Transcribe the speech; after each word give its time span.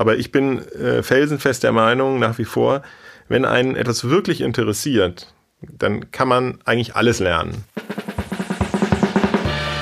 Aber 0.00 0.16
ich 0.16 0.32
bin 0.32 0.60
äh, 0.60 1.02
felsenfest 1.02 1.62
der 1.62 1.72
Meinung, 1.72 2.18
nach 2.18 2.38
wie 2.38 2.46
vor, 2.46 2.80
wenn 3.28 3.44
einen 3.44 3.76
etwas 3.76 4.08
wirklich 4.08 4.40
interessiert, 4.40 5.34
dann 5.60 6.10
kann 6.10 6.26
man 6.26 6.58
eigentlich 6.64 6.96
alles 6.96 7.18
lernen. 7.18 7.64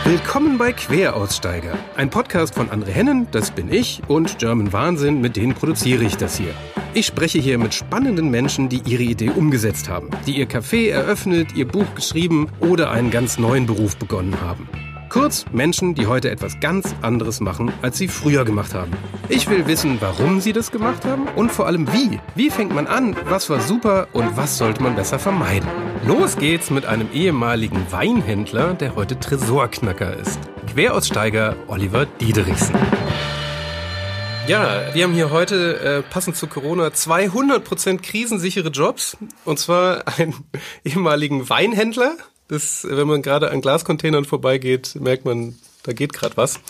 Willkommen 0.05 0.59
bei 0.59 0.73
Queraussteiger, 0.73 1.79
ein 1.95 2.11
Podcast 2.11 2.57
von 2.57 2.69
André 2.69 2.89
Hennen, 2.89 3.29
das 3.31 3.53
bin 3.53 3.73
ich, 3.73 4.03
und 4.09 4.41
German 4.41 4.73
Wahnsinn, 4.73 5.21
mit 5.21 5.37
denen 5.37 5.55
produziere 5.55 6.03
ich 6.03 6.17
das 6.17 6.37
hier. 6.37 6.53
Ich 6.95 7.07
spreche 7.07 7.39
hier 7.39 7.57
mit 7.57 7.73
spannenden 7.73 8.29
Menschen, 8.29 8.69
die 8.69 8.83
ihre 8.87 9.05
Idee 9.05 9.31
umgesetzt 9.31 9.89
haben, 9.89 10.11
die 10.27 10.37
ihr 10.37 10.49
Café 10.49 10.91
eröffnet, 10.91 11.55
ihr 11.55 11.69
Buch 11.69 11.95
geschrieben 11.95 12.49
oder 12.59 12.91
einen 12.91 13.13
ganz 13.13 13.39
neuen 13.39 13.67
Beruf 13.67 13.97
begonnen 13.97 14.41
haben. 14.41 14.69
Kurz 15.09 15.47
Menschen, 15.53 15.95
die 15.95 16.07
heute 16.07 16.31
etwas 16.31 16.61
ganz 16.61 16.95
anderes 17.01 17.41
machen, 17.41 17.73
als 17.81 17.97
sie 17.97 18.09
früher 18.09 18.45
gemacht 18.45 18.75
haben. 18.75 18.93
Ich 19.31 19.49
will 19.49 19.67
wissen, 19.67 19.97
warum 20.01 20.41
sie 20.43 20.53
das 20.53 20.71
gemacht 20.71 21.07
haben 21.07 21.29
und 21.29 21.51
vor 21.51 21.67
allem 21.67 21.91
wie. 21.95 22.21
Wie 22.35 22.51
fängt 22.51 22.75
man 22.75 22.87
an? 22.87 23.17
Was 23.25 23.49
war 23.49 23.61
super 23.61 24.09
und 24.13 24.37
was 24.37 24.59
sollte 24.59 24.83
man 24.83 24.97
besser 24.97 25.19
vermeiden? 25.19 25.69
Los 26.05 26.37
geht's 26.37 26.71
mit 26.71 26.85
einem 26.85 27.09
ehemaligen 27.13 27.91
Weinhändler, 27.91 28.75
der 28.75 28.97
heute 28.97 29.19
Tresorknacker 29.19 30.15
ist. 30.15 30.39
Queraussteiger 30.75 31.57
Oliver 31.69 32.05
Diederichsen. 32.05 32.75
Ja, 34.47 34.95
wir 34.95 35.05
haben 35.05 35.15
hier 35.15 35.31
heute 35.31 35.81
äh, 35.81 36.03
passend 36.03 36.37
zu 36.37 36.47
Corona 36.47 36.89
200% 36.89 38.03
krisensichere 38.03 38.69
Jobs. 38.69 39.17
Und 39.47 39.59
zwar 39.59 40.05
einen 40.19 40.35
ehemaligen 40.85 41.49
Weinhändler, 41.49 42.17
das, 42.49 42.87
wenn 42.89 43.07
man 43.07 43.23
gerade 43.23 43.51
an 43.51 43.61
Glascontainern 43.61 44.25
vorbeigeht, 44.25 44.97
merkt 44.97 45.25
man, 45.25 45.57
da 45.83 45.93
geht 45.93 46.13
gerade 46.13 46.37
was. 46.37 46.61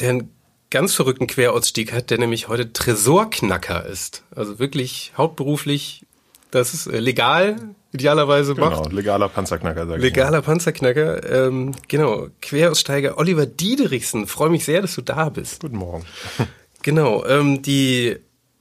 Der 0.00 0.10
einen 0.10 0.30
ganz 0.70 0.94
verrückten 0.94 1.26
Querausstieg 1.26 1.92
hat, 1.92 2.10
der 2.10 2.18
nämlich 2.18 2.48
heute 2.48 2.72
Tresorknacker 2.72 3.86
ist. 3.86 4.22
Also 4.34 4.58
wirklich 4.58 5.12
hauptberuflich, 5.16 6.04
das 6.50 6.74
ist 6.74 6.86
äh, 6.86 6.98
legal, 6.98 7.56
idealerweise 7.92 8.54
Genau, 8.54 8.70
macht. 8.70 8.92
legaler 8.92 9.28
Panzerknacker, 9.28 9.86
sag 9.86 9.98
ich 9.98 10.02
Legaler 10.02 10.42
Panzerknacker, 10.42 11.46
ähm, 11.46 11.72
genau. 11.88 12.28
Queraussteiger 12.40 13.18
Oliver 13.18 13.46
Diederichsen. 13.46 14.26
Freue 14.26 14.50
mich 14.50 14.64
sehr, 14.64 14.80
dass 14.82 14.94
du 14.94 15.02
da 15.02 15.28
bist. 15.28 15.60
Guten 15.62 15.76
Morgen. 15.76 16.04
Genau. 16.84 17.24
Ähm, 17.26 17.62
die 17.62 18.16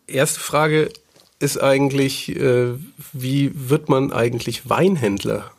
erste 0.06 0.40
Frage 0.40 0.92
ist 1.40 1.58
eigentlich, 1.58 2.30
äh, 2.36 2.74
wie 3.14 3.52
wird 3.56 3.90
man 3.90 4.14
eigentlich 4.14 4.70
Weinhändler? 4.70 5.50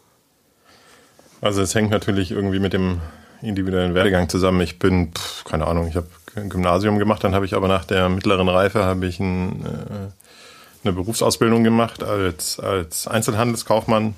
Also 1.42 1.60
es 1.60 1.74
hängt 1.74 1.90
natürlich 1.90 2.30
irgendwie 2.30 2.60
mit 2.60 2.72
dem 2.72 3.00
individuellen 3.42 3.94
Werdegang 3.94 4.28
zusammen. 4.28 4.60
Ich 4.60 4.78
bin, 4.78 5.12
pff, 5.12 5.44
keine 5.44 5.66
Ahnung, 5.66 5.88
ich 5.88 5.96
habe 5.96 6.06
ein 6.36 6.48
Gymnasium 6.48 6.98
gemacht, 6.98 7.22
dann 7.24 7.34
habe 7.34 7.44
ich 7.44 7.54
aber 7.54 7.66
nach 7.68 7.84
der 7.84 8.08
mittleren 8.08 8.48
Reife 8.48 8.84
habe 8.84 9.04
ich 9.06 9.18
ein, 9.18 9.66
äh, 9.66 10.84
eine 10.84 10.92
Berufsausbildung 10.94 11.64
gemacht 11.64 12.02
als, 12.04 12.58
als 12.60 13.08
Einzelhandelskaufmann. 13.08 14.14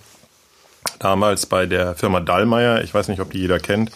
Damals 0.99 1.47
bei 1.47 1.65
der 1.65 1.95
Firma 1.95 2.21
Dallmayr, 2.21 2.83
ich 2.85 2.93
weiß 2.93 3.09
nicht, 3.09 3.21
ob 3.21 3.33
die 3.33 3.39
jeder 3.39 3.59
kennt. 3.59 3.91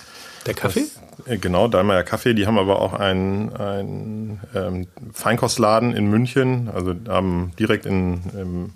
Der 0.47 0.55
Kaffee? 0.55 0.87
Äh, 1.27 1.37
Genau, 1.37 1.69
Dallmayr 1.69 2.05
Kaffee, 2.05 2.33
die 2.33 2.47
haben 2.47 2.59
aber 2.59 2.81
auch 2.81 2.95
einen, 2.95 3.55
einen 3.55 4.41
ähm, 4.55 4.87
Feinkostladen 5.13 5.93
in 5.93 6.09
München, 6.09 6.71
also 6.73 6.95
haben 7.09 7.53
direkt 7.59 7.85
in, 7.85 8.23
im, 8.35 8.73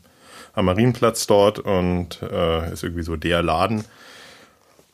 am 0.52 0.66
Marienplatz 0.66 1.26
dort 1.26 1.58
und 1.60 2.20
äh, 2.20 2.70
ist 2.70 2.82
irgendwie 2.82 3.04
so 3.04 3.16
der 3.16 3.42
Laden. 3.42 3.84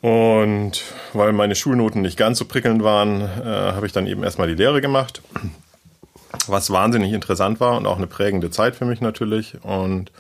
Und 0.01 0.83
weil 1.13 1.33
meine 1.33 1.57
Schulnoten 1.57 2.03
nicht 2.03 2.17
ganz 2.17 2.39
so 2.39 2.45
prickelnd 2.45 2.85
waren, 2.85 3.21
äh, 3.21 3.73
habe 3.73 3.87
ich 3.87 3.93
dann 3.93 4.07
eben 4.07 4.23
erstmal 4.23 4.47
die 4.47 4.55
Lehre 4.55 4.81
gemacht, 4.81 5.23
was 6.47 6.71
wahnsinnig 6.71 7.13
interessant 7.13 7.59
war 7.59 7.77
und 7.77 7.87
auch 7.87 7.97
eine 7.97 8.07
prägende 8.07 8.51
Zeit 8.51 8.77
für 8.77 8.85
mich 8.85 9.01
natürlich. 9.01 9.57
Und 9.63 10.13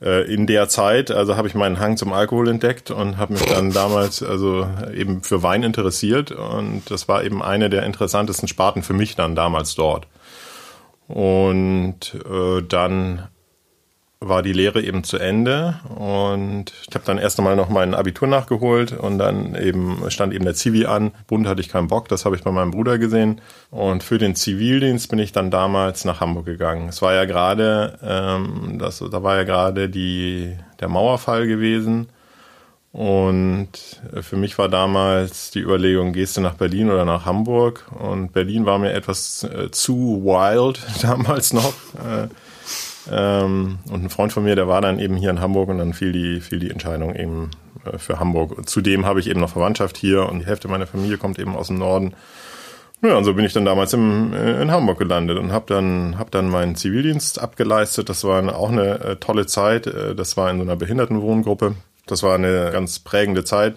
äh, 0.00 0.32
in 0.32 0.46
der 0.46 0.68
Zeit, 0.68 1.10
also 1.10 1.36
habe 1.36 1.48
ich 1.48 1.56
meinen 1.56 1.80
Hang 1.80 1.96
zum 1.96 2.12
Alkohol 2.12 2.48
entdeckt 2.48 2.92
und 2.92 3.16
habe 3.16 3.32
mich 3.32 3.44
dann 3.46 3.72
damals 3.72 4.22
also 4.22 4.68
eben 4.94 5.22
für 5.22 5.42
Wein 5.42 5.64
interessiert 5.64 6.30
und 6.30 6.82
das 6.88 7.08
war 7.08 7.24
eben 7.24 7.42
eine 7.42 7.68
der 7.70 7.82
interessantesten 7.82 8.46
Sparten 8.46 8.84
für 8.84 8.92
mich 8.92 9.16
dann 9.16 9.34
damals 9.34 9.74
dort. 9.74 10.06
Und 11.08 12.14
äh, 12.30 12.62
dann 12.62 13.26
war 14.20 14.42
die 14.42 14.52
Lehre 14.52 14.82
eben 14.82 15.04
zu 15.04 15.16
Ende 15.16 15.78
und 15.94 16.72
ich 16.88 16.94
habe 16.94 17.04
dann 17.04 17.18
erst 17.18 17.38
einmal 17.38 17.54
noch 17.54 17.68
mein 17.68 17.94
Abitur 17.94 18.26
nachgeholt 18.26 18.92
und 18.92 19.18
dann 19.18 19.54
eben 19.54 20.02
stand 20.10 20.34
eben 20.34 20.44
der 20.44 20.54
Zivi 20.54 20.86
an. 20.86 21.12
Bund 21.28 21.46
hatte 21.46 21.60
ich 21.60 21.68
keinen 21.68 21.86
Bock, 21.86 22.08
das 22.08 22.24
habe 22.24 22.34
ich 22.34 22.42
bei 22.42 22.50
meinem 22.50 22.72
Bruder 22.72 22.98
gesehen. 22.98 23.40
Und 23.70 24.02
für 24.02 24.18
den 24.18 24.34
Zivildienst 24.34 25.08
bin 25.08 25.20
ich 25.20 25.30
dann 25.30 25.52
damals 25.52 26.04
nach 26.04 26.20
Hamburg 26.20 26.46
gegangen. 26.46 26.88
Es 26.88 27.00
war 27.00 27.14
ja 27.14 27.26
gerade, 27.26 27.98
ähm, 28.02 28.78
das, 28.80 28.98
da 28.98 29.22
war 29.22 29.36
ja 29.36 29.44
gerade 29.44 29.88
die 29.88 30.56
der 30.80 30.88
Mauerfall 30.88 31.46
gewesen. 31.46 32.08
Und 32.90 33.68
für 34.22 34.36
mich 34.36 34.58
war 34.58 34.68
damals 34.68 35.50
die 35.52 35.60
Überlegung, 35.60 36.12
gehst 36.12 36.36
du 36.36 36.40
nach 36.40 36.54
Berlin 36.54 36.90
oder 36.90 37.04
nach 37.04 37.26
Hamburg? 37.26 37.86
Und 37.96 38.32
Berlin 38.32 38.66
war 38.66 38.78
mir 38.78 38.92
etwas 38.94 39.44
äh, 39.44 39.70
zu 39.70 40.24
wild 40.24 40.80
damals 41.02 41.52
noch. 41.52 41.74
Äh, 41.94 42.28
ähm, 43.10 43.78
und 43.90 44.04
ein 44.04 44.10
Freund 44.10 44.32
von 44.32 44.44
mir, 44.44 44.56
der 44.56 44.68
war 44.68 44.80
dann 44.80 44.98
eben 44.98 45.16
hier 45.16 45.30
in 45.30 45.40
Hamburg 45.40 45.68
und 45.68 45.78
dann 45.78 45.92
fiel 45.92 46.12
die, 46.12 46.40
fiel 46.40 46.58
die 46.58 46.70
Entscheidung 46.70 47.14
eben 47.14 47.50
äh, 47.84 47.98
für 47.98 48.20
Hamburg. 48.20 48.68
Zudem 48.68 49.06
habe 49.06 49.20
ich 49.20 49.28
eben 49.28 49.40
noch 49.40 49.50
Verwandtschaft 49.50 49.96
hier 49.96 50.28
und 50.28 50.40
die 50.40 50.46
Hälfte 50.46 50.68
meiner 50.68 50.86
Familie 50.86 51.18
kommt 51.18 51.38
eben 51.38 51.56
aus 51.56 51.68
dem 51.68 51.78
Norden. 51.78 52.14
Ja, 53.00 53.16
und 53.16 53.24
so 53.24 53.34
bin 53.34 53.44
ich 53.44 53.52
dann 53.52 53.64
damals 53.64 53.92
im, 53.92 54.32
äh, 54.32 54.60
in 54.60 54.70
Hamburg 54.70 54.98
gelandet 54.98 55.38
und 55.38 55.52
habe 55.52 55.66
dann, 55.68 56.18
hab 56.18 56.30
dann 56.30 56.48
meinen 56.48 56.74
Zivildienst 56.74 57.40
abgeleistet. 57.40 58.08
Das 58.08 58.24
war 58.24 58.38
eine, 58.38 58.56
auch 58.56 58.70
eine 58.70 59.00
äh, 59.00 59.16
tolle 59.16 59.46
Zeit. 59.46 59.86
Äh, 59.86 60.14
das 60.14 60.36
war 60.36 60.50
in 60.50 60.56
so 60.56 60.62
einer 60.62 60.76
Behindertenwohngruppe. 60.76 61.76
Das 62.06 62.22
war 62.22 62.34
eine 62.34 62.70
ganz 62.72 62.98
prägende 62.98 63.44
Zeit 63.44 63.76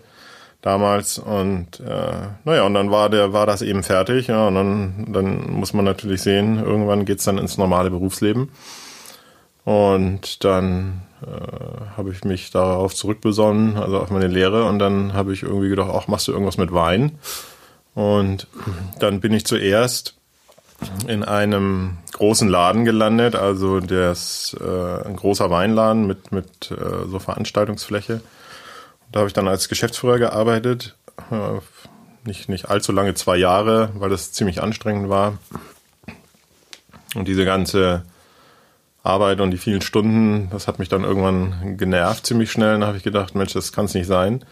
damals 0.62 1.18
und 1.18 1.80
äh, 1.80 2.28
naja, 2.46 2.64
und 2.64 2.76
dann 2.76 2.92
war 2.92 3.10
der 3.10 3.34
war 3.34 3.46
das 3.48 3.62
eben 3.62 3.84
fertig 3.84 4.28
ja, 4.28 4.48
und 4.48 4.56
dann, 4.56 5.08
dann 5.12 5.52
muss 5.52 5.74
man 5.74 5.86
natürlich 5.86 6.22
sehen, 6.22 6.60
irgendwann 6.64 7.06
geht's 7.06 7.24
dann 7.24 7.40
ins 7.40 7.58
normale 7.58 7.90
Berufsleben. 7.90 8.50
Und 9.64 10.44
dann 10.44 11.04
äh, 11.22 11.96
habe 11.96 12.12
ich 12.12 12.24
mich 12.24 12.52
darauf 12.52 12.96
zurückbesonnen, 12.96 13.78
also 13.78 14.00
auf 14.00 14.10
meine 14.10 14.28
Lehre. 14.28 14.66
Und 14.66 14.80
dann 14.80 15.14
habe 15.14 15.34
ich 15.34 15.44
irgendwie 15.44 15.70
gedacht, 15.70 15.92
ach, 15.94 16.08
machst 16.08 16.28
du 16.28 16.32
irgendwas 16.32 16.58
mit 16.58 16.74
Wein? 16.74 17.20
Und 17.94 18.48
dann 19.00 19.20
bin 19.20 19.34
ich 19.34 19.46
zuerst 19.46 20.16
in 21.08 21.24
einem 21.24 21.98
großen 22.14 22.48
Laden 22.48 22.86
gelandet, 22.86 23.36
also 23.36 23.80
das 23.80 24.56
äh, 24.60 25.08
ein 25.08 25.16
großer 25.16 25.50
Weinladen 25.50 26.08
mit 26.08 26.32
mit 26.32 26.72
äh, 26.72 27.08
so 27.08 27.20
Veranstaltungsfläche. 27.20 28.22
Da 29.12 29.20
habe 29.20 29.28
ich 29.28 29.34
dann 29.34 29.48
als 29.48 29.70
Geschäftsführer 29.70 30.18
gearbeitet, 30.18 30.96
äh, 31.30 31.60
nicht 32.24 32.50
nicht 32.50 32.70
allzu 32.70 32.92
lange, 32.92 33.14
zwei 33.14 33.38
Jahre, 33.38 33.92
weil 33.96 34.10
das 34.10 34.32
ziemlich 34.32 34.62
anstrengend 34.62 35.10
war. 35.10 35.38
Und 37.14 37.28
diese 37.28 37.46
ganze 37.46 38.04
Arbeit 39.04 39.42
und 39.42 39.52
die 39.52 39.58
vielen 39.58 39.82
Stunden, 39.82 40.50
das 40.52 40.68
hat 40.68 40.80
mich 40.80 40.90
dann 40.90 41.04
irgendwann 41.04 41.78
genervt 41.78 42.26
ziemlich 42.26 42.52
schnell. 42.52 42.74
Dann 42.74 42.86
habe 42.86 42.98
ich 42.98 43.04
gedacht, 43.04 43.36
Mensch, 43.36 43.54
das 43.54 43.72
kann 43.72 43.86
es 43.86 43.94
nicht 43.94 44.08
sein. 44.08 44.44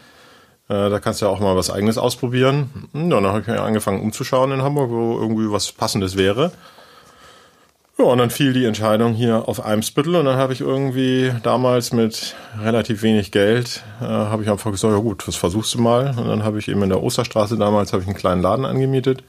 Äh, 0.68 0.90
da 0.90 0.98
kannst 1.00 1.20
du 1.20 1.26
ja 1.26 1.32
auch 1.32 1.40
mal 1.40 1.56
was 1.56 1.70
Eigenes 1.70 1.98
ausprobieren. 1.98 2.88
Ja, 2.92 3.20
dann 3.20 3.26
habe 3.26 3.40
ich 3.40 3.48
angefangen 3.48 4.00
umzuschauen 4.00 4.52
in 4.52 4.62
Hamburg, 4.62 4.90
wo 4.90 5.18
irgendwie 5.18 5.50
was 5.50 5.72
Passendes 5.72 6.16
wäre. 6.16 6.52
Ja, 7.98 8.06
und 8.06 8.18
dann 8.18 8.30
fiel 8.30 8.52
die 8.52 8.64
Entscheidung 8.64 9.12
hier 9.12 9.46
auf 9.46 9.62
Eimsbüttel 9.62 10.16
und 10.16 10.24
dann 10.24 10.36
habe 10.36 10.54
ich 10.54 10.62
irgendwie 10.62 11.32
damals 11.42 11.92
mit 11.92 12.34
relativ 12.58 13.02
wenig 13.02 13.30
Geld, 13.30 13.82
äh, 14.00 14.04
habe 14.04 14.42
ich 14.42 14.48
einfach 14.48 14.70
gesagt, 14.70 14.94
ja 14.94 15.00
gut, 15.00 15.28
das 15.28 15.36
versuchst 15.36 15.74
du 15.74 15.80
mal. 15.80 16.14
Und 16.16 16.26
dann 16.26 16.42
habe 16.42 16.58
ich 16.58 16.68
eben 16.68 16.82
in 16.82 16.88
der 16.88 17.02
Osterstraße 17.02 17.58
damals, 17.58 17.92
ich 17.92 18.06
einen 18.06 18.14
kleinen 18.14 18.40
Laden 18.40 18.64
angemietet. 18.64 19.22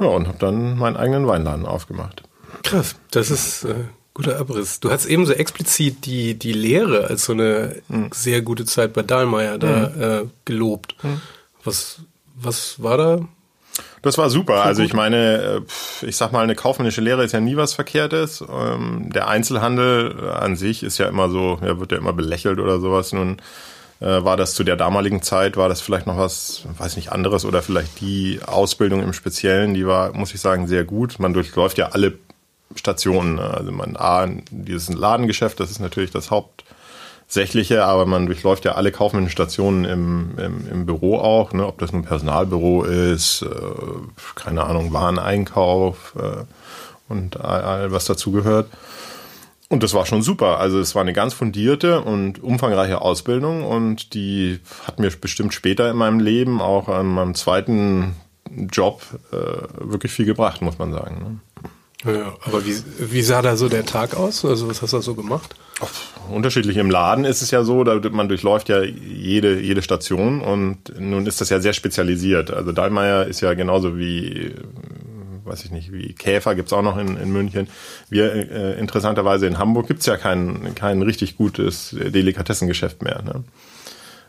Ja, 0.00 0.06
und 0.06 0.26
habe 0.26 0.38
dann 0.38 0.76
meinen 0.76 0.96
eigenen 0.96 1.28
Weinladen 1.28 1.66
aufgemacht. 1.66 2.22
Krass, 2.64 2.96
das 3.12 3.30
ist 3.30 3.64
äh, 3.64 3.74
guter 4.14 4.38
Abriss. 4.38 4.80
Du 4.80 4.90
hast 4.90 5.06
eben 5.06 5.26
so 5.26 5.32
explizit 5.32 6.06
die, 6.06 6.34
die 6.34 6.52
Lehre 6.52 7.08
als 7.08 7.24
so 7.24 7.32
eine 7.32 7.82
sehr 8.12 8.42
gute 8.42 8.64
Zeit 8.64 8.92
bei 8.92 9.02
Dahlmeier 9.02 9.58
da 9.58 10.20
äh, 10.20 10.26
gelobt. 10.44 10.94
Was, 11.64 12.00
was 12.34 12.82
war 12.82 12.96
da? 12.96 13.20
Das 14.02 14.18
war 14.18 14.30
super. 14.30 14.64
Also 14.64 14.82
ich 14.82 14.92
meine, 14.92 15.62
äh, 16.00 16.06
ich 16.06 16.16
sag 16.16 16.30
mal, 16.30 16.44
eine 16.44 16.54
kaufmännische 16.54 17.00
Lehre 17.00 17.24
ist 17.24 17.32
ja 17.32 17.40
nie 17.40 17.56
was 17.56 17.72
Verkehrtes. 17.72 18.44
Ähm, 18.48 19.10
Der 19.12 19.28
Einzelhandel 19.28 20.30
an 20.30 20.56
sich 20.56 20.82
ist 20.82 20.98
ja 20.98 21.08
immer 21.08 21.28
so, 21.28 21.58
ja, 21.62 21.80
wird 21.80 21.90
ja 21.90 21.98
immer 21.98 22.12
belächelt 22.12 22.60
oder 22.60 22.78
sowas. 22.78 23.12
Nun 23.12 23.38
äh, 24.00 24.22
war 24.22 24.36
das 24.36 24.54
zu 24.54 24.62
der 24.62 24.76
damaligen 24.76 25.22
Zeit, 25.22 25.56
war 25.56 25.68
das 25.68 25.80
vielleicht 25.80 26.06
noch 26.06 26.18
was, 26.18 26.64
weiß 26.78 26.96
nicht, 26.96 27.10
anderes 27.10 27.44
oder 27.44 27.62
vielleicht 27.62 28.00
die 28.00 28.40
Ausbildung 28.46 29.02
im 29.02 29.12
Speziellen, 29.12 29.74
die 29.74 29.86
war, 29.86 30.12
muss 30.12 30.34
ich 30.34 30.40
sagen, 30.40 30.66
sehr 30.68 30.84
gut. 30.84 31.18
Man 31.18 31.32
durchläuft 31.32 31.78
ja 31.78 31.88
alle 31.88 32.12
Stationen. 32.76 33.36
ne? 33.36 33.42
Also 33.42 33.72
man, 33.72 33.96
A, 33.96 34.26
dieses 34.50 34.92
Ladengeschäft, 34.92 35.60
das 35.60 35.70
ist 35.70 35.80
natürlich 35.80 36.10
das 36.10 36.30
Hauptsächliche, 36.30 37.84
aber 37.84 38.06
man 38.06 38.26
durchläuft 38.26 38.64
ja 38.64 38.72
alle 38.72 38.92
kaufmännischen 38.92 39.32
Stationen 39.32 39.84
im, 39.84 40.38
im, 40.38 40.68
im 40.70 40.86
Büro 40.86 41.18
auch, 41.18 41.52
ne? 41.52 41.66
ob 41.66 41.78
das 41.78 41.92
nun 41.92 42.04
Personalbüro 42.04 42.84
ist, 42.84 43.42
äh, 43.42 43.46
keine 44.34 44.64
Ahnung, 44.64 44.92
Wareneinkauf 44.92 46.14
äh, 46.18 46.44
und 47.08 47.40
all, 47.40 47.62
all 47.62 47.92
was 47.92 48.04
dazugehört. 48.06 48.68
Und 49.68 49.82
das 49.82 49.94
war 49.94 50.06
schon 50.06 50.22
super. 50.22 50.60
Also 50.60 50.78
es 50.78 50.94
war 50.94 51.02
eine 51.02 51.14
ganz 51.14 51.34
fundierte 51.34 52.00
und 52.02 52.42
umfangreiche 52.42 53.00
Ausbildung 53.00 53.64
und 53.64 54.14
die 54.14 54.60
hat 54.86 55.00
mir 55.00 55.10
bestimmt 55.10 55.54
später 55.54 55.90
in 55.90 55.96
meinem 55.96 56.20
Leben, 56.20 56.60
auch 56.60 56.88
an 56.88 57.06
meinem 57.06 57.34
zweiten 57.34 58.14
Job, 58.70 59.02
äh, 59.32 59.36
wirklich 59.80 60.12
viel 60.12 60.26
gebracht, 60.26 60.62
muss 60.62 60.78
man 60.78 60.92
sagen. 60.92 61.18
Ne? 61.18 61.53
Ja, 62.04 62.36
aber 62.44 62.66
wie, 62.66 62.76
wie 62.98 63.22
sah 63.22 63.40
da 63.40 63.56
so 63.56 63.68
der 63.68 63.86
Tag 63.86 64.14
aus? 64.14 64.44
Also 64.44 64.68
was 64.68 64.82
hast 64.82 64.92
du 64.92 64.98
da 64.98 65.02
so 65.02 65.14
gemacht? 65.14 65.54
Unterschiedlich 66.30 66.76
im 66.76 66.90
Laden 66.90 67.24
ist 67.24 67.42
es 67.42 67.50
ja 67.50 67.64
so, 67.64 67.82
da 67.82 67.98
man 68.10 68.28
durchläuft 68.28 68.68
ja 68.68 68.82
jede, 68.82 69.60
jede 69.60 69.82
Station 69.82 70.40
und 70.40 70.98
nun 70.98 71.26
ist 71.26 71.40
das 71.40 71.50
ja 71.50 71.60
sehr 71.60 71.72
spezialisiert. 71.72 72.50
Also 72.50 72.72
Dahlmeier 72.72 73.26
ist 73.26 73.40
ja 73.40 73.54
genauso 73.54 73.98
wie 73.98 74.54
weiß 75.44 75.64
ich 75.64 75.70
nicht, 75.70 75.92
wie 75.92 76.12
Käfer 76.14 76.54
gibt's 76.54 76.72
auch 76.72 76.82
noch 76.82 76.96
in, 76.96 77.16
in 77.16 77.32
München. 77.32 77.68
Wir 78.08 78.32
äh, 78.32 78.78
interessanterweise 78.78 79.46
in 79.46 79.58
Hamburg 79.58 79.86
gibt's 79.86 80.06
ja 80.06 80.16
kein, 80.16 80.74
kein 80.74 81.02
richtig 81.02 81.36
gutes 81.36 81.94
Delikatessengeschäft 81.98 83.02
mehr. 83.02 83.22
Ne? 83.22 83.44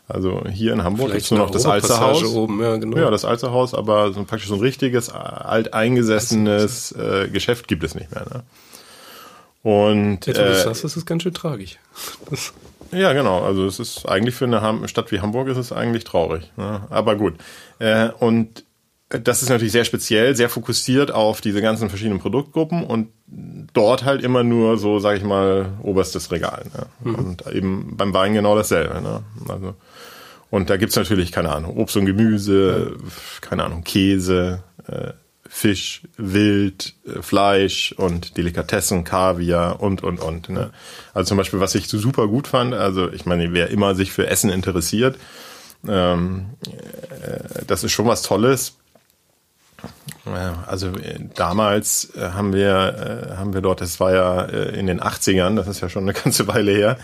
Also 0.08 0.44
hier 0.48 0.72
in 0.72 0.84
Hamburg 0.84 1.12
gibt's 1.12 1.30
nur 1.30 1.40
noch 1.40 1.50
das 1.50 1.66
Alzerhaus. 1.66 2.22
Oben, 2.24 2.62
ja, 2.62 2.76
genau. 2.76 2.96
ja, 2.96 3.10
das 3.10 3.24
Alzerhaus, 3.24 3.74
aber 3.74 4.12
so 4.12 4.22
praktisch 4.24 4.48
so 4.48 4.54
ein 4.54 4.60
richtiges, 4.60 5.10
alteingesessenes 5.10 6.92
äh, 6.92 7.28
Geschäft 7.28 7.66
gibt 7.66 7.82
es 7.82 7.94
nicht 7.94 8.12
mehr. 8.12 8.24
Ne? 8.32 8.42
Und 9.62 10.26
Jetzt, 10.26 10.38
wo 10.38 10.42
äh, 10.42 10.54
sagst, 10.54 10.84
das 10.84 10.96
ist 10.96 11.06
ganz 11.06 11.24
schön 11.24 11.34
tragisch. 11.34 11.78
Ja, 12.92 13.12
genau. 13.14 13.42
Also 13.42 13.66
es 13.66 13.80
ist 13.80 14.06
eigentlich 14.06 14.36
für 14.36 14.44
eine 14.44 14.86
Stadt 14.86 15.10
wie 15.10 15.20
Hamburg 15.20 15.48
ist 15.48 15.56
es 15.56 15.72
eigentlich 15.72 16.04
traurig. 16.04 16.52
Ne? 16.56 16.82
Aber 16.88 17.16
gut. 17.16 17.34
Äh, 17.80 18.10
und 18.20 18.64
das 19.08 19.42
ist 19.42 19.50
natürlich 19.50 19.72
sehr 19.72 19.84
speziell, 19.84 20.34
sehr 20.34 20.48
fokussiert 20.48 21.12
auf 21.12 21.40
diese 21.40 21.62
ganzen 21.62 21.88
verschiedenen 21.88 22.18
Produktgruppen 22.18 22.84
und 22.84 23.08
dort 23.72 24.04
halt 24.04 24.22
immer 24.22 24.42
nur 24.42 24.78
so, 24.78 24.98
sage 24.98 25.18
ich 25.18 25.24
mal, 25.24 25.72
oberstes 25.82 26.32
Regal. 26.32 26.66
Ne? 26.74 26.86
Mhm. 27.10 27.14
Und 27.14 27.46
eben 27.48 27.96
beim 27.96 28.12
Wein 28.14 28.34
genau 28.34 28.56
dasselbe. 28.56 29.00
Ne? 29.00 29.22
Also, 29.48 29.74
und 30.50 30.70
da 30.70 30.76
gibt's 30.76 30.96
natürlich, 30.96 31.32
keine 31.32 31.50
Ahnung, 31.50 31.76
Obst 31.76 31.96
und 31.96 32.06
Gemüse, 32.06 32.96
keine 33.40 33.64
Ahnung, 33.64 33.84
Käse, 33.84 34.62
äh, 34.86 35.12
Fisch, 35.48 36.02
Wild, 36.16 36.94
äh, 37.06 37.22
Fleisch 37.22 37.92
und 37.96 38.36
Delikatessen, 38.36 39.04
Kaviar 39.04 39.80
und, 39.80 40.02
und, 40.02 40.20
und. 40.20 40.48
Ne? 40.48 40.70
Also 41.14 41.28
zum 41.28 41.38
Beispiel, 41.38 41.60
was 41.60 41.74
ich 41.74 41.88
so 41.88 41.98
super 41.98 42.28
gut 42.28 42.48
fand, 42.48 42.74
also 42.74 43.10
ich 43.10 43.26
meine, 43.26 43.52
wer 43.52 43.70
immer 43.70 43.94
sich 43.94 44.12
für 44.12 44.26
Essen 44.26 44.50
interessiert, 44.50 45.16
ähm, 45.88 46.46
äh, 46.64 47.64
das 47.66 47.84
ist 47.84 47.92
schon 47.92 48.06
was 48.06 48.22
Tolles 48.22 48.74
also 50.66 50.88
äh, 50.88 51.20
damals 51.34 52.14
äh, 52.16 52.30
haben 52.30 52.52
wir, 52.52 53.30
äh, 53.32 53.36
haben 53.36 53.54
wir 53.54 53.60
dort, 53.60 53.80
das 53.80 54.00
war 54.00 54.12
ja 54.12 54.42
in 54.42 54.86
den 54.86 55.00
80ern, 55.00 55.56
das 55.56 55.68
ist 55.68 55.80
ja 55.80 55.88
schon 55.88 56.04
eine 56.04 56.12
ganze 56.24 56.48
Weile 56.48 56.72
her, 56.72 56.98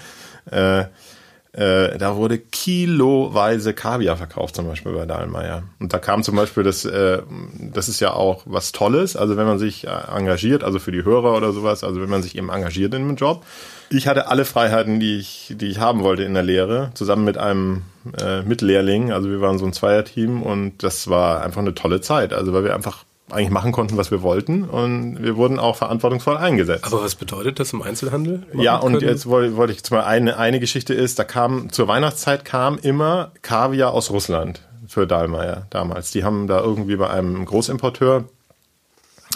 äh, 1.57 1.87
äh, 1.87 1.99
da 1.99 2.17
wurde 2.17 2.39
kiloweise 2.39 3.75
Kaviar 3.75 4.17
verkauft, 4.17 4.57
zum 4.57 4.67
Beispiel 4.67 4.93
bei 4.93 5.05
Dahlmeier. 5.05 5.65
Und 5.81 5.93
da 5.93 5.99
kam 5.99 6.23
zum 6.23 6.37
Beispiel 6.37 6.63
das, 6.63 6.85
äh, 6.85 7.23
das 7.59 7.89
ist 7.89 8.01
ja 8.01 8.15
auch 8.15 8.43
was 8.47 8.73
Tolles, 8.73 9.17
also 9.17 9.37
wenn 9.37 9.47
man 9.47 9.59
sich 9.59 9.87
engagiert, 9.87 10.65
also 10.65 10.79
für 10.79 10.93
die 10.93 11.05
Hörer 11.05 11.37
oder 11.37 11.53
sowas, 11.53 11.85
also 11.85 12.01
wenn 12.01 12.09
man 12.09 12.23
sich 12.23 12.37
eben 12.37 12.49
engagiert 12.49 12.95
in 12.95 13.03
einem 13.03 13.17
Job. 13.17 13.45
Ich 13.91 14.09
hatte 14.09 14.29
alle 14.29 14.47
Freiheiten, 14.47 15.01
die 15.01 15.19
ich, 15.19 15.55
die 15.57 15.67
ich 15.67 15.79
haben 15.79 16.03
wollte 16.03 16.23
in 16.23 16.33
der 16.33 16.43
Lehre, 16.43 16.91
zusammen 16.95 17.25
mit 17.25 17.37
einem 17.37 17.83
äh, 18.19 18.41
Mitlehrling. 18.43 19.13
Also 19.13 19.29
wir 19.29 19.43
waren 19.43 19.59
so 19.59 19.67
ein 19.67 19.75
Zweierteam 19.75 20.43
und 20.43 20.83
das 20.83 21.09
war 21.09 21.43
einfach 21.43 21.61
eine 21.61 21.75
tolle 21.75 22.01
Zeit. 22.01 22.33
Also 22.33 22.55
weil 22.55 22.65
wir 22.65 22.75
einfach 22.75 23.05
eigentlich 23.33 23.51
machen 23.51 23.73
konnten, 23.73 23.97
was 23.97 24.11
wir 24.11 24.23
wollten 24.23 24.65
und 24.65 25.23
wir 25.23 25.37
wurden 25.37 25.59
auch 25.59 25.77
verantwortungsvoll 25.77 26.37
eingesetzt. 26.37 26.85
Aber 26.85 27.03
was 27.03 27.15
bedeutet 27.15 27.59
das 27.61 27.73
im 27.73 27.83
Einzelhandel? 27.83 28.47
Ja, 28.55 28.77
und 28.77 28.95
können? 28.95 29.09
jetzt 29.09 29.27
wollte, 29.27 29.57
wollte 29.57 29.73
ich 29.73 29.79
jetzt 29.79 29.91
mal 29.91 30.05
eine, 30.05 30.39
eine 30.39 30.61
Geschichte 30.61 30.95
ist, 30.95 31.19
da 31.19 31.25
kam, 31.25 31.71
zur 31.71 31.89
Weihnachtszeit 31.89 32.45
kam 32.45 32.79
immer 32.79 33.33
Kaviar 33.43 33.93
aus 33.93 34.11
Russland 34.11 34.61
für 34.87 35.07
Dahlmeier 35.07 35.67
damals. 35.71 36.11
Die 36.11 36.25
haben 36.25 36.47
da 36.47 36.61
irgendwie 36.61 36.97
bei 36.97 37.09
einem 37.09 37.45
Großimporteur, 37.45 38.25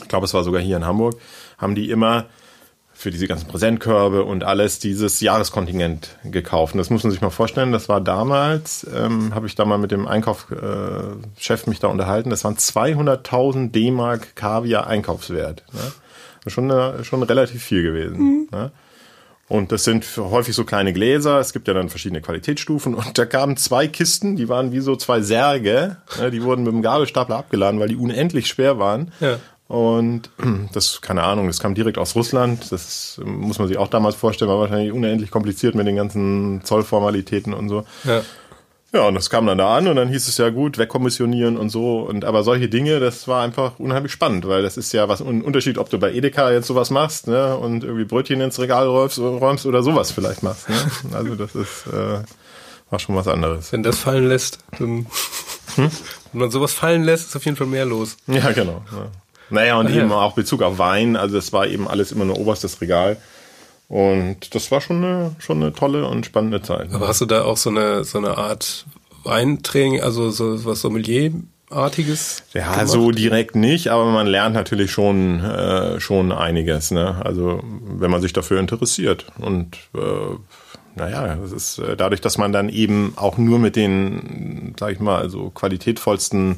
ich 0.02 0.08
glaube 0.08 0.26
es 0.26 0.34
war 0.34 0.44
sogar 0.44 0.60
hier 0.60 0.76
in 0.76 0.84
Hamburg, 0.84 1.16
haben 1.58 1.74
die 1.74 1.90
immer 1.90 2.26
für 3.06 3.12
diese 3.12 3.28
ganzen 3.28 3.46
Präsentkörbe 3.46 4.24
und 4.24 4.42
alles 4.42 4.80
dieses 4.80 5.20
Jahreskontingent 5.20 6.18
gekauft. 6.24 6.74
Und 6.74 6.78
das 6.78 6.90
muss 6.90 7.04
man 7.04 7.12
sich 7.12 7.20
mal 7.20 7.30
vorstellen, 7.30 7.70
das 7.70 7.88
war 7.88 8.00
damals, 8.00 8.84
ähm, 8.92 9.32
habe 9.32 9.46
ich 9.46 9.54
da 9.54 9.64
mal 9.64 9.78
mit 9.78 9.92
dem 9.92 10.08
Einkaufschef 10.08 11.66
äh, 11.66 11.70
mich 11.70 11.78
da 11.78 11.86
unterhalten, 11.86 12.30
das 12.30 12.42
waren 12.42 12.56
200.000 12.56 13.70
D-Mark 13.70 14.34
Kaviar 14.34 14.88
Einkaufswert. 14.88 15.62
Ne? 15.72 16.50
Schon, 16.50 16.68
eine, 16.68 17.04
schon 17.04 17.22
relativ 17.22 17.62
viel 17.62 17.84
gewesen. 17.84 18.18
Mhm. 18.18 18.48
Ne? 18.50 18.72
Und 19.46 19.70
das 19.70 19.84
sind 19.84 20.04
häufig 20.16 20.56
so 20.56 20.64
kleine 20.64 20.92
Gläser. 20.92 21.38
Es 21.38 21.52
gibt 21.52 21.68
ja 21.68 21.74
dann 21.74 21.88
verschiedene 21.88 22.22
Qualitätsstufen. 22.22 22.94
Und 22.94 23.16
da 23.16 23.24
kamen 23.24 23.56
zwei 23.56 23.86
Kisten, 23.86 24.34
die 24.34 24.48
waren 24.48 24.72
wie 24.72 24.80
so 24.80 24.96
zwei 24.96 25.20
Särge. 25.20 25.98
Ne? 26.18 26.32
Die 26.32 26.42
wurden 26.42 26.64
mit 26.64 26.72
dem 26.72 26.82
Gabelstapler 26.82 27.36
abgeladen, 27.36 27.78
weil 27.78 27.88
die 27.88 27.94
unendlich 27.94 28.48
schwer 28.48 28.80
waren. 28.80 29.12
Ja. 29.20 29.38
Und 29.68 30.30
das, 30.72 31.00
keine 31.00 31.22
Ahnung, 31.22 31.46
das 31.46 31.60
kam 31.60 31.74
direkt 31.74 31.98
aus 31.98 32.14
Russland. 32.14 32.70
Das 32.70 33.20
muss 33.24 33.58
man 33.58 33.68
sich 33.68 33.78
auch 33.78 33.88
damals 33.88 34.14
vorstellen, 34.14 34.50
war 34.50 34.60
wahrscheinlich 34.60 34.92
unendlich 34.92 35.30
kompliziert 35.30 35.74
mit 35.74 35.86
den 35.86 35.96
ganzen 35.96 36.62
Zollformalitäten 36.64 37.52
und 37.52 37.68
so. 37.68 37.84
Ja. 38.04 38.22
Ja, 38.92 39.08
und 39.08 39.14
das 39.14 39.28
kam 39.28 39.46
dann 39.46 39.58
da 39.58 39.76
an 39.76 39.88
und 39.88 39.96
dann 39.96 40.08
hieß 40.08 40.26
es 40.28 40.38
ja 40.38 40.48
gut, 40.48 40.78
wegkommissionieren 40.78 41.58
und 41.58 41.68
so. 41.68 41.98
Und 41.98 42.24
aber 42.24 42.42
solche 42.44 42.68
Dinge, 42.68 42.98
das 43.00 43.28
war 43.28 43.42
einfach 43.42 43.78
unheimlich 43.78 44.12
spannend, 44.12 44.48
weil 44.48 44.62
das 44.62 44.76
ist 44.76 44.92
ja 44.92 45.08
was 45.08 45.20
ein 45.20 45.42
Unterschied, 45.42 45.76
ob 45.76 45.90
du 45.90 45.98
bei 45.98 46.12
Edeka 46.12 46.50
jetzt 46.52 46.68
sowas 46.68 46.88
machst, 46.90 47.26
ne, 47.26 47.56
und 47.56 47.84
irgendwie 47.84 48.04
Brötchen 48.04 48.40
ins 48.40 48.58
Regal 48.58 48.86
räumst, 48.86 49.18
räumst 49.18 49.66
oder 49.66 49.82
sowas 49.82 50.12
vielleicht 50.12 50.42
machst. 50.42 50.70
Ne? 50.70 50.76
Also 51.12 51.34
das 51.34 51.54
ist 51.54 51.86
äh, 51.88 52.20
war 52.90 52.98
schon 52.98 53.16
was 53.16 53.28
anderes. 53.28 53.72
Wenn 53.72 53.82
das 53.82 53.98
fallen 53.98 54.28
lässt, 54.28 54.60
dann, 54.78 55.06
hm? 55.74 55.90
wenn 56.32 56.40
man 56.40 56.50
sowas 56.50 56.72
fallen 56.72 57.02
lässt, 57.02 57.28
ist 57.28 57.36
auf 57.36 57.44
jeden 57.44 57.56
Fall 57.56 57.66
mehr 57.66 57.84
los. 57.84 58.16
Ja, 58.26 58.52
genau. 58.52 58.82
Ja. 58.92 59.10
Naja, 59.50 59.78
und 59.78 59.86
Ach, 59.86 59.94
eben 59.94 60.10
ja. 60.10 60.16
auch 60.16 60.34
Bezug 60.34 60.62
auf 60.62 60.78
Wein. 60.78 61.16
Also 61.16 61.38
es 61.38 61.52
war 61.52 61.66
eben 61.66 61.88
alles 61.88 62.12
immer 62.12 62.24
nur 62.24 62.38
oberstes 62.38 62.80
Regal. 62.80 63.16
Und 63.88 64.54
das 64.54 64.70
war 64.70 64.80
schon 64.80 65.04
eine, 65.04 65.36
schon 65.38 65.62
eine 65.62 65.72
tolle 65.72 66.06
und 66.06 66.26
spannende 66.26 66.60
Zeit. 66.62 66.92
Aber 66.92 67.06
hast 67.08 67.20
du 67.20 67.26
da 67.26 67.44
auch 67.44 67.56
so 67.56 67.70
eine, 67.70 68.04
so 68.04 68.18
eine 68.18 68.36
Art 68.36 68.84
Weintraining, 69.22 70.00
also 70.00 70.30
so 70.30 70.64
was 70.64 70.80
Sommelier 70.80 71.32
Artiges? 71.70 72.44
Ja, 72.52 72.72
gemacht? 72.72 72.88
so 72.88 73.10
direkt 73.10 73.56
nicht, 73.56 73.88
aber 73.88 74.04
man 74.06 74.26
lernt 74.26 74.54
natürlich 74.54 74.90
schon 74.90 75.40
äh, 75.44 76.00
schon 76.00 76.32
einiges. 76.32 76.90
Ne? 76.90 77.20
Also 77.24 77.62
wenn 77.64 78.10
man 78.10 78.22
sich 78.22 78.32
dafür 78.32 78.60
interessiert 78.60 79.26
und 79.38 79.76
äh, 79.94 80.36
naja, 80.94 81.36
das 81.36 81.52
ist 81.52 81.78
äh, 81.78 81.96
dadurch, 81.96 82.20
dass 82.20 82.38
man 82.38 82.52
dann 82.52 82.68
eben 82.68 83.12
auch 83.16 83.36
nur 83.36 83.58
mit 83.58 83.76
den, 83.76 84.74
sag 84.78 84.92
ich 84.92 85.00
mal, 85.00 85.20
also 85.20 85.50
qualitätvollsten 85.50 86.56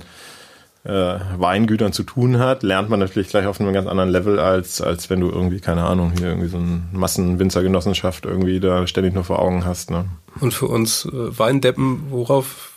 äh, 0.88 1.18
Weingütern 1.36 1.92
zu 1.92 2.02
tun 2.02 2.38
hat, 2.38 2.62
lernt 2.62 2.88
man 2.88 2.98
natürlich 2.98 3.28
gleich 3.28 3.46
auf 3.46 3.60
einem 3.60 3.74
ganz 3.74 3.86
anderen 3.86 4.08
Level, 4.08 4.40
als, 4.40 4.80
als 4.80 5.10
wenn 5.10 5.20
du 5.20 5.28
irgendwie, 5.28 5.60
keine 5.60 5.84
Ahnung, 5.84 6.12
hier 6.16 6.28
irgendwie 6.28 6.48
so 6.48 6.56
eine 6.56 6.82
Massenwinzergenossenschaft 6.92 8.24
irgendwie 8.24 8.58
da 8.58 8.86
ständig 8.86 9.12
nur 9.12 9.24
vor 9.24 9.38
Augen 9.38 9.66
hast. 9.66 9.90
Ne? 9.90 10.06
Und 10.40 10.54
für 10.54 10.66
uns 10.66 11.04
äh, 11.04 11.38
Weindeppen, 11.38 12.10
worauf 12.10 12.72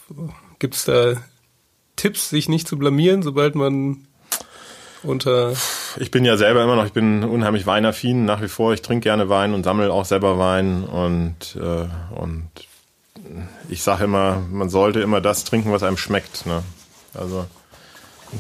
gibt 0.59 0.75
es 0.75 0.83
da 0.83 1.13
Tipps, 1.95 2.29
sich 2.29 2.49
nicht 2.49 2.67
zu 2.67 2.77
blamieren, 2.77 3.23
sobald 3.23 3.55
man 3.55 4.07
unter. 5.03 5.53
Ich 5.97 6.11
bin 6.11 6.25
ja 6.25 6.35
selber 6.35 6.63
immer 6.63 6.75
noch, 6.75 6.85
ich 6.85 6.93
bin 6.93 7.23
unheimlich 7.23 7.65
weinaffin 7.65 8.25
nach 8.25 8.41
wie 8.41 8.49
vor. 8.49 8.73
Ich 8.73 8.81
trinke 8.81 9.03
gerne 9.03 9.29
Wein 9.29 9.53
und 9.53 9.63
sammle 9.63 9.91
auch 9.91 10.05
selber 10.05 10.37
Wein 10.37 10.83
und, 10.83 11.55
äh, 11.55 11.87
und 12.13 12.49
ich 13.69 13.83
sage 13.83 14.03
immer, 14.03 14.41
man 14.51 14.69
sollte 14.69 14.99
immer 14.99 15.21
das 15.21 15.45
trinken, 15.45 15.71
was 15.71 15.83
einem 15.83 15.97
schmeckt. 15.97 16.45
Ne? 16.45 16.61
Also 17.13 17.45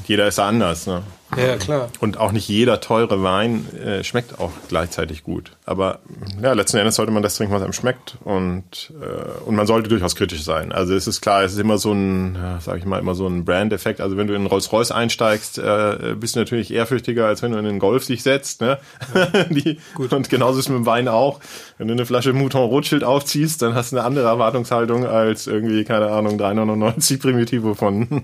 jeder 0.05 0.27
ist 0.27 0.39
anders. 0.39 0.87
Ne? 0.87 1.03
Ja, 1.37 1.57
klar. 1.57 1.89
Und 1.99 2.17
auch 2.17 2.31
nicht 2.31 2.47
jeder 2.47 2.81
teure 2.81 3.23
Wein 3.23 3.65
äh, 3.77 4.03
schmeckt 4.03 4.39
auch 4.39 4.51
gleichzeitig 4.67 5.23
gut. 5.23 5.51
Aber 5.71 5.99
ja, 6.41 6.53
letzten 6.53 6.77
Endes 6.77 6.95
sollte 6.95 7.11
man 7.11 7.23
das 7.23 7.35
trinken, 7.35 7.53
was 7.53 7.63
einem 7.63 7.73
schmeckt. 7.73 8.17
Und, 8.23 8.93
äh, 9.01 9.45
und 9.45 9.55
man 9.55 9.65
sollte 9.65 9.89
durchaus 9.89 10.15
kritisch 10.15 10.43
sein. 10.43 10.71
Also 10.71 10.93
es 10.93 11.07
ist 11.07 11.21
klar, 11.21 11.43
es 11.43 11.53
ist 11.53 11.59
immer 11.59 11.77
so 11.77 11.93
ein, 11.93 12.37
sag 12.59 12.77
ich 12.77 12.85
mal, 12.85 12.99
immer 12.99 13.15
so 13.15 13.27
ein 13.27 13.45
Brand-Effekt. 13.45 14.01
Also 14.01 14.17
wenn 14.17 14.27
du 14.27 14.35
in 14.35 14.45
Rolls-Royce 14.45 14.91
einsteigst, 14.91 15.57
äh, 15.57 16.15
bist 16.19 16.35
du 16.35 16.39
natürlich 16.39 16.73
ehrfürchtiger, 16.73 17.25
als 17.25 17.41
wenn 17.41 17.51
du 17.53 17.57
in 17.57 17.65
den 17.65 17.79
Golf 17.79 18.05
dich 18.05 18.21
setzt. 18.21 18.61
Ne? 18.61 18.77
Ja, 19.15 19.43
Die, 19.49 19.79
gut. 19.95 20.13
Und 20.13 20.29
genauso 20.29 20.59
ist 20.59 20.65
es 20.65 20.69
mit 20.69 20.77
dem 20.77 20.85
Wein 20.85 21.07
auch. 21.07 21.39
Wenn 21.77 21.87
du 21.87 21.93
eine 21.93 22.05
Flasche 22.05 22.33
Mouton 22.33 22.61
Rothschild 22.61 23.03
aufziehst, 23.03 23.61
dann 23.61 23.75
hast 23.75 23.91
du 23.91 23.97
eine 23.97 24.05
andere 24.05 24.27
Erwartungshaltung 24.27 25.05
als 25.05 25.47
irgendwie, 25.47 25.83
keine 25.83 26.11
Ahnung, 26.11 26.39
3,99 26.39 27.19
Primitivo 27.19 27.73
von, 27.73 28.23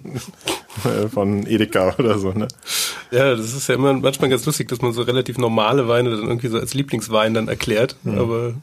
von 1.13 1.48
Edeka 1.48 1.96
oder 1.98 2.18
so. 2.18 2.32
Ne? 2.32 2.48
Ja, 3.12 3.36
das 3.36 3.54
ist 3.54 3.70
ja 3.70 3.75
immer 3.75 3.94
manchmal 3.94 4.30
ganz 4.30 4.46
lustig, 4.46 4.68
dass 4.68 4.82
man 4.82 4.94
so 4.94 5.01
relativ 5.01 5.38
normale 5.38 5.88
Weine 5.88 6.12
dann 6.12 6.27
irgendwie 6.27 6.48
so 6.48 6.60
als 6.60 6.74
Lieblingswein 6.74 7.34
dann 7.38 7.48
erklärt. 7.48 7.96
Mhm. 8.03 8.20
Aber 8.20 8.53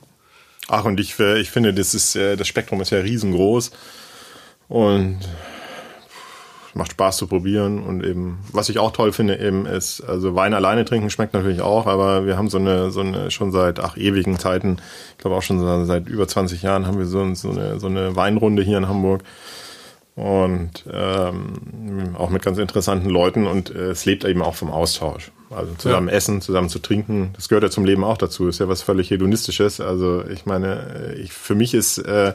Ach, 0.69 0.85
und 0.85 0.99
ich, 0.99 1.19
ich 1.19 1.50
finde, 1.50 1.75
das 1.75 1.95
ist, 1.95 2.16
äh, 2.16 2.37
das 2.37 2.49
Spektrum 2.49 2.81
ist 2.81 2.90
ja 2.90 2.99
riesengroß. 2.99 3.71
Und 4.69 5.19
macht 6.75 6.93
Spaß 6.93 7.19
zu 7.19 7.26
probieren 7.26 7.83
und 7.83 8.04
eben, 8.04 8.40
was 8.52 8.69
ich 8.69 8.78
auch 8.78 8.90
toll 8.90 9.12
finde, 9.12 9.38
eben 9.38 9.64
ist, 9.64 10.00
also 10.00 10.35
Wein 10.35 10.54
alleine 10.54 10.85
trinken 10.85 11.09
schmeckt 11.09 11.33
natürlich 11.33 11.61
auch, 11.61 11.87
aber 11.87 12.26
wir 12.26 12.37
haben 12.37 12.49
so 12.49 12.59
eine, 12.59 12.90
so 12.90 13.00
eine, 13.00 13.31
schon 13.31 13.52
seit 13.52 13.78
ach 13.78 13.97
ewigen 13.97 14.38
Zeiten, 14.40 14.78
ich 15.12 15.19
glaube 15.19 15.37
auch 15.37 15.43
schon 15.43 15.87
seit 15.87 16.09
über 16.09 16.26
20 16.26 16.62
Jahren 16.62 16.87
haben 16.87 16.99
wir 16.99 17.07
so, 17.07 17.33
so, 17.35 17.50
eine, 17.50 17.78
so 17.78 17.87
eine 17.87 18.16
Weinrunde 18.16 18.62
hier 18.62 18.78
in 18.78 18.88
Hamburg 18.88 19.23
und 20.16 20.85
ähm, 20.93 22.14
auch 22.19 22.31
mit 22.31 22.43
ganz 22.43 22.59
interessanten 22.59 23.09
Leuten 23.09 23.47
und 23.47 23.71
äh, 23.71 23.90
es 23.90 24.04
lebt 24.04 24.25
eben 24.25 24.43
auch 24.43 24.57
vom 24.57 24.71
Austausch. 24.71 25.31
Also 25.55 25.75
zusammen 25.75 26.09
ja. 26.09 26.15
essen, 26.15 26.41
zusammen 26.41 26.69
zu 26.69 26.79
trinken, 26.79 27.31
das 27.35 27.49
gehört 27.49 27.65
ja 27.65 27.71
zum 27.71 27.85
Leben 27.85 28.05
auch 28.05 28.19
dazu. 28.19 28.49
Ist 28.49 28.61
ja 28.61 28.69
was 28.69 28.83
völlig 28.83 29.11
hedonistisches. 29.11 29.81
Also 29.81 30.25
ich 30.29 30.47
meine, 30.47 31.15
ich 31.19 31.33
für 31.33 31.55
mich 31.55 31.75
ist 31.75 31.99
äh, 31.99 32.35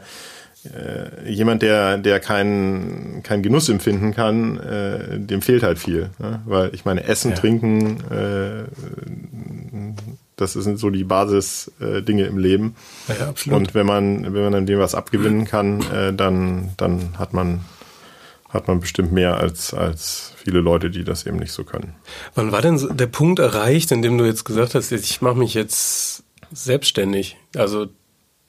äh, 0.66 1.30
jemand, 1.30 1.62
der, 1.62 1.98
der 1.98 2.20
keinen 2.20 3.24
kein 3.24 3.42
Genuss 3.42 3.70
empfinden 3.70 4.14
kann, 4.14 4.58
äh, 4.60 5.20
dem 5.20 5.42
fehlt 5.42 5.64
halt 5.64 5.80
viel. 5.80 6.10
Ne? 6.20 6.42
Weil 6.46 6.74
ich 6.74 6.86
meine, 6.86 7.06
Essen, 7.06 7.32
ja. 7.32 7.38
Trinken, 7.38 8.04
äh, 8.12 8.64
das 10.36 10.54
sind 10.54 10.78
so 10.78 10.90
die 10.90 11.04
Basis-Dinge 11.04 12.24
äh, 12.24 12.28
im 12.28 12.38
Leben. 12.38 12.76
Ja, 13.08 13.30
absolut. 13.30 13.60
Und 13.60 13.76
wenn 13.76 13.86
man, 13.86 14.34
wenn 14.34 14.52
man 14.52 14.66
dem 14.66 14.80
was 14.80 14.96
abgewinnen 14.96 15.46
kann, 15.46 15.82
äh, 15.94 16.14
dann, 16.14 16.72
dann 16.78 17.18
hat 17.18 17.34
man 17.34 17.62
hat 18.50 18.68
man 18.68 18.80
bestimmt 18.80 19.12
mehr 19.12 19.38
als, 19.38 19.74
als 19.74 20.34
viele 20.38 20.60
Leute, 20.60 20.90
die 20.90 21.04
das 21.04 21.26
eben 21.26 21.38
nicht 21.38 21.52
so 21.52 21.64
können. 21.64 21.96
Wann 22.36 22.52
war 22.52 22.62
denn 22.62 22.98
der 22.98 23.08
Punkt 23.08 23.40
erreicht, 23.40 23.92
in 23.92 24.02
dem 24.02 24.18
du 24.18 24.26
jetzt 24.26 24.44
gesagt 24.44 24.76
hast, 24.76 24.92
ich 24.92 25.22
mache 25.22 25.36
mich 25.38 25.54
jetzt 25.54 26.24
selbstständig? 26.52 27.38
Also 27.56 27.88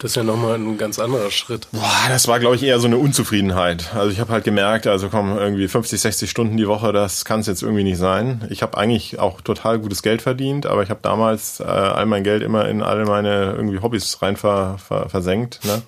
das 0.01 0.13
ist 0.13 0.17
ja 0.17 0.23
nochmal 0.23 0.55
ein 0.55 0.79
ganz 0.79 0.99
anderer 0.99 1.31
Schritt. 1.31 1.69
Boah, 1.73 2.09
das 2.09 2.27
war, 2.27 2.41
glaube 2.41 2.57
ich, 2.57 2.63
eher 2.63 2.81
so 2.81 2.87
eine 2.87 2.97
Unzufriedenheit. 2.97 3.95
Also 3.95 4.11
ich 4.11 4.19
habe 4.19 4.33
halt 4.33 4.45
gemerkt, 4.45 4.87
also 4.87 5.11
komm, 5.11 5.37
irgendwie 5.37 5.69
50, 5.69 6.01
60 6.01 6.31
Stunden 6.31 6.57
die 6.57 6.67
Woche, 6.67 6.95
das 6.95 7.27
kann 7.27 7.41
es 7.41 7.47
jetzt 7.47 7.63
irgendwie 7.63 7.85
nicht 7.85 7.99
sein. 7.99 8.47
Ich 8.49 8.63
habe 8.63 8.79
eigentlich 8.79 9.19
auch 9.19 9.43
total 9.43 9.79
gutes 9.79 10.03
Geld 10.03 10.23
verdient, 10.23 10.65
aber 10.65 10.83
ich 10.83 10.89
habe 10.89 11.01
damals 11.03 11.61
äh, 11.61 11.65
all 11.65 12.07
mein 12.07 12.25
Geld 12.25 12.43
immer 12.43 12.67
in 12.67 12.83
alle 12.83 13.05
meine 13.05 13.53
irgendwie 13.55 13.81
Hobbys 13.81 14.23
rein 14.23 14.37
ver, 14.37 14.79
ver, 14.79 15.11
versenkt. 15.11 15.61
Ne? 15.65 15.83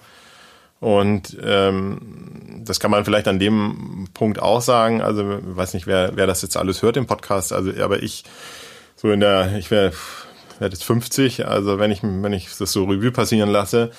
Und 0.82 1.38
ähm, 1.40 2.60
das 2.64 2.80
kann 2.80 2.90
man 2.90 3.04
vielleicht 3.04 3.28
an 3.28 3.38
dem 3.38 4.08
Punkt 4.14 4.42
auch 4.42 4.60
sagen. 4.60 5.00
Also 5.00 5.38
ich 5.38 5.56
weiß 5.56 5.74
nicht, 5.74 5.86
wer, 5.86 6.16
wer 6.16 6.26
das 6.26 6.42
jetzt 6.42 6.56
alles 6.56 6.82
hört 6.82 6.96
im 6.96 7.06
Podcast. 7.06 7.52
Also, 7.52 7.70
aber 7.80 8.02
ich 8.02 8.24
so 8.96 9.12
in 9.12 9.20
der, 9.20 9.56
ich 9.56 9.70
wäre 9.70 9.92
werde 10.58 10.74
jetzt 10.74 10.82
50, 10.82 11.46
also 11.46 11.78
wenn 11.78 11.92
ich, 11.92 12.02
wenn 12.02 12.32
ich 12.32 12.48
das 12.58 12.72
so 12.72 12.82
Revue 12.84 13.12
passieren 13.12 13.48
lasse, 13.48 13.92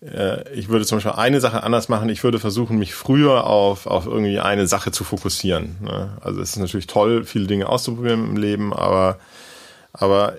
äh, 0.00 0.50
ich 0.54 0.70
würde 0.70 0.86
zum 0.86 0.96
Beispiel 0.96 1.12
eine 1.12 1.38
Sache 1.38 1.62
anders 1.62 1.90
machen. 1.90 2.08
Ich 2.08 2.24
würde 2.24 2.38
versuchen, 2.38 2.78
mich 2.78 2.94
früher 2.94 3.46
auf, 3.46 3.86
auf 3.86 4.06
irgendwie 4.06 4.40
eine 4.40 4.66
Sache 4.66 4.90
zu 4.90 5.04
fokussieren. 5.04 5.76
Ne? 5.82 6.16
Also 6.22 6.40
es 6.40 6.52
ist 6.52 6.58
natürlich 6.58 6.86
toll, 6.86 7.24
viele 7.24 7.46
Dinge 7.46 7.68
auszuprobieren 7.68 8.24
im 8.24 8.36
Leben, 8.38 8.72
aber, 8.72 9.18
aber 9.92 10.32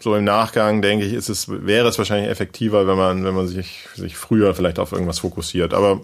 so 0.00 0.14
im 0.14 0.24
Nachgang 0.24 0.82
denke 0.82 1.04
ich, 1.04 1.12
ist 1.12 1.28
es, 1.28 1.48
wäre 1.48 1.88
es 1.88 1.98
wahrscheinlich 1.98 2.30
effektiver, 2.30 2.86
wenn 2.86 2.96
man, 2.96 3.24
wenn 3.24 3.34
man 3.34 3.46
sich, 3.46 3.86
sich 3.94 4.16
früher 4.16 4.54
vielleicht 4.54 4.78
auf 4.78 4.92
irgendwas 4.92 5.20
fokussiert. 5.20 5.74
Aber 5.74 6.00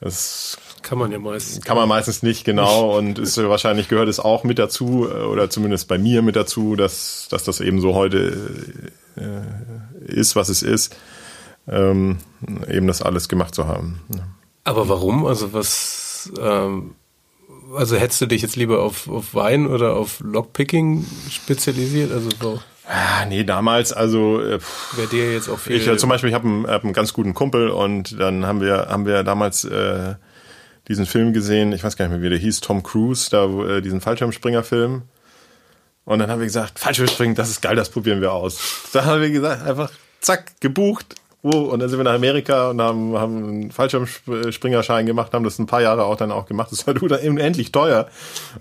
es 0.00 0.58
kann 0.82 0.98
man 0.98 1.10
ja 1.10 1.18
meistens. 1.18 1.64
Kann 1.64 1.76
man 1.76 1.88
meistens 1.88 2.22
nicht, 2.22 2.44
genau. 2.44 2.96
Und 2.98 3.18
ist 3.18 3.36
wahrscheinlich 3.38 3.88
gehört 3.88 4.08
es 4.08 4.20
auch 4.20 4.44
mit 4.44 4.58
dazu, 4.58 5.08
äh, 5.08 5.22
oder 5.22 5.48
zumindest 5.48 5.88
bei 5.88 5.98
mir 5.98 6.22
mit 6.22 6.36
dazu, 6.36 6.76
dass, 6.76 7.26
dass 7.30 7.42
das 7.44 7.60
eben 7.60 7.80
so 7.80 7.94
heute 7.94 8.92
äh, 9.16 10.12
ist, 10.12 10.36
was 10.36 10.50
es 10.50 10.62
ist, 10.62 10.94
ähm, 11.66 12.18
eben 12.68 12.86
das 12.86 13.00
alles 13.00 13.28
gemacht 13.28 13.54
zu 13.54 13.66
haben. 13.66 14.02
Aber 14.64 14.88
warum? 14.88 15.24
Also 15.24 15.54
was, 15.54 16.30
ähm, 16.38 16.94
also 17.74 17.96
hättest 17.96 18.20
du 18.20 18.26
dich 18.26 18.42
jetzt 18.42 18.56
lieber 18.56 18.82
auf, 18.82 19.08
auf 19.08 19.34
Wein 19.34 19.66
oder 19.66 19.96
auf 19.96 20.20
Lockpicking 20.20 21.06
spezialisiert? 21.30 22.12
Also 22.12 22.28
so. 22.40 22.60
Ah, 22.86 23.24
nee, 23.26 23.44
damals, 23.44 23.92
also 23.92 24.40
äh, 24.40 24.58
wäre 24.92 25.08
dir 25.10 25.32
jetzt 25.32 25.48
auch 25.48 25.58
viel. 25.58 25.76
Ich 25.76 25.86
äh, 25.86 25.96
zum 25.96 26.10
Beispiel, 26.10 26.28
ich 26.28 26.34
habe 26.34 26.46
einen, 26.46 26.66
hab 26.66 26.84
einen 26.84 26.92
ganz 26.92 27.14
guten 27.14 27.32
Kumpel 27.32 27.70
und 27.70 28.18
dann 28.20 28.44
haben 28.44 28.60
wir 28.60 28.88
haben 28.90 29.06
wir 29.06 29.22
damals 29.22 29.64
äh, 29.64 30.14
diesen 30.88 31.06
Film 31.06 31.32
gesehen, 31.32 31.72
ich 31.72 31.82
weiß 31.82 31.96
gar 31.96 32.06
nicht 32.06 32.12
mehr, 32.12 32.22
wie 32.22 32.28
der 32.28 32.38
hieß, 32.38 32.60
Tom 32.60 32.82
Cruise, 32.82 33.30
da 33.30 33.46
äh, 33.46 33.80
diesen 33.80 34.02
Fallschirmspringer-Film. 34.02 35.02
Und 36.04 36.18
dann 36.18 36.30
haben 36.30 36.40
wir 36.40 36.46
gesagt, 36.46 36.78
Fallschirmspringen, 36.78 37.34
das 37.34 37.48
ist 37.48 37.62
geil, 37.62 37.76
das 37.76 37.88
probieren 37.88 38.20
wir 38.20 38.32
aus. 38.32 38.90
Da 38.92 39.06
haben 39.06 39.22
wir 39.22 39.30
gesagt, 39.30 39.66
einfach 39.66 39.90
zack, 40.20 40.60
gebucht. 40.60 41.14
Oh, 41.46 41.58
und 41.58 41.80
dann 41.80 41.90
sind 41.90 41.98
wir 41.98 42.04
nach 42.04 42.14
Amerika 42.14 42.70
und 42.70 42.80
haben, 42.80 43.18
haben 43.18 43.36
einen 43.36 43.70
Fallschirmspringerschein 43.70 45.04
gemacht, 45.04 45.34
haben 45.34 45.44
das 45.44 45.58
ein 45.58 45.66
paar 45.66 45.82
Jahre 45.82 46.04
auch 46.04 46.16
dann 46.16 46.32
auch 46.32 46.46
gemacht. 46.46 46.72
Das 46.72 46.86
war 46.86 46.94
unendlich 47.02 47.70
teuer. 47.70 48.08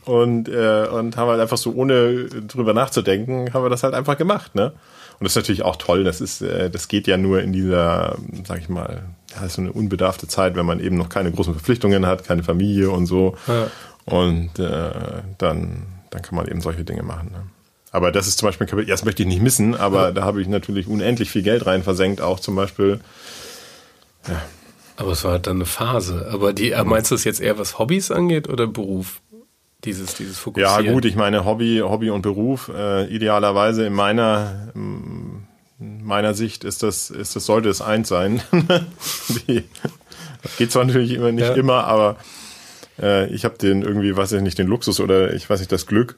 Und, 0.03 0.49
äh, 0.49 0.87
und 0.91 1.15
haben 1.15 1.29
halt 1.29 1.39
einfach 1.39 1.55
so, 1.55 1.71
ohne 1.71 2.25
drüber 2.25 2.73
nachzudenken, 2.73 3.53
haben 3.53 3.63
wir 3.63 3.69
das 3.69 3.83
halt 3.83 3.93
einfach 3.93 4.17
gemacht, 4.17 4.53
ne? 4.53 4.73
Und 5.17 5.23
das 5.23 5.31
ist 5.31 5.35
natürlich 5.37 5.63
auch 5.63 5.77
toll. 5.77 6.03
Das 6.03 6.19
ist, 6.19 6.41
äh, 6.41 6.69
das 6.69 6.89
geht 6.89 7.07
ja 7.07 7.15
nur 7.15 7.41
in 7.41 7.53
dieser, 7.53 8.17
sag 8.45 8.59
ich 8.59 8.67
mal, 8.67 9.03
ja, 9.33 9.47
so 9.47 9.61
eine 9.61 9.71
unbedarfte 9.71 10.27
Zeit, 10.27 10.57
wenn 10.57 10.65
man 10.65 10.81
eben 10.81 10.97
noch 10.97 11.07
keine 11.07 11.31
großen 11.31 11.53
Verpflichtungen 11.53 12.05
hat, 12.05 12.25
keine 12.25 12.43
Familie 12.43 12.89
und 12.89 13.05
so. 13.05 13.37
Ja. 13.47 13.67
Und 14.13 14.59
äh, 14.59 14.91
dann, 15.37 15.83
dann 16.09 16.21
kann 16.21 16.35
man 16.35 16.49
eben 16.49 16.59
solche 16.59 16.83
Dinge 16.83 17.03
machen. 17.03 17.31
Ne? 17.31 17.43
Aber 17.93 18.11
das 18.11 18.27
ist 18.27 18.39
zum 18.39 18.47
Beispiel 18.47 18.65
ein 18.65 18.69
Kapitel, 18.71 18.89
das 18.89 19.05
möchte 19.05 19.21
ich 19.21 19.27
nicht 19.29 19.41
missen, 19.41 19.75
aber 19.75 20.05
ja. 20.05 20.11
da 20.11 20.23
habe 20.23 20.41
ich 20.41 20.47
natürlich 20.47 20.87
unendlich 20.87 21.29
viel 21.29 21.43
Geld 21.43 21.67
rein 21.67 21.83
versenkt, 21.83 22.21
auch 22.21 22.39
zum 22.39 22.55
Beispiel. 22.55 22.99
Ja. 24.27 24.41
Aber 24.97 25.11
es 25.11 25.23
war 25.23 25.33
halt 25.33 25.47
dann 25.47 25.57
eine 25.57 25.65
Phase. 25.65 26.27
Aber 26.31 26.53
die, 26.53 26.73
meinst 26.85 27.11
du 27.11 27.15
es 27.15 27.23
jetzt 27.23 27.39
eher, 27.39 27.59
was 27.59 27.77
Hobbys 27.77 28.09
angeht 28.09 28.49
oder 28.49 28.65
Beruf? 28.65 29.21
Dieses, 29.85 30.15
dieses 30.15 30.39
Fokussieren? 30.39 30.85
Ja, 30.85 30.91
gut, 30.91 31.05
ich 31.05 31.15
meine, 31.15 31.45
Hobby, 31.45 31.81
Hobby 31.83 32.09
und 32.09 32.23
Beruf, 32.23 32.71
äh, 32.73 33.05
idealerweise 33.13 33.85
in 33.85 33.93
meiner, 33.93 34.71
meiner 35.77 36.33
Sicht 36.33 36.63
ist 36.63 36.81
das, 36.81 37.11
ist 37.11 37.35
das, 37.35 37.45
sollte 37.45 37.69
es 37.69 37.81
eins 37.81 38.09
sein. 38.09 38.41
Die, 39.47 39.65
das 40.41 40.57
geht 40.57 40.71
zwar 40.71 40.85
natürlich 40.85 41.11
immer 41.11 41.31
nicht 41.31 41.47
ja. 41.47 41.53
immer, 41.53 41.83
aber 41.83 42.15
äh, 42.99 43.27
ich 43.27 43.45
habe 43.45 43.57
den 43.59 43.83
irgendwie, 43.83 44.15
weiß 44.15 44.31
ich 44.31 44.41
nicht, 44.41 44.57
den 44.57 44.67
Luxus 44.67 44.99
oder 44.99 45.33
ich 45.33 45.47
weiß 45.47 45.59
nicht, 45.59 45.71
das 45.71 45.85
Glück, 45.85 46.17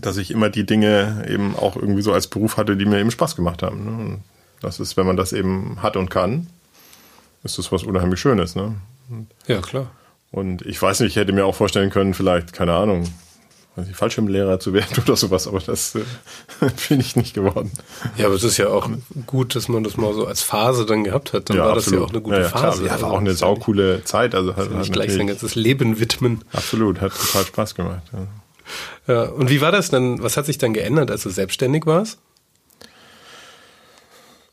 dass 0.00 0.16
ich 0.16 0.30
immer 0.30 0.50
die 0.50 0.66
Dinge 0.66 1.24
eben 1.28 1.56
auch 1.56 1.76
irgendwie 1.76 2.02
so 2.02 2.12
als 2.12 2.26
Beruf 2.26 2.56
hatte, 2.56 2.76
die 2.76 2.84
mir 2.84 2.98
eben 2.98 3.10
Spaß 3.10 3.36
gemacht 3.36 3.62
haben. 3.62 3.84
Ne? 3.84 4.04
Und 4.04 4.20
das 4.60 4.80
ist, 4.80 4.96
wenn 4.96 5.06
man 5.06 5.16
das 5.16 5.32
eben 5.32 5.82
hat 5.82 5.96
und 5.96 6.10
kann, 6.10 6.46
ist 7.42 7.58
das 7.58 7.72
was 7.72 7.82
unheimlich 7.82 8.20
Schönes. 8.20 8.54
Ne? 8.54 8.76
Ja, 9.46 9.60
klar. 9.60 9.90
Und 10.30 10.62
ich 10.62 10.80
weiß 10.80 11.00
nicht, 11.00 11.10
ich 11.10 11.16
hätte 11.16 11.32
mir 11.32 11.44
auch 11.44 11.54
vorstellen 11.54 11.90
können, 11.90 12.14
vielleicht, 12.14 12.52
keine 12.52 12.74
Ahnung, 12.74 13.06
Fallschirmlehrer 13.94 14.60
zu 14.60 14.74
werden 14.74 15.02
oder 15.02 15.16
sowas, 15.16 15.48
aber 15.48 15.60
das 15.60 15.94
äh, 15.94 16.02
bin 16.88 17.00
ich 17.00 17.16
nicht 17.16 17.34
geworden. 17.34 17.72
Ja, 18.16 18.26
aber 18.26 18.34
es 18.34 18.44
ist 18.44 18.58
ja 18.58 18.68
auch 18.68 18.88
gut, 19.26 19.54
dass 19.54 19.68
man 19.68 19.82
das 19.82 19.96
mal 19.96 20.12
so 20.12 20.26
als 20.26 20.42
Phase 20.42 20.84
dann 20.84 21.04
gehabt 21.04 21.32
hat. 21.32 21.48
Dann 21.48 21.56
ja, 21.56 21.64
war 21.64 21.76
absolut. 21.76 21.86
das 21.86 22.00
ja 22.00 22.06
auch 22.06 22.10
eine 22.10 22.20
gute 22.20 22.36
ja, 22.36 22.42
ja, 22.42 22.48
Phase. 22.48 22.86
Ja, 22.86 23.00
war 23.00 23.10
auch 23.10 23.20
eine 23.20 23.34
saukoole 23.34 24.04
Zeit. 24.04 24.34
Also 24.34 24.56
hat, 24.56 24.70
hat 24.70 24.92
gleich 24.92 25.12
sein 25.12 25.26
ganzes 25.26 25.54
Leben 25.54 25.98
widmen. 26.00 26.42
Absolut, 26.52 27.00
hat 27.00 27.12
total 27.12 27.46
Spaß 27.46 27.74
gemacht. 27.74 28.02
Ja. 28.12 28.26
Ja, 29.06 29.22
und 29.24 29.50
wie 29.50 29.60
war 29.60 29.72
das 29.72 29.90
dann? 29.90 30.22
Was 30.22 30.36
hat 30.36 30.46
sich 30.46 30.58
dann 30.58 30.74
geändert, 30.74 31.10
als 31.10 31.22
du 31.22 31.30
selbstständig 31.30 31.86
warst? 31.86 32.18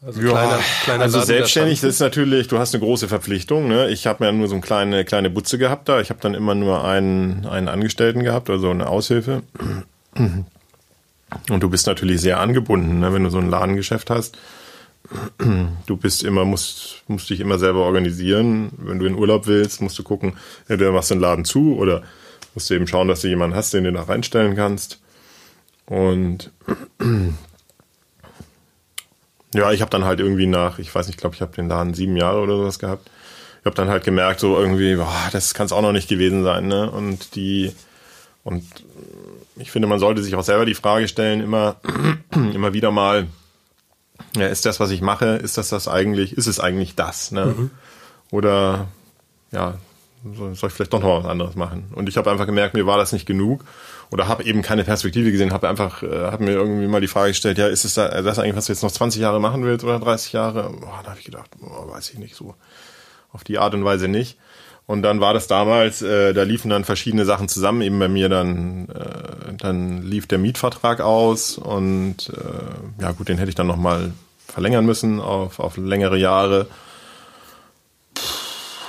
Also, 0.01 0.21
ja, 0.21 0.29
kleiner, 0.29 0.59
kleiner 0.83 1.03
also 1.03 1.21
selbstständig, 1.21 1.81
das 1.81 1.95
ist 1.95 1.99
natürlich, 1.99 2.47
du 2.47 2.57
hast 2.57 2.73
eine 2.73 2.81
große 2.81 3.09
Verpflichtung. 3.09 3.67
Ne? 3.67 3.89
Ich 3.89 4.07
habe 4.07 4.23
ja 4.23 4.31
nur 4.31 4.47
so 4.47 4.55
eine 4.55 4.61
kleine, 4.61 5.03
kleine 5.03 5.29
Butze 5.29 5.57
gehabt 5.57 5.89
da. 5.89 5.99
Ich 5.99 6.09
habe 6.09 6.21
dann 6.21 6.35
immer 6.35 6.55
nur 6.55 6.85
einen, 6.85 7.45
einen 7.45 7.67
Angestellten 7.67 8.23
gehabt, 8.23 8.49
also 8.49 8.69
eine 8.69 8.87
Aushilfe. 8.87 9.43
Und 10.15 10.45
du 11.49 11.69
bist 11.69 11.85
natürlich 11.85 12.21
sehr 12.21 12.39
angebunden, 12.39 12.99
ne? 12.99 13.13
wenn 13.13 13.25
du 13.25 13.29
so 13.29 13.39
ein 13.39 13.49
Ladengeschäft 13.49 14.09
hast. 14.09 14.37
Du 15.85 15.97
bist 15.97 16.23
immer, 16.23 16.45
musst, 16.45 17.03
musst 17.07 17.29
dich 17.29 17.39
immer 17.41 17.57
selber 17.57 17.79
organisieren. 17.79 18.71
Wenn 18.77 18.99
du 18.99 19.05
in 19.05 19.15
Urlaub 19.15 19.47
willst, 19.47 19.81
musst 19.81 19.99
du 19.99 20.03
gucken, 20.03 20.33
entweder 20.67 20.91
machst 20.91 21.09
du 21.09 21.15
den 21.15 21.21
Laden 21.21 21.45
zu 21.45 21.75
oder 21.77 22.03
musst 22.53 22.69
du 22.69 22.73
eben 22.73 22.87
schauen, 22.87 23.07
dass 23.07 23.21
du 23.21 23.27
jemanden 23.27 23.55
hast, 23.55 23.73
den 23.73 23.83
du 23.83 23.91
da 23.91 24.03
reinstellen 24.03 24.55
kannst. 24.55 24.99
Und 25.85 26.51
ja, 29.53 29.71
ich 29.71 29.81
habe 29.81 29.91
dann 29.91 30.05
halt 30.05 30.19
irgendwie 30.19 30.47
nach, 30.47 30.79
ich 30.79 30.93
weiß 30.93 31.07
nicht, 31.07 31.15
ich 31.15 31.21
glaube, 31.21 31.35
ich 31.35 31.41
habe 31.41 31.55
den 31.55 31.67
Laden 31.67 31.93
sieben 31.93 32.15
Jahre 32.17 32.41
oder 32.41 32.57
sowas 32.57 32.79
gehabt. 32.79 33.09
Ich 33.59 33.65
habe 33.65 33.75
dann 33.75 33.89
halt 33.89 34.03
gemerkt, 34.03 34.39
so 34.39 34.57
irgendwie, 34.57 34.95
boah, 34.95 35.29
das 35.31 35.53
kann 35.53 35.65
es 35.65 35.73
auch 35.73 35.81
noch 35.81 35.91
nicht 35.91 36.07
gewesen 36.07 36.43
sein, 36.43 36.67
ne? 36.67 36.89
Und 36.89 37.35
die 37.35 37.73
und 38.43 38.63
ich 39.57 39.71
finde, 39.71 39.87
man 39.87 39.99
sollte 39.99 40.23
sich 40.23 40.35
auch 40.35 40.43
selber 40.43 40.65
die 40.65 40.73
Frage 40.75 41.07
stellen, 41.07 41.41
immer, 41.41 41.75
immer 42.33 42.73
wieder 42.73 42.91
mal, 42.91 43.27
ja, 44.35 44.47
ist 44.47 44.65
das, 44.65 44.79
was 44.79 44.91
ich 44.91 45.01
mache, 45.01 45.35
ist 45.35 45.57
das 45.57 45.69
das 45.69 45.87
eigentlich, 45.87 46.33
ist 46.33 46.47
es 46.47 46.59
eigentlich 46.59 46.95
das, 46.95 47.31
ne? 47.31 47.47
Mhm. 47.47 47.71
Oder 48.31 48.87
ja, 49.51 49.75
soll 50.33 50.51
ich 50.51 50.73
vielleicht 50.73 50.93
doch 50.93 51.01
noch 51.01 51.23
was 51.23 51.29
anderes 51.29 51.55
machen? 51.55 51.91
Und 51.95 52.09
ich 52.09 52.17
habe 52.17 52.29
einfach 52.29 52.45
gemerkt, 52.45 52.73
mir 52.73 52.85
war 52.85 52.97
das 52.97 53.11
nicht 53.11 53.25
genug 53.25 53.63
oder 54.11 54.27
habe 54.27 54.43
eben 54.43 54.61
keine 54.61 54.83
Perspektive 54.83 55.31
gesehen, 55.31 55.53
habe 55.53 55.69
einfach, 55.69 56.03
äh, 56.03 56.25
habe 56.25 56.43
mir 56.43 56.51
irgendwie 56.51 56.87
mal 56.87 57.01
die 57.01 57.07
Frage 57.07 57.29
gestellt, 57.29 57.57
ja, 57.57 57.67
ist 57.67 57.85
es 57.85 57.93
da, 57.93 58.21
das 58.21 58.39
eigentlich, 58.39 58.55
was 58.55 58.65
du 58.65 58.73
jetzt 58.73 58.83
noch 58.83 58.91
20 58.91 59.21
Jahre 59.21 59.39
machen 59.39 59.63
willst 59.63 59.85
oder 59.85 59.99
30 59.99 60.33
Jahre? 60.33 60.71
Boah, 60.71 61.01
da 61.03 61.11
habe 61.11 61.19
ich 61.19 61.25
gedacht, 61.25 61.49
boah, 61.59 61.91
weiß 61.91 62.09
ich 62.11 62.19
nicht 62.19 62.35
so. 62.35 62.55
Auf 63.31 63.43
die 63.43 63.59
Art 63.59 63.73
und 63.75 63.85
Weise 63.85 64.07
nicht. 64.07 64.37
Und 64.89 65.03
dann 65.03 65.21
war 65.21 65.35
das 65.35 65.45
damals, 65.45 66.01
äh, 66.01 66.33
da 66.33 66.41
liefen 66.41 66.71
dann 66.71 66.83
verschiedene 66.83 67.23
Sachen 67.23 67.47
zusammen. 67.47 67.83
Eben 67.83 67.99
bei 67.99 68.07
mir 68.07 68.27
dann, 68.27 68.89
äh, 68.89 69.53
dann 69.55 70.01
lief 70.01 70.25
der 70.25 70.39
Mietvertrag 70.39 70.99
aus 70.99 71.59
und 71.59 72.29
äh, 72.29 73.01
ja 73.03 73.11
gut, 73.11 73.29
den 73.29 73.37
hätte 73.37 73.49
ich 73.49 73.55
dann 73.55 73.67
nochmal 73.67 74.13
verlängern 74.47 74.87
müssen 74.87 75.21
auf, 75.21 75.59
auf 75.59 75.77
längere 75.77 76.17
Jahre. 76.17 76.65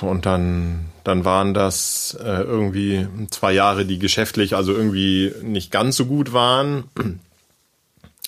Und 0.03 0.25
dann, 0.25 0.85
dann 1.03 1.25
waren 1.25 1.53
das 1.53 2.17
äh, 2.19 2.41
irgendwie 2.41 3.07
zwei 3.29 3.53
Jahre, 3.53 3.85
die 3.85 3.99
geschäftlich 3.99 4.55
also 4.55 4.73
irgendwie 4.73 5.33
nicht 5.43 5.71
ganz 5.71 5.95
so 5.95 6.05
gut 6.05 6.33
waren. 6.33 6.85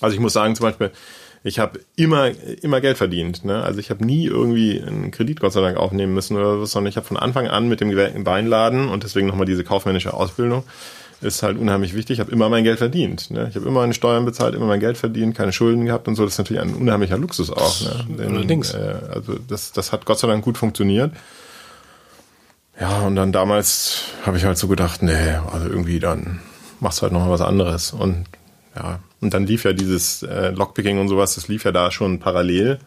Also 0.00 0.14
ich 0.14 0.20
muss 0.20 0.32
sagen, 0.32 0.56
zum 0.56 0.64
Beispiel, 0.64 0.90
ich 1.44 1.58
habe 1.58 1.78
immer, 1.94 2.30
immer 2.62 2.80
Geld 2.80 2.98
verdient. 2.98 3.44
Ne? 3.44 3.62
Also 3.62 3.78
ich 3.78 3.90
habe 3.90 4.04
nie 4.04 4.26
irgendwie 4.26 4.82
einen 4.82 5.12
Kredit 5.12 5.40
Gott 5.40 5.52
sei 5.52 5.60
Dank 5.60 5.76
aufnehmen 5.76 6.12
müssen 6.12 6.36
oder 6.36 6.60
was, 6.60 6.72
sondern 6.72 6.90
ich 6.90 6.96
habe 6.96 7.06
von 7.06 7.16
Anfang 7.16 7.46
an 7.46 7.68
mit 7.68 7.80
dem 7.80 7.94
Weinladen 8.26 8.88
und 8.88 9.04
deswegen 9.04 9.28
nochmal 9.28 9.46
diese 9.46 9.62
kaufmännische 9.62 10.14
Ausbildung 10.14 10.64
ist 11.20 11.42
halt 11.42 11.58
unheimlich 11.58 11.94
wichtig. 11.94 12.14
Ich 12.14 12.20
habe 12.20 12.30
immer 12.32 12.48
mein 12.48 12.64
Geld 12.64 12.78
verdient. 12.78 13.30
Ne? 13.30 13.46
Ich 13.48 13.56
habe 13.56 13.66
immer 13.66 13.80
meine 13.80 13.94
Steuern 13.94 14.24
bezahlt, 14.24 14.54
immer 14.54 14.66
mein 14.66 14.80
Geld 14.80 14.98
verdient, 14.98 15.34
keine 15.34 15.52
Schulden 15.52 15.86
gehabt 15.86 16.06
und 16.06 16.16
so. 16.16 16.24
Das 16.24 16.34
ist 16.34 16.38
natürlich 16.38 16.62
ein 16.62 16.74
unheimlicher 16.74 17.18
Luxus 17.18 17.50
auch. 17.50 17.80
Ne? 17.80 18.16
Denn, 18.18 18.36
Allerdings. 18.36 18.74
Äh, 18.74 18.96
also 19.12 19.38
das, 19.48 19.72
das 19.72 19.92
hat 19.92 20.04
Gott 20.04 20.18
sei 20.18 20.28
Dank 20.28 20.44
gut 20.44 20.58
funktioniert. 20.58 21.12
Ja, 22.80 23.00
und 23.00 23.16
dann 23.16 23.32
damals 23.32 24.04
habe 24.26 24.36
ich 24.36 24.44
halt 24.44 24.58
so 24.58 24.68
gedacht, 24.68 25.02
nee, 25.02 25.38
also 25.52 25.68
irgendwie 25.68 26.00
dann 26.00 26.40
machst 26.80 26.98
du 26.98 27.02
halt 27.02 27.12
noch 27.12 27.20
mal 27.20 27.30
was 27.30 27.40
anderes. 27.40 27.92
Und 27.92 28.26
ja, 28.76 28.98
und 29.20 29.32
dann 29.32 29.46
lief 29.46 29.64
ja 29.64 29.72
dieses 29.72 30.22
äh, 30.22 30.50
Lockpicking 30.50 30.98
und 30.98 31.08
sowas, 31.08 31.36
das 31.36 31.48
lief 31.48 31.64
ja 31.64 31.72
da 31.72 31.90
schon 31.90 32.18
parallel. 32.18 32.80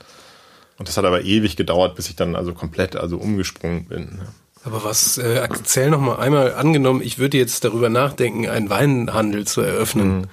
Und 0.77 0.87
das 0.87 0.97
hat 0.97 1.05
aber 1.05 1.23
ewig 1.23 1.55
gedauert, 1.55 1.95
bis 1.95 2.09
ich 2.09 2.15
dann 2.15 2.35
also 2.35 2.53
komplett 2.53 2.95
also 2.95 3.17
umgesprungen 3.17 3.85
bin. 3.85 4.03
Ne? 4.17 4.27
Aber 4.63 4.83
was, 4.83 5.17
äh, 5.17 5.35
erzähl 5.35 5.89
noch 5.89 6.01
mal 6.01 6.17
einmal, 6.17 6.53
angenommen, 6.53 7.01
ich 7.01 7.17
würde 7.17 7.37
jetzt 7.37 7.63
darüber 7.63 7.89
nachdenken, 7.89 8.47
einen 8.47 8.69
Weinhandel 8.69 9.47
zu 9.47 9.61
eröffnen. 9.61 10.17
Mhm. 10.19 10.25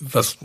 Was 0.00 0.38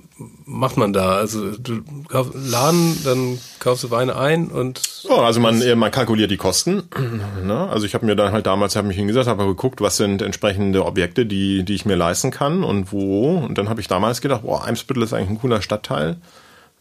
macht 0.46 0.77
man 0.77 0.93
da? 0.93 1.13
Also 1.17 1.51
du 1.58 1.84
kaufst 2.08 2.34
Laden, 2.36 2.98
dann 3.03 3.39
kaufst 3.60 3.84
du 3.84 3.91
Weine 3.91 4.15
ein 4.15 4.48
und 4.48 4.82
Ja, 5.03 5.17
also 5.17 5.39
man, 5.39 5.62
man 5.77 5.91
kalkuliert 5.91 6.32
die 6.32 6.38
Kosten. 6.38 6.84
Ne? 7.43 7.67
Also 7.70 7.86
ich 7.86 7.93
habe 7.93 8.05
mir 8.05 8.15
dann 8.15 8.32
halt 8.32 8.46
damals, 8.46 8.75
habe 8.75 8.88
mich 8.88 8.98
hingesetzt, 8.98 9.27
habe 9.27 9.46
geguckt, 9.46 9.82
was 9.82 9.98
sind 9.98 10.22
entsprechende 10.22 10.86
Objekte, 10.86 11.25
die, 11.25 11.63
die 11.63 11.75
ich 11.75 11.86
mir 11.86 11.96
leisten 11.96 12.32
kann 12.32 12.63
und 12.63 12.91
wo. 12.91 13.38
Und 13.38 13.58
dann 13.58 13.70
habe 13.70 13.82
ich 13.82 13.88
damals 13.88 14.22
gedacht, 14.22 14.43
boah, 14.43 14.63
Eimsbüttel 14.63 15.03
ist 15.03 15.13
eigentlich 15.13 15.29
ein 15.29 15.39
cooler 15.39 15.62
Stadtteil. 15.62 16.17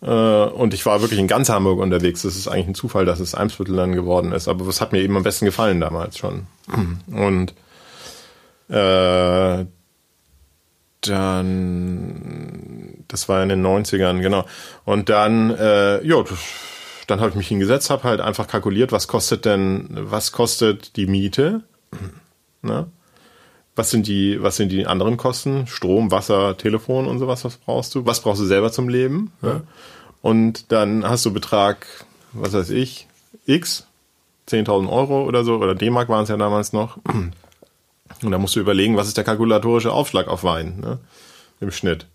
Äh, 0.02 0.06
Und 0.06 0.74
ich 0.74 0.84
war 0.86 1.00
wirklich 1.00 1.18
in 1.20 1.26
ganz 1.28 1.48
Hamburg 1.48 1.80
unterwegs. 1.80 2.22
Das 2.22 2.36
ist 2.36 2.48
eigentlich 2.48 2.68
ein 2.68 2.74
Zufall, 2.74 3.04
dass 3.04 3.20
es 3.20 3.34
Eimsbüttel 3.34 3.76
dann 3.76 3.92
geworden 3.92 4.32
ist. 4.32 4.48
Aber 4.48 4.66
was 4.66 4.80
hat 4.80 4.92
mir 4.92 5.00
eben 5.00 5.16
am 5.16 5.22
besten 5.22 5.44
gefallen 5.44 5.80
damals 5.80 6.18
schon. 6.18 6.46
Und 7.12 7.54
äh, 8.68 9.64
dann, 11.02 13.04
das 13.08 13.28
war 13.28 13.42
in 13.42 13.48
den 13.48 13.64
90ern, 13.64 14.20
genau. 14.20 14.44
Und 14.84 15.08
dann, 15.08 15.50
äh, 15.50 16.04
ja, 16.06 16.22
dann 17.06 17.20
habe 17.20 17.30
ich 17.30 17.36
mich 17.36 17.48
hingesetzt, 17.48 17.90
habe 17.90 18.04
halt 18.04 18.20
einfach 18.20 18.46
kalkuliert, 18.46 18.92
was 18.92 19.08
kostet 19.08 19.44
denn, 19.44 19.88
was 19.90 20.32
kostet 20.32 20.96
die 20.96 21.06
Miete? 21.06 21.62
Ne? 22.64 22.86
Was 23.74 23.90
sind 23.90 24.06
die, 24.06 24.40
was 24.40 24.54
sind 24.54 24.70
die 24.70 24.86
anderen 24.86 25.16
Kosten? 25.16 25.66
Strom, 25.66 26.12
Wasser, 26.12 26.56
Telefon 26.56 27.08
und 27.08 27.18
sowas, 27.18 27.44
was 27.44 27.56
brauchst 27.56 27.92
du? 27.96 28.06
Was 28.06 28.20
brauchst 28.20 28.40
du 28.40 28.44
selber 28.44 28.70
zum 28.70 28.88
Leben? 28.88 29.32
Ja. 29.42 29.62
Und 30.20 30.70
dann 30.70 31.04
hast 31.04 31.26
du 31.26 31.32
Betrag, 31.32 31.84
was 32.32 32.52
weiß 32.52 32.70
ich, 32.70 33.08
X, 33.46 33.88
10.000 34.48 34.88
Euro 34.88 35.24
oder 35.24 35.42
so, 35.42 35.56
oder 35.56 35.74
D-Mark 35.74 36.08
waren 36.08 36.22
es 36.22 36.28
ja 36.28 36.36
damals 36.36 36.72
noch. 36.72 36.98
Und 38.22 38.30
da 38.30 38.38
musst 38.38 38.56
du 38.56 38.60
überlegen, 38.60 38.96
was 38.96 39.08
ist 39.08 39.16
der 39.16 39.24
kalkulatorische 39.24 39.92
Aufschlag 39.92 40.28
auf 40.28 40.44
Wein, 40.44 40.80
ne? 40.80 40.98
Im 41.60 41.70
Schnitt. 41.70 42.06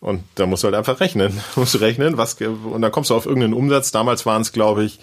Und 0.00 0.22
da 0.36 0.46
musst 0.46 0.62
du 0.62 0.66
halt 0.66 0.76
einfach 0.76 1.00
rechnen. 1.00 1.40
musst 1.56 1.74
du 1.74 1.78
rechnen, 1.78 2.16
was, 2.16 2.34
und 2.34 2.82
dann 2.82 2.92
kommst 2.92 3.10
du 3.10 3.14
auf 3.14 3.26
irgendeinen 3.26 3.54
Umsatz. 3.54 3.90
Damals 3.90 4.26
waren 4.26 4.42
es, 4.42 4.52
glaube 4.52 4.84
ich, 4.84 5.00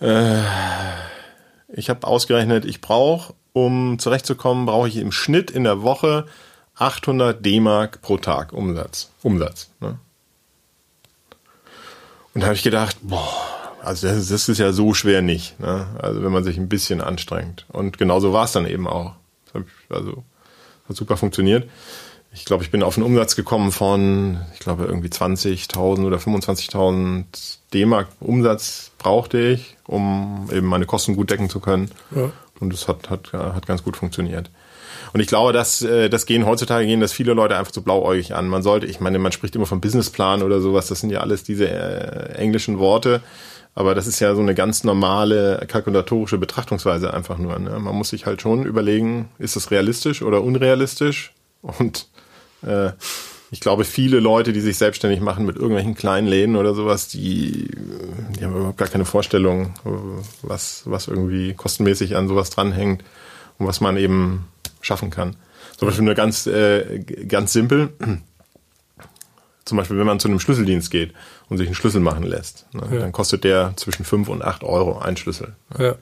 äh, 0.00 0.42
ich 1.68 1.90
habe 1.90 2.06
ausgerechnet, 2.06 2.64
ich 2.64 2.80
brauche, 2.80 3.34
um 3.52 3.98
zurechtzukommen, 3.98 4.66
brauche 4.66 4.88
ich 4.88 4.96
im 4.96 5.12
Schnitt 5.12 5.50
in 5.50 5.64
der 5.64 5.82
Woche 5.82 6.26
800 6.76 7.44
D-Mark 7.44 8.02
pro 8.02 8.18
Tag 8.18 8.52
Umsatz. 8.52 9.10
Umsatz. 9.22 9.70
Ne? 9.80 9.98
Und 12.34 12.42
da 12.42 12.46
habe 12.46 12.54
ich 12.54 12.62
gedacht, 12.62 12.98
boah, 13.02 13.57
also 13.82 14.08
das, 14.08 14.28
das 14.28 14.48
ist 14.48 14.58
ja 14.58 14.72
so 14.72 14.94
schwer 14.94 15.22
nicht. 15.22 15.58
Ne? 15.60 15.86
Also 16.00 16.22
wenn 16.22 16.32
man 16.32 16.44
sich 16.44 16.58
ein 16.58 16.68
bisschen 16.68 17.00
anstrengt. 17.00 17.66
Und 17.68 17.98
genauso 17.98 18.32
war 18.32 18.44
es 18.44 18.52
dann 18.52 18.66
eben 18.66 18.86
auch. 18.86 19.14
Also 19.88 20.24
hat 20.88 20.96
super 20.96 21.16
funktioniert. 21.16 21.68
Ich 22.32 22.44
glaube, 22.44 22.62
ich 22.62 22.70
bin 22.70 22.82
auf 22.82 22.96
einen 22.96 23.06
Umsatz 23.06 23.36
gekommen 23.36 23.72
von, 23.72 24.40
ich 24.52 24.60
glaube, 24.60 24.84
irgendwie 24.84 25.08
20.000 25.08 26.04
oder 26.04 26.18
25.000 26.18 27.24
D-Mark 27.72 28.08
Umsatz 28.20 28.90
brauchte 28.98 29.38
ich, 29.38 29.76
um 29.86 30.48
eben 30.52 30.66
meine 30.66 30.86
Kosten 30.86 31.16
gut 31.16 31.30
decken 31.30 31.48
zu 31.48 31.60
können. 31.60 31.90
Ja. 32.14 32.30
Und 32.60 32.72
das 32.72 32.86
hat, 32.86 33.08
hat, 33.08 33.32
hat 33.32 33.66
ganz 33.66 33.82
gut 33.82 33.96
funktioniert. 33.96 34.50
Und 35.12 35.20
ich 35.20 35.26
glaube, 35.26 35.52
dass 35.52 35.82
äh, 35.82 36.10
das 36.10 36.26
gehen 36.26 36.44
heutzutage 36.44 36.86
gehen 36.86 37.00
das 37.00 37.12
viele 37.12 37.32
Leute 37.32 37.56
einfach 37.56 37.72
so 37.72 37.80
blauäugig 37.82 38.34
an. 38.34 38.48
Man 38.48 38.62
sollte, 38.62 38.86
ich 38.86 39.00
meine, 39.00 39.18
man 39.18 39.32
spricht 39.32 39.56
immer 39.56 39.66
vom 39.66 39.80
Businessplan 39.80 40.42
oder 40.42 40.60
sowas, 40.60 40.86
das 40.86 41.00
sind 41.00 41.10
ja 41.10 41.20
alles 41.20 41.44
diese 41.44 41.68
äh, 41.68 42.34
englischen 42.34 42.78
Worte, 42.78 43.22
aber 43.74 43.94
das 43.94 44.06
ist 44.06 44.20
ja 44.20 44.34
so 44.34 44.40
eine 44.40 44.54
ganz 44.54 44.84
normale 44.84 45.64
kalkulatorische 45.68 46.38
Betrachtungsweise 46.38 47.14
einfach 47.14 47.38
nur. 47.38 47.58
Ne? 47.58 47.78
Man 47.78 47.94
muss 47.94 48.10
sich 48.10 48.26
halt 48.26 48.42
schon 48.42 48.64
überlegen, 48.64 49.28
ist 49.38 49.56
das 49.56 49.70
realistisch 49.70 50.22
oder 50.22 50.42
unrealistisch? 50.42 51.32
Und 51.62 52.08
äh, 52.62 52.90
ich 53.50 53.60
glaube, 53.60 53.84
viele 53.84 54.20
Leute, 54.20 54.52
die 54.52 54.60
sich 54.60 54.76
selbstständig 54.76 55.20
machen 55.20 55.46
mit 55.46 55.56
irgendwelchen 55.56 55.94
kleinen 55.94 56.26
Läden 56.26 56.56
oder 56.56 56.74
sowas, 56.74 57.08
die, 57.08 57.70
die 58.38 58.44
haben 58.44 58.54
überhaupt 58.54 58.78
gar 58.78 58.88
keine 58.88 59.06
Vorstellung, 59.06 59.74
was, 60.42 60.82
was 60.84 61.08
irgendwie 61.08 61.54
kostenmäßig 61.54 62.16
an 62.16 62.28
sowas 62.28 62.50
dranhängt 62.50 63.04
und 63.58 63.66
was 63.66 63.80
man 63.80 63.96
eben 63.96 64.48
schaffen 64.80 65.10
kann. 65.10 65.36
Zum 65.76 65.88
Beispiel 65.88 66.04
nur 66.04 66.14
ganz, 66.14 66.46
äh, 66.46 66.98
ganz 67.26 67.52
simpel. 67.52 67.90
Zum 69.68 69.78
Beispiel, 69.78 69.98
wenn 69.98 70.06
man 70.06 70.18
zu 70.20 70.28
einem 70.28 70.40
Schlüsseldienst 70.40 70.90
geht 70.90 71.12
und 71.48 71.58
sich 71.58 71.66
einen 71.68 71.74
Schlüssel 71.74 72.00
machen 72.00 72.24
lässt, 72.24 72.66
ne, 72.72 72.82
Ja. 72.90 72.98
dann 73.00 73.12
kostet 73.12 73.44
der 73.44 73.72
zwischen 73.76 74.04
5 74.04 74.28
und 74.28 74.42
8 74.42 74.64
Euro 74.64 74.98
ein 74.98 75.16
Schlüssel. 75.16 75.54
ja. 75.78 75.94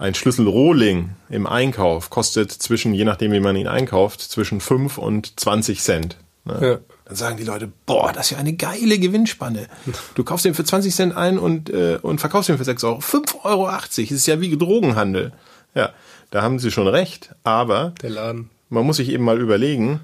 Ein 0.00 0.14
Schlüssel 0.14 0.46
Rohling 0.46 1.10
im 1.28 1.48
Einkauf 1.48 2.08
kostet 2.08 2.52
zwischen, 2.52 2.94
je 2.94 3.04
nachdem 3.04 3.32
wie 3.32 3.40
man 3.40 3.56
ihn 3.56 3.66
einkauft, 3.66 4.20
zwischen 4.20 4.60
5 4.60 4.96
und 4.96 5.40
20 5.40 5.80
Cent. 5.82 6.16
Ne? 6.44 6.58
Ja. 6.62 6.78
Dann 7.04 7.16
sagen 7.16 7.36
die 7.36 7.42
Leute, 7.42 7.68
boah, 7.84 8.12
das 8.12 8.26
ist 8.26 8.30
ja 8.30 8.38
eine 8.38 8.52
geile 8.52 9.00
Gewinnspanne. 9.00 9.66
Du 10.14 10.22
kaufst 10.22 10.44
den 10.44 10.54
für 10.54 10.62
20 10.62 10.94
Cent 10.94 11.16
ein 11.16 11.36
und, 11.36 11.68
äh, 11.70 11.98
und 12.00 12.20
verkaufst 12.20 12.48
ihn 12.48 12.58
für 12.58 12.64
6 12.64 12.84
Euro. 12.84 13.00
5,80 13.00 13.44
Euro. 13.44 13.66
Das 13.72 13.98
ist 13.98 14.26
ja 14.28 14.40
wie 14.40 14.56
Drogenhandel. 14.56 15.32
Ja, 15.74 15.90
da 16.30 16.42
haben 16.42 16.60
sie 16.60 16.70
schon 16.70 16.86
recht. 16.86 17.34
Aber 17.42 17.92
Der 18.00 18.10
Laden. 18.10 18.50
man 18.68 18.86
muss 18.86 18.98
sich 18.98 19.08
eben 19.08 19.24
mal 19.24 19.40
überlegen, 19.40 19.98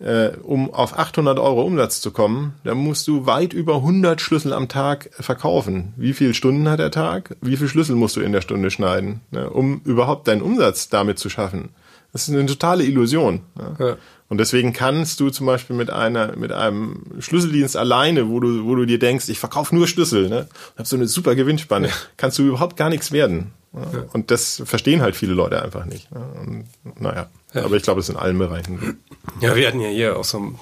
äh, 0.00 0.30
um 0.42 0.72
auf 0.72 0.98
800 0.98 1.38
Euro 1.38 1.62
Umsatz 1.62 2.00
zu 2.00 2.10
kommen, 2.10 2.54
da 2.64 2.74
musst 2.74 3.06
du 3.06 3.26
weit 3.26 3.52
über 3.52 3.76
100 3.76 4.20
Schlüssel 4.20 4.52
am 4.52 4.68
Tag 4.68 5.10
verkaufen. 5.12 5.94
Wie 5.96 6.12
viele 6.12 6.34
Stunden 6.34 6.68
hat 6.68 6.80
der 6.80 6.90
Tag? 6.90 7.36
Wie 7.40 7.56
viele 7.56 7.68
Schlüssel 7.68 7.96
musst 7.96 8.16
du 8.16 8.20
in 8.20 8.32
der 8.32 8.40
Stunde 8.40 8.70
schneiden, 8.70 9.20
ne, 9.30 9.48
um 9.48 9.80
überhaupt 9.84 10.28
deinen 10.28 10.42
Umsatz 10.42 10.88
damit 10.88 11.18
zu 11.18 11.28
schaffen? 11.30 11.70
Das 12.12 12.28
ist 12.28 12.34
eine 12.34 12.46
totale 12.46 12.84
Illusion. 12.84 13.40
Ne? 13.56 13.76
Ja. 13.78 13.96
Und 14.28 14.38
deswegen 14.38 14.72
kannst 14.72 15.20
du 15.20 15.30
zum 15.30 15.46
Beispiel 15.46 15.74
mit 15.76 15.90
einer, 15.90 16.36
mit 16.36 16.52
einem 16.52 17.02
Schlüsseldienst 17.18 17.76
alleine, 17.76 18.28
wo 18.28 18.40
du, 18.40 18.64
wo 18.64 18.74
du 18.74 18.84
dir 18.84 18.98
denkst, 18.98 19.28
ich 19.28 19.38
verkaufe 19.38 19.74
nur 19.74 19.86
Schlüssel, 19.86 20.28
ne, 20.28 20.40
und 20.40 20.78
hab 20.78 20.86
so 20.86 20.96
eine 20.96 21.06
super 21.06 21.34
Gewinnspanne, 21.34 21.90
kannst 22.16 22.38
du 22.38 22.44
überhaupt 22.44 22.76
gar 22.76 22.88
nichts 22.88 23.12
werden. 23.12 23.52
Ne? 23.74 24.08
Und 24.12 24.30
das 24.30 24.62
verstehen 24.64 25.02
halt 25.02 25.16
viele 25.16 25.34
Leute 25.34 25.60
einfach 25.62 25.84
nicht. 25.84 26.10
Ne? 26.12 26.20
Und, 26.40 27.00
naja, 27.00 27.28
aber 27.52 27.76
ich 27.76 27.82
glaube, 27.82 28.00
es 28.00 28.08
ist 28.08 28.14
in 28.14 28.20
allen 28.20 28.38
Bereichen. 28.38 28.98
Ja, 29.40 29.54
wir 29.56 29.66
hatten 29.66 29.80
ja 29.80 29.88
hier 29.88 30.16
auch 30.18 30.24
so 30.24 30.54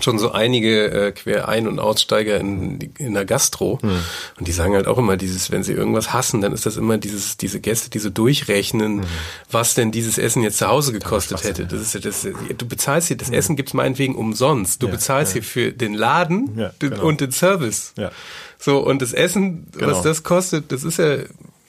schon 0.00 0.18
so 0.18 0.30
einige 0.30 0.90
äh, 0.90 1.12
Quer-Ein- 1.12 1.66
und 1.66 1.80
Aussteiger 1.80 2.38
in, 2.38 2.78
in 2.98 3.14
der 3.14 3.24
Gastro. 3.24 3.80
Und 4.38 4.46
die 4.48 4.52
sagen 4.52 4.74
halt 4.74 4.86
auch 4.86 4.98
immer 4.98 5.16
dieses, 5.16 5.50
wenn 5.50 5.64
sie 5.64 5.72
irgendwas 5.72 6.12
hassen, 6.12 6.40
dann 6.40 6.52
ist 6.52 6.64
das 6.66 6.76
immer 6.76 6.98
dieses, 6.98 7.36
diese 7.36 7.58
Gäste, 7.60 7.90
die 7.90 7.98
so 7.98 8.08
durchrechnen, 8.10 9.02
was 9.50 9.74
denn 9.74 9.90
dieses 9.90 10.18
Essen 10.18 10.42
jetzt 10.42 10.58
zu 10.58 10.68
Hause 10.68 10.92
gekostet 10.92 11.42
hätte. 11.42 11.66
Das 11.66 11.80
ist 11.80 11.94
ja 11.94 12.00
das, 12.00 12.22
du 12.22 12.66
bezahlst 12.66 13.08
hier, 13.08 13.16
das 13.16 13.30
Essen 13.30 13.56
gibt's 13.56 13.74
meinetwegen 13.74 14.14
umsonst. 14.14 14.82
Du 14.82 14.86
Ja, 14.86 14.92
bezahlst 14.92 15.32
hier 15.32 15.42
für 15.42 15.72
den 15.72 15.94
Laden 15.94 16.56
Ja, 16.56 16.68
den, 16.80 16.90
genau. 16.90 17.04
und 17.04 17.20
den 17.20 17.32
Service. 17.32 17.92
Ja. 17.96 18.12
So, 18.58 18.78
und 18.78 19.02
das 19.02 19.12
Essen, 19.12 19.66
Genau. 19.72 19.88
was 19.88 20.02
das 20.02 20.22
kostet, 20.22 20.70
das 20.70 20.84
ist 20.84 20.98
ja 20.98 21.16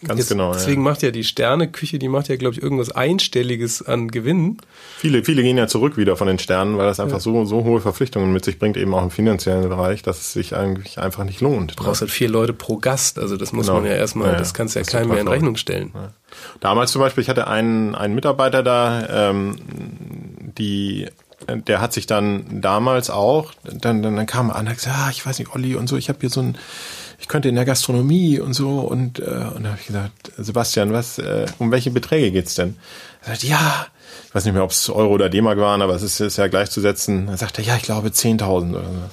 Ganz 0.08 0.28
genau, 0.28 0.48
ja. 0.48 0.54
Deswegen 0.54 0.84
macht 0.84 1.02
ja 1.02 1.12
die 1.12 1.24
Sterneküche, 1.24 2.00
die 2.00 2.08
macht 2.10 2.28
ja, 2.28 2.36
glaube 2.36 2.56
ich, 2.56 2.62
irgendwas 2.64 2.92
Einstelliges 2.92 3.82
an 3.82 4.10
Gewinn. 4.10 4.58
Viele, 4.98 5.24
viele 5.24 5.42
gehen 5.44 5.58
ja 5.58 5.68
zurück 5.68 5.98
wieder 5.98 6.16
von 6.18 6.28
den 6.28 6.40
Sternen, 6.40 6.78
weil 6.78 6.86
das 6.86 7.00
einfach 7.00 7.20
so, 7.20 7.46
so 7.46 7.64
hohe 7.64 7.82
Verpflichtungen 7.82 8.34
mit 8.34 8.46
sich 8.46 8.60
bringt, 8.60 8.78
eben 8.78 8.94
auch 8.94 9.04
im 9.04 9.12
finanziellen 9.12 9.68
Bereich, 9.70 10.02
dass 10.04 10.20
es 10.20 10.34
sich 10.34 10.56
eigentlich 10.56 11.00
einfach 11.00 11.24
nicht 11.24 11.42
lohnt. 11.42 11.72
Du 11.72 11.84
brauchst 11.84 12.02
halt 12.02 12.12
vier 12.12 12.30
Leute 12.30 12.54
pro 12.54 12.78
Gast. 12.78 13.20
Also 13.20 13.38
das 13.38 13.54
muss 13.54 13.68
Genau. 13.68 13.80
man 13.80 13.90
ja 13.90 13.96
erstmal, 13.96 14.28
Ja, 14.28 14.34
ja. 14.34 14.40
das 14.40 14.54
kannst 14.54 14.76
du 14.76 14.80
ja 14.80 14.86
keinem 14.86 15.10
mehr 15.10 15.22
in 15.22 15.28
Rechnung 15.28 15.56
stellen. 15.58 15.92
Damals 16.60 16.92
zum 16.92 17.02
Beispiel, 17.02 17.22
ich 17.22 17.30
hatte 17.30 17.48
einen, 17.48 17.96
einen 17.96 18.16
Mitarbeiter 18.16 18.64
da, 18.64 19.30
ähm, 19.30 19.56
die 20.58 21.08
der 21.68 21.82
hat 21.82 21.92
sich 21.94 22.08
dann 22.08 22.62
damals 22.62 23.10
auch, 23.10 23.52
dann, 23.64 24.02
dann, 24.02 24.16
dann 24.16 24.26
kam 24.26 24.50
er 24.50 24.56
an 24.56 24.62
und 24.62 24.70
hat 24.70 24.78
gesagt, 24.78 24.96
ah, 24.98 25.10
ich 25.12 25.26
weiß 25.26 25.40
nicht, 25.40 25.54
Olli 25.54 25.76
und 25.76 25.88
so, 25.90 25.98
ich 25.98 26.08
habe 26.10 26.20
hier 26.22 26.30
so 26.30 26.40
ein, 26.42 26.58
ich 27.24 27.30
könnte 27.30 27.48
in 27.48 27.56
der 27.56 27.64
Gastronomie 27.64 28.42
und 28.42 28.54
so 28.54 28.82
und, 28.82 29.20
äh, 29.20 29.24
und 29.24 29.64
da 29.64 29.70
habe 29.70 29.78
ich 29.80 29.88
gesagt, 29.88 30.34
Sebastian, 30.38 30.92
was, 30.92 31.20
äh, 31.20 31.46
um 31.58 31.72
welche 31.72 31.90
Beträge 31.90 32.32
geht's 32.32 32.56
denn? 32.56 32.76
Er 33.22 33.30
sagt, 33.30 33.44
ja, 33.44 33.88
ich 34.28 34.36
weiß 34.36 34.44
nicht 34.44 34.54
mehr, 34.54 34.64
ob 34.66 34.72
es 34.72 34.90
Euro 34.90 35.14
oder 35.14 35.30
D-Mark 35.30 35.58
waren, 35.58 35.82
aber 35.82 35.96
es 35.96 36.04
ist, 36.04 36.20
ist 36.20 36.36
ja 36.36 36.48
gleichzusetzen. 36.48 37.30
Er 37.30 37.38
sagte, 37.38 37.62
ja, 37.62 37.78
ich 37.78 37.84
glaube 37.84 38.10
10.000 38.10 38.42
oder 38.44 38.60
so. 38.60 38.74
Dann 38.74 39.10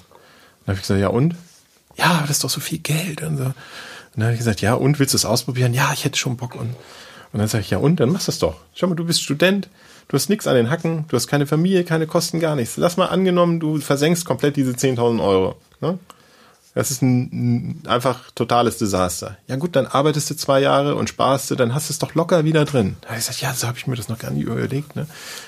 habe 0.67 0.75
ich 0.75 0.81
gesagt, 0.81 1.01
ja 1.01 1.07
und? 1.07 1.37
Ja, 1.97 2.19
das 2.23 2.31
ist 2.31 2.43
doch 2.43 2.51
so 2.51 2.61
viel 2.61 2.79
Geld 2.79 3.23
und 3.23 3.37
so. 3.37 3.45
Und 3.45 3.55
dann 4.17 4.25
habe 4.25 4.33
ich 4.33 4.41
gesagt, 4.41 4.61
ja 4.61 4.75
und, 4.75 4.99
willst 4.99 5.15
du 5.15 5.17
es 5.17 5.25
ausprobieren? 5.25 5.73
Ja, 5.73 5.93
ich 5.95 6.05
hätte 6.05 6.19
schon 6.19 6.37
Bock 6.37 6.57
und 6.57 6.75
und 7.33 7.39
dann 7.39 7.47
sage 7.47 7.63
ich, 7.63 7.71
ja 7.71 7.79
und, 7.79 8.01
dann 8.01 8.11
machst 8.11 8.27
du 8.27 8.33
es 8.33 8.41
doch. 8.41 8.57
Schau 8.75 8.89
mal, 8.89 8.97
du 8.97 9.05
bist 9.05 9.23
Student, 9.23 9.69
du 10.09 10.17
hast 10.17 10.29
nichts 10.29 10.49
an 10.49 10.57
den 10.57 10.69
Hacken, 10.69 11.05
du 11.07 11.17
hast 11.17 11.29
keine 11.29 11.47
Familie, 11.47 11.85
keine 11.85 12.09
Kosten, 12.09 12.41
gar 12.41 12.57
nichts. 12.57 12.77
Lass 12.77 12.97
mal 12.97 13.07
angenommen, 13.07 13.61
du 13.61 13.79
versenkst 13.79 14.25
komplett 14.25 14.57
diese 14.57 14.73
10.000 14.73 15.23
Euro. 15.23 15.55
Ne? 15.81 16.01
Das 16.75 16.93
ist 16.93 17.03
ein, 17.03 17.81
ein 17.83 17.83
einfach 17.89 18.31
totales 18.35 18.79
Desaster. 18.79 19.37
Ja 19.49 19.57
gut, 19.57 19.75
dann 19.75 19.87
arbeitest 19.87 20.31
du 20.31 20.37
zwei 20.37 20.61
Jahre 20.61 20.95
und 20.95 21.09
sparst 21.09 21.51
du, 21.51 21.57
dann 21.57 21.75
hast 21.75 21.89
du 21.89 21.93
es 21.93 21.99
doch 21.99 22.15
locker 22.15 22.45
wieder 22.45 22.65
drin. 22.65 22.97
Da 23.01 23.09
habe 23.09 23.19
ich 23.19 23.27
gesagt, 23.27 23.43
ja, 23.43 23.53
so 23.55 23.67
habe 23.67 23.77
ich 23.77 23.89
mir 23.89 23.97
das 23.97 24.09
noch 24.09 24.19
gar 24.19 24.31
nicht 24.31 24.47
überlegt. 24.47 24.95
Ne? 24.95 25.07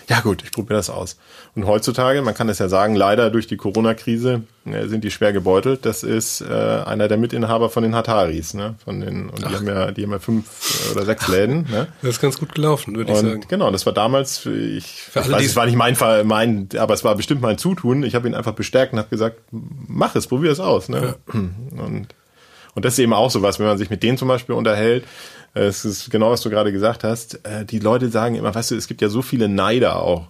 Ja 0.08 0.20
gut, 0.20 0.42
ich 0.42 0.50
probiere 0.50 0.78
das 0.78 0.90
aus. 0.90 1.16
Und 1.54 1.66
heutzutage, 1.66 2.22
man 2.22 2.34
kann 2.34 2.48
es 2.48 2.58
ja 2.58 2.68
sagen, 2.68 2.96
leider 2.96 3.30
durch 3.30 3.46
die 3.46 3.56
Corona-Krise 3.56 4.42
äh, 4.64 4.88
sind 4.88 5.04
die 5.04 5.10
schwer 5.10 5.32
gebeutelt. 5.32 5.86
Das 5.86 6.02
ist 6.02 6.40
äh, 6.40 6.44
einer 6.46 7.06
der 7.06 7.18
Mitinhaber 7.18 7.70
von 7.70 7.84
den 7.84 7.94
Hataris. 7.94 8.54
Ne? 8.54 8.74
Von 8.84 9.00
den, 9.00 9.28
und 9.28 9.40
die 9.40 9.44
haben, 9.44 9.66
ja, 9.66 9.90
die 9.92 10.02
haben 10.02 10.12
ja 10.12 10.18
fünf 10.18 10.90
oder 10.92 11.04
sechs 11.04 11.28
Läden. 11.28 11.66
Ne? 11.70 11.88
Das 12.00 12.12
ist 12.12 12.20
ganz 12.20 12.38
gut 12.38 12.54
gelaufen, 12.54 12.96
würde 12.96 13.12
ich 13.12 13.18
sagen. 13.18 13.44
Genau, 13.48 13.70
das 13.70 13.86
war 13.86 13.92
damals, 13.92 14.44
ich, 14.46 15.02
Für 15.02 15.20
ich 15.20 15.30
weiß, 15.30 15.46
es 15.46 15.56
war 15.56 15.66
nicht 15.66 15.76
mein 15.76 15.94
Fall, 15.94 16.24
mein, 16.24 16.68
aber 16.78 16.94
es 16.94 17.04
war 17.04 17.14
bestimmt 17.14 17.42
mein 17.42 17.58
Zutun. 17.58 18.02
Ich 18.02 18.14
habe 18.14 18.26
ihn 18.26 18.34
einfach 18.34 18.54
bestärkt 18.54 18.92
und 18.92 18.98
habe 18.98 19.08
gesagt, 19.08 19.40
mach 19.50 20.16
es, 20.16 20.26
probier 20.26 20.50
es 20.50 20.58
aus. 20.58 20.88
Ne? 20.88 21.02
Ja. 21.02 21.11
Und, 21.32 22.08
und 22.74 22.84
das 22.84 22.94
ist 22.94 22.98
eben 22.98 23.12
auch 23.12 23.30
so 23.30 23.42
was, 23.42 23.58
wenn 23.58 23.66
man 23.66 23.78
sich 23.78 23.90
mit 23.90 24.02
denen 24.02 24.18
zum 24.18 24.28
Beispiel 24.28 24.54
unterhält. 24.54 25.04
Es 25.54 25.84
ist 25.84 26.10
genau, 26.10 26.30
was 26.30 26.40
du 26.40 26.50
gerade 26.50 26.72
gesagt 26.72 27.04
hast. 27.04 27.46
Äh, 27.46 27.64
die 27.66 27.78
Leute 27.78 28.08
sagen 28.08 28.34
immer, 28.34 28.54
weißt 28.54 28.70
du, 28.70 28.76
es 28.76 28.88
gibt 28.88 29.02
ja 29.02 29.08
so 29.08 29.22
viele 29.22 29.48
Neider 29.48 29.96
auch. 30.02 30.28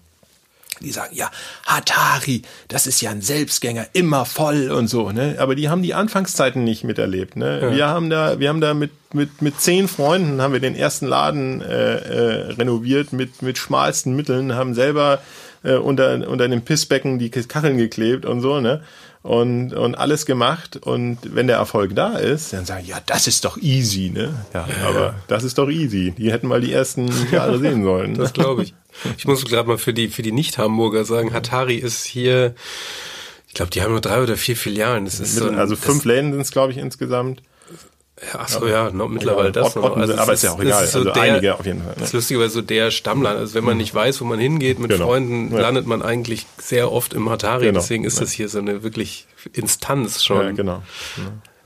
Die 0.81 0.91
sagen, 0.91 1.15
ja, 1.15 1.31
Hatari, 1.65 2.43
das 2.67 2.89
ist 2.89 3.01
ja 3.01 3.11
ein 3.11 3.23
Selbstgänger, 3.23 3.87
immer 3.93 4.25
voll 4.25 4.71
und 4.71 4.89
so, 4.89 5.13
ne? 5.13 5.37
Aber 5.39 5.55
die 5.55 5.69
haben 5.69 5.83
die 5.83 5.95
Anfangszeiten 5.95 6.65
nicht 6.65 6.83
miterlebt, 6.83 7.37
ne? 7.37 7.61
Ja. 7.61 7.73
Wir 7.73 7.87
haben 7.89 8.11
da, 8.11 8.41
wir 8.41 8.49
haben 8.49 8.61
da 8.61 8.75
mit, 8.75 8.91
mit, 9.13 9.43
mit 9.43 9.61
zehn 9.61 9.87
Freunden 9.87 10.43
haben 10.43 10.53
wir 10.53 10.61
den 10.61 10.75
ersten 10.75 11.07
Laden 11.07 11.61
äh, 11.61 11.97
äh, 11.97 12.53
renoviert 12.53 13.13
mit, 13.13 13.43
mit 13.43 13.59
schmalsten 13.59 14.17
Mitteln, 14.17 14.55
haben 14.55 14.75
selber 14.75 15.21
äh, 15.63 15.75
unter, 15.75 16.29
unter 16.29 16.49
dem 16.49 16.63
Pissbecken 16.63 17.19
die 17.21 17.31
Kacheln 17.31 17.79
geklebt 17.79 18.27
und 18.27 18.41
so, 18.41 18.61
ne? 18.61 18.83
Und, 19.23 19.73
und 19.73 19.95
alles 19.95 20.27
gemacht. 20.27 20.77
Und 20.77 21.19
wenn 21.23 21.47
der 21.47 21.57
Erfolg 21.57 21.95
da 21.95 22.17
ist, 22.17 22.53
dann 22.53 22.65
sagen, 22.65 22.85
ja, 22.87 22.99
das 23.07 23.27
ist 23.27 23.45
doch 23.45 23.57
easy, 23.57 24.11
ne? 24.11 24.35
Ja, 24.53 24.67
ja 24.67 24.89
aber 24.89 25.15
das 25.29 25.45
ist 25.45 25.59
doch 25.59 25.71
easy. 25.71 26.13
Die 26.17 26.33
hätten 26.33 26.49
mal 26.49 26.61
die 26.61 26.73
ersten 26.73 27.11
Jahre 27.33 27.59
sehen 27.59 27.85
sollen. 27.85 28.15
Das 28.15 28.33
glaube 28.33 28.65
ich. 28.65 28.75
Ich 29.17 29.27
muss 29.27 29.45
gerade 29.45 29.69
mal 29.69 29.79
für 29.79 29.95
die, 29.95 30.09
für 30.09 30.23
die 30.23 30.33
Nicht-Hamburger 30.33 31.05
sagen, 31.05 31.33
Hatari 31.33 31.77
ist 31.77 32.05
hier, 32.05 32.55
ich 33.49 33.55
glaube, 33.55 33.71
die 33.71 33.81
haben 33.81 33.93
nur 33.93 34.01
drei 34.01 34.23
oder 34.23 34.37
vier 34.37 34.57
Filialen. 34.57 35.05
Das 35.07 35.19
ist 35.19 35.37
so 35.37 35.49
ein, 35.49 35.59
also 35.59 35.77
fünf 35.77 36.05
Läden 36.05 36.33
sind 36.33 36.43
es, 36.43 36.51
glaube 36.51 36.73
ich, 36.73 36.79
insgesamt. 36.79 37.43
Ach 38.35 38.49
so, 38.49 38.67
ja, 38.67 38.91
noch 38.91 39.09
mittlerweile 39.09 39.49
ja, 39.49 39.53
das. 39.53 39.75
Noch. 39.75 39.97
Also 39.97 40.15
aber 40.17 40.33
ist 40.33 40.43
ja 40.43 40.53
auch 40.53 40.61
egal. 40.61 40.87
So 40.87 41.01
also 41.01 41.11
der, 41.11 41.23
einige 41.23 41.55
auf 41.55 41.67
jeden 41.67 41.81
Fall. 41.81 41.91
Ne? 41.91 41.97
Das 41.99 42.09
ist 42.09 42.15
lustigerweise 42.15 42.55
so 42.55 42.63
der 42.63 42.91
Stammland. 42.91 43.39
Also 43.39 43.55
wenn 43.55 43.65
man 43.65 43.77
nicht 43.77 43.95
weiß, 43.95 44.21
wo 44.21 44.25
man 44.25 44.39
hingeht 44.39 44.79
mit 44.79 44.91
genau. 44.91 45.07
Freunden, 45.07 45.53
ja. 45.53 45.61
landet 45.61 45.87
man 45.87 46.03
eigentlich 46.03 46.47
sehr 46.59 46.93
oft 46.93 47.15
im 47.15 47.29
Hatari. 47.29 47.67
Genau. 47.67 47.81
Deswegen 47.81 48.05
ist 48.05 48.17
ja. 48.17 48.21
das 48.21 48.33
hier 48.33 48.49
so 48.49 48.59
eine 48.59 48.83
wirklich 48.83 49.27
Instanz 49.53 50.23
schon. 50.23 50.47
Ja, 50.47 50.53
genau. 50.53 50.83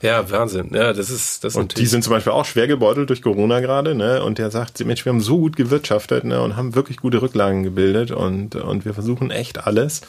Ja, 0.01 0.29
Wahnsinn. 0.29 0.71
Ja, 0.73 0.93
das 0.93 1.09
ist 1.09 1.43
das. 1.43 1.55
Und 1.55 1.77
die 1.77 1.87
sind 1.87 2.03
zum 2.03 2.11
Beispiel 2.11 2.33
auch 2.33 2.45
schwer 2.45 2.67
gebeutelt 2.67 3.09
durch 3.09 3.21
Corona 3.21 3.59
gerade, 3.59 3.95
ne? 3.95 4.23
Und 4.23 4.37
der 4.37 4.51
sagt, 4.51 4.83
Mensch, 4.85 5.05
wir 5.05 5.11
haben 5.11 5.21
so 5.21 5.37
gut 5.37 5.55
gewirtschaftet, 5.55 6.23
ne? 6.23 6.41
Und 6.41 6.55
haben 6.55 6.75
wirklich 6.75 6.97
gute 6.97 7.21
Rücklagen 7.21 7.63
gebildet 7.63 8.11
und 8.11 8.55
und 8.55 8.85
wir 8.85 8.93
versuchen 8.93 9.31
echt 9.31 9.65
alles. 9.65 10.01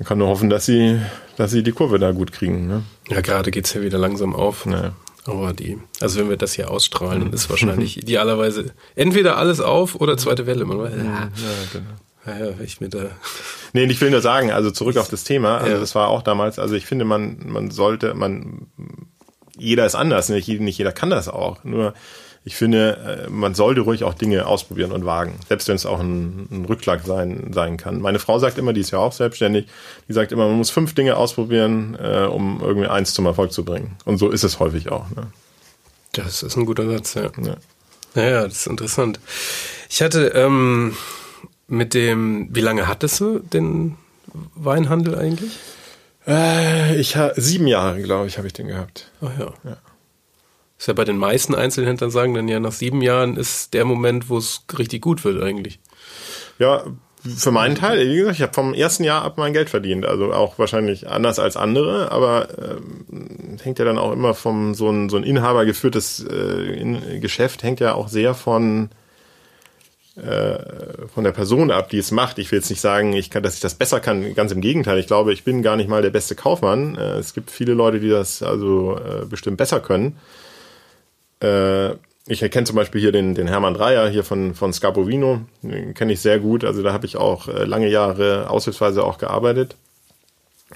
Man 0.00 0.06
kann 0.06 0.16
nur 0.16 0.28
hoffen, 0.28 0.48
dass 0.48 0.64
sie, 0.64 0.98
dass 1.36 1.50
sie 1.50 1.62
die 1.62 1.72
Kurve 1.72 1.98
da 1.98 2.12
gut 2.12 2.32
kriegen. 2.32 2.66
Ne? 2.66 2.84
Ja, 3.10 3.20
gerade 3.20 3.50
geht's 3.50 3.74
ja 3.74 3.82
wieder 3.82 3.98
langsam 3.98 4.34
auf. 4.34 4.64
Ja. 4.64 4.92
Aber 5.26 5.52
die, 5.52 5.78
also 6.00 6.18
wenn 6.18 6.30
wir 6.30 6.36
das 6.36 6.54
hier 6.54 6.70
ausstrahlen, 6.70 7.20
dann 7.20 7.32
ist 7.32 7.50
wahrscheinlich 7.50 7.96
idealerweise 8.02 8.72
entweder 8.94 9.36
alles 9.36 9.60
auf 9.60 9.94
oder 9.96 10.16
zweite 10.16 10.46
Welle. 10.46 10.64
Man 10.64 10.78
weiß, 10.78 10.92
ja, 10.96 11.28
genau. 11.72 11.90
Ja, 12.26 12.46
ja, 12.46 12.54
ich 12.62 12.80
mit 12.80 12.94
da. 12.94 13.10
Nee, 13.72 13.84
ich 13.84 14.00
will 14.00 14.10
nur 14.10 14.20
sagen, 14.20 14.50
also 14.50 14.70
zurück 14.70 14.96
auf 14.96 15.08
das 15.08 15.24
Thema. 15.24 15.58
Also 15.58 15.72
ja. 15.72 15.80
das 15.80 15.94
war 15.94 16.08
auch 16.08 16.22
damals, 16.22 16.58
also 16.58 16.74
ich 16.74 16.86
finde, 16.86 17.04
man, 17.04 17.38
man 17.46 17.70
sollte, 17.70 18.14
man, 18.14 18.66
jeder 19.56 19.86
ist 19.86 19.94
anders, 19.94 20.28
nicht, 20.28 20.48
nicht 20.48 20.78
jeder 20.78 20.92
kann 20.92 21.10
das 21.10 21.28
auch. 21.28 21.64
Nur 21.64 21.94
ich 22.42 22.56
finde, 22.56 23.26
äh, 23.26 23.30
man 23.30 23.54
sollte 23.54 23.82
ruhig 23.82 24.04
auch 24.04 24.14
Dinge 24.14 24.46
ausprobieren 24.46 24.92
und 24.92 25.04
wagen, 25.04 25.38
selbst 25.48 25.68
wenn 25.68 25.76
es 25.76 25.84
auch 25.84 26.00
ein, 26.00 26.48
ein 26.50 26.64
Rückschlag 26.64 27.02
sein, 27.04 27.52
sein 27.52 27.76
kann. 27.76 28.00
Meine 28.00 28.18
Frau 28.18 28.38
sagt 28.38 28.56
immer, 28.56 28.72
die 28.72 28.80
ist 28.80 28.92
ja 28.92 28.98
auch 28.98 29.12
selbstständig, 29.12 29.66
die 30.08 30.12
sagt 30.12 30.32
immer, 30.32 30.46
man 30.46 30.56
muss 30.56 30.70
fünf 30.70 30.94
Dinge 30.94 31.16
ausprobieren, 31.16 31.98
äh, 32.00 32.24
um 32.24 32.60
irgendwie 32.62 32.88
eins 32.88 33.12
zum 33.12 33.26
Erfolg 33.26 33.52
zu 33.52 33.64
bringen. 33.64 33.96
Und 34.06 34.18
so 34.18 34.30
ist 34.30 34.42
es 34.42 34.58
häufig 34.58 34.90
auch. 34.90 35.10
Ne? 35.10 35.26
Das 36.12 36.42
ist 36.42 36.56
ein 36.56 36.66
guter 36.66 36.88
Satz, 36.90 37.14
ja. 37.14 37.30
Ja, 38.14 38.22
ja 38.22 38.42
das 38.44 38.60
ist 38.60 38.66
interessant. 38.66 39.20
Ich 39.90 40.00
hatte 40.00 40.28
ähm, 40.28 40.96
mit 41.68 41.92
dem, 41.92 42.48
wie 42.52 42.60
lange 42.60 42.88
hattest 42.88 43.20
du 43.20 43.40
den 43.40 43.96
Weinhandel 44.54 45.14
eigentlich? 45.14 45.52
Äh, 46.26 46.96
ich 46.96 47.16
ha 47.16 47.32
sieben 47.36 47.66
Jahre, 47.66 48.00
glaube 48.00 48.28
ich, 48.28 48.38
habe 48.38 48.46
ich 48.46 48.52
den 48.52 48.68
gehabt. 48.68 49.10
Ach 49.20 49.38
ja. 49.38 49.52
ja. 49.64 49.76
Ist 50.80 50.86
ja 50.86 50.94
bei 50.94 51.04
den 51.04 51.18
meisten 51.18 51.54
Einzelhändlern 51.54 52.10
sagen 52.10 52.32
dann 52.32 52.48
ja, 52.48 52.58
nach 52.58 52.72
sieben 52.72 53.02
Jahren 53.02 53.36
ist 53.36 53.74
der 53.74 53.84
Moment, 53.84 54.30
wo 54.30 54.38
es 54.38 54.64
richtig 54.78 55.02
gut 55.02 55.24
wird 55.24 55.42
eigentlich. 55.42 55.78
Ja, 56.58 56.84
für 57.22 57.50
meinen 57.50 57.74
Teil, 57.74 58.08
wie 58.08 58.16
gesagt, 58.16 58.36
ich 58.36 58.42
habe 58.42 58.54
vom 58.54 58.72
ersten 58.72 59.04
Jahr 59.04 59.22
ab 59.22 59.36
mein 59.36 59.52
Geld 59.52 59.68
verdient. 59.68 60.06
Also 60.06 60.32
auch 60.32 60.58
wahrscheinlich 60.58 61.06
anders 61.06 61.38
als 61.38 61.58
andere, 61.58 62.10
aber 62.10 62.48
äh, 62.58 63.62
hängt 63.62 63.78
ja 63.78 63.84
dann 63.84 63.98
auch 63.98 64.10
immer 64.12 64.32
vom 64.32 64.72
so 64.72 64.88
ein, 64.88 65.10
so 65.10 65.18
ein 65.18 65.22
Inhaber 65.22 65.66
geführtes 65.66 66.24
äh, 66.26 66.80
in, 66.80 67.20
Geschäft 67.20 67.62
hängt 67.62 67.80
ja 67.80 67.92
auch 67.92 68.08
sehr 68.08 68.32
von 68.32 68.88
äh, 70.16 70.58
von 71.12 71.24
der 71.24 71.32
Person 71.32 71.70
ab, 71.70 71.90
die 71.90 71.98
es 71.98 72.10
macht. 72.10 72.38
Ich 72.38 72.50
will 72.50 72.58
jetzt 72.58 72.70
nicht 72.70 72.80
sagen, 72.80 73.12
ich 73.12 73.28
kann, 73.28 73.42
dass 73.42 73.52
ich 73.52 73.60
das 73.60 73.74
besser 73.74 74.00
kann. 74.00 74.34
Ganz 74.34 74.50
im 74.50 74.62
Gegenteil. 74.62 74.98
Ich 74.98 75.06
glaube, 75.06 75.34
ich 75.34 75.44
bin 75.44 75.62
gar 75.62 75.76
nicht 75.76 75.90
mal 75.90 76.00
der 76.00 76.08
beste 76.08 76.34
Kaufmann. 76.36 76.96
Äh, 76.96 77.18
es 77.18 77.34
gibt 77.34 77.50
viele 77.50 77.74
Leute, 77.74 78.00
die 78.00 78.08
das 78.08 78.42
also 78.42 78.96
äh, 78.96 79.26
bestimmt 79.26 79.58
besser 79.58 79.80
können. 79.80 80.16
Äh, 81.42 81.94
ich 82.26 82.42
erkenne 82.42 82.66
zum 82.66 82.76
Beispiel 82.76 83.00
hier 83.00 83.12
den, 83.12 83.34
den 83.34 83.48
Hermann 83.48 83.74
Dreier 83.74 84.08
hier 84.08 84.24
von, 84.24 84.54
von 84.54 84.72
Scapovino, 84.72 85.40
den 85.62 85.94
kenne 85.94 86.12
ich 86.12 86.20
sehr 86.20 86.38
gut. 86.38 86.64
Also 86.64 86.82
da 86.82 86.92
habe 86.92 87.06
ich 87.06 87.16
auch 87.16 87.48
äh, 87.48 87.64
lange 87.64 87.88
Jahre 87.88 88.48
aushilfsweise 88.48 89.02
auch 89.02 89.18
gearbeitet. 89.18 89.76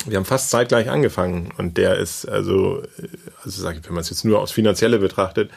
Wir 0.06 0.16
haben 0.16 0.24
fast 0.24 0.50
zeitgleich 0.50 0.90
angefangen 0.90 1.52
und 1.56 1.76
der 1.78 1.98
ist 1.98 2.26
also, 2.26 2.82
äh, 2.98 3.08
also 3.44 3.62
sag 3.62 3.76
ich, 3.76 3.86
wenn 3.86 3.94
man 3.94 4.00
es 4.00 4.10
jetzt 4.10 4.24
nur 4.24 4.40
aus 4.40 4.50
finanzielle 4.52 4.98
betrachtet, 4.98 5.50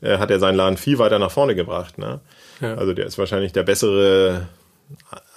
äh, 0.00 0.18
hat 0.18 0.30
er 0.30 0.38
seinen 0.38 0.56
Laden 0.56 0.76
viel 0.76 0.98
weiter 0.98 1.18
nach 1.18 1.30
vorne 1.30 1.54
gebracht. 1.54 1.98
Ne? 1.98 2.20
Ja. 2.60 2.74
Also 2.76 2.94
der 2.94 3.06
ist 3.06 3.18
wahrscheinlich 3.18 3.52
der 3.52 3.64
bessere 3.64 4.48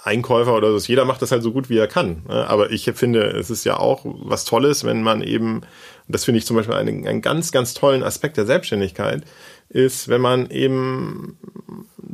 Einkäufer 0.04 0.54
oder 0.54 0.78
so. 0.78 0.86
Jeder 0.86 1.04
macht 1.04 1.20
das 1.20 1.32
halt 1.32 1.42
so 1.42 1.52
gut, 1.52 1.68
wie 1.68 1.78
er 1.78 1.88
kann. 1.88 2.22
Ne? 2.28 2.48
Aber 2.48 2.70
ich 2.70 2.90
finde, 2.94 3.22
es 3.22 3.50
ist 3.50 3.64
ja 3.64 3.78
auch 3.78 4.00
was 4.04 4.44
Tolles, 4.44 4.84
wenn 4.84 5.02
man 5.02 5.22
eben, 5.22 5.62
das 6.08 6.24
finde 6.24 6.38
ich 6.38 6.46
zum 6.46 6.56
Beispiel 6.56 6.74
einen, 6.74 7.06
einen 7.06 7.22
ganz, 7.22 7.52
ganz 7.52 7.74
tollen 7.74 8.02
Aspekt 8.02 8.36
der 8.36 8.46
Selbstständigkeit, 8.46 9.22
ist, 9.68 10.08
wenn 10.08 10.20
man 10.20 10.50
eben 10.50 11.38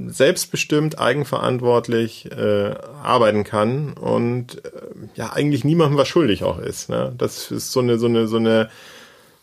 selbstbestimmt, 0.07 0.99
eigenverantwortlich 0.99 2.31
äh, 2.33 2.75
arbeiten 3.03 3.45
kann 3.45 3.93
und 3.93 4.65
äh, 4.65 4.71
ja 5.15 5.33
eigentlich 5.33 5.65
niemandem 5.65 5.99
was 5.99 6.09
schuldig 6.09 6.45
auch 6.45 6.59
ist. 6.59 6.89
Ne? 6.89 7.15
Das 7.17 7.51
ist 7.51 7.73
so 7.73 7.81
eine, 7.81 7.99
so 7.99 8.07
eine, 8.07 8.27
so 8.27 8.39
eine 8.39 8.71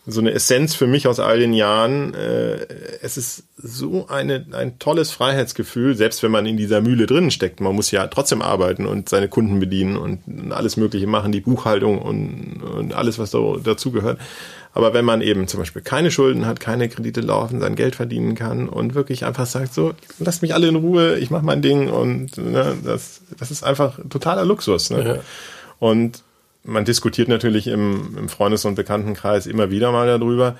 so 0.06 0.20
eine 0.20 0.32
Essenz 0.32 0.74
für 0.74 0.86
mich 0.86 1.06
aus 1.06 1.20
all 1.20 1.38
den 1.38 1.52
Jahren. 1.52 2.14
Äh, 2.14 2.66
es 3.02 3.16
ist 3.16 3.44
so 3.56 4.08
eine, 4.08 4.46
ein 4.52 4.78
tolles 4.78 5.10
Freiheitsgefühl, 5.10 5.94
selbst 5.94 6.22
wenn 6.22 6.30
man 6.30 6.46
in 6.46 6.56
dieser 6.56 6.80
Mühle 6.80 7.06
drinnen 7.06 7.30
steckt. 7.30 7.60
Man 7.60 7.74
muss 7.74 7.90
ja 7.90 8.06
trotzdem 8.06 8.40
arbeiten 8.40 8.86
und 8.86 9.08
seine 9.08 9.28
Kunden 9.28 9.60
bedienen 9.60 9.96
und 9.96 10.52
alles 10.52 10.76
Mögliche 10.76 11.06
machen, 11.06 11.32
die 11.32 11.40
Buchhaltung 11.40 11.98
und, 11.98 12.62
und 12.62 12.94
alles, 12.94 13.18
was 13.18 13.30
da, 13.30 13.56
dazugehört. 13.62 14.18
Aber 14.72 14.94
wenn 14.94 15.04
man 15.04 15.20
eben 15.20 15.48
zum 15.48 15.60
Beispiel 15.60 15.82
keine 15.82 16.10
Schulden 16.10 16.46
hat, 16.46 16.60
keine 16.60 16.88
Kredite 16.88 17.20
laufen, 17.20 17.60
sein 17.60 17.74
Geld 17.74 17.96
verdienen 17.96 18.34
kann 18.34 18.68
und 18.68 18.94
wirklich 18.94 19.24
einfach 19.24 19.46
sagt, 19.46 19.74
so, 19.74 19.94
lasst 20.18 20.42
mich 20.42 20.54
alle 20.54 20.68
in 20.68 20.76
Ruhe, 20.76 21.18
ich 21.18 21.30
mache 21.30 21.44
mein 21.44 21.60
Ding 21.60 21.90
und 21.90 22.38
ne, 22.38 22.76
das, 22.84 23.20
das 23.36 23.50
ist 23.50 23.64
einfach 23.64 23.98
totaler 24.08 24.44
Luxus. 24.44 24.90
Ne? 24.90 25.04
Ja. 25.04 25.16
Und 25.80 26.22
man 26.64 26.84
diskutiert 26.84 27.28
natürlich 27.28 27.66
im, 27.66 28.16
im 28.18 28.28
Freundes- 28.28 28.64
und 28.64 28.74
Bekanntenkreis 28.74 29.46
immer 29.46 29.70
wieder 29.70 29.92
mal 29.92 30.06
darüber. 30.06 30.56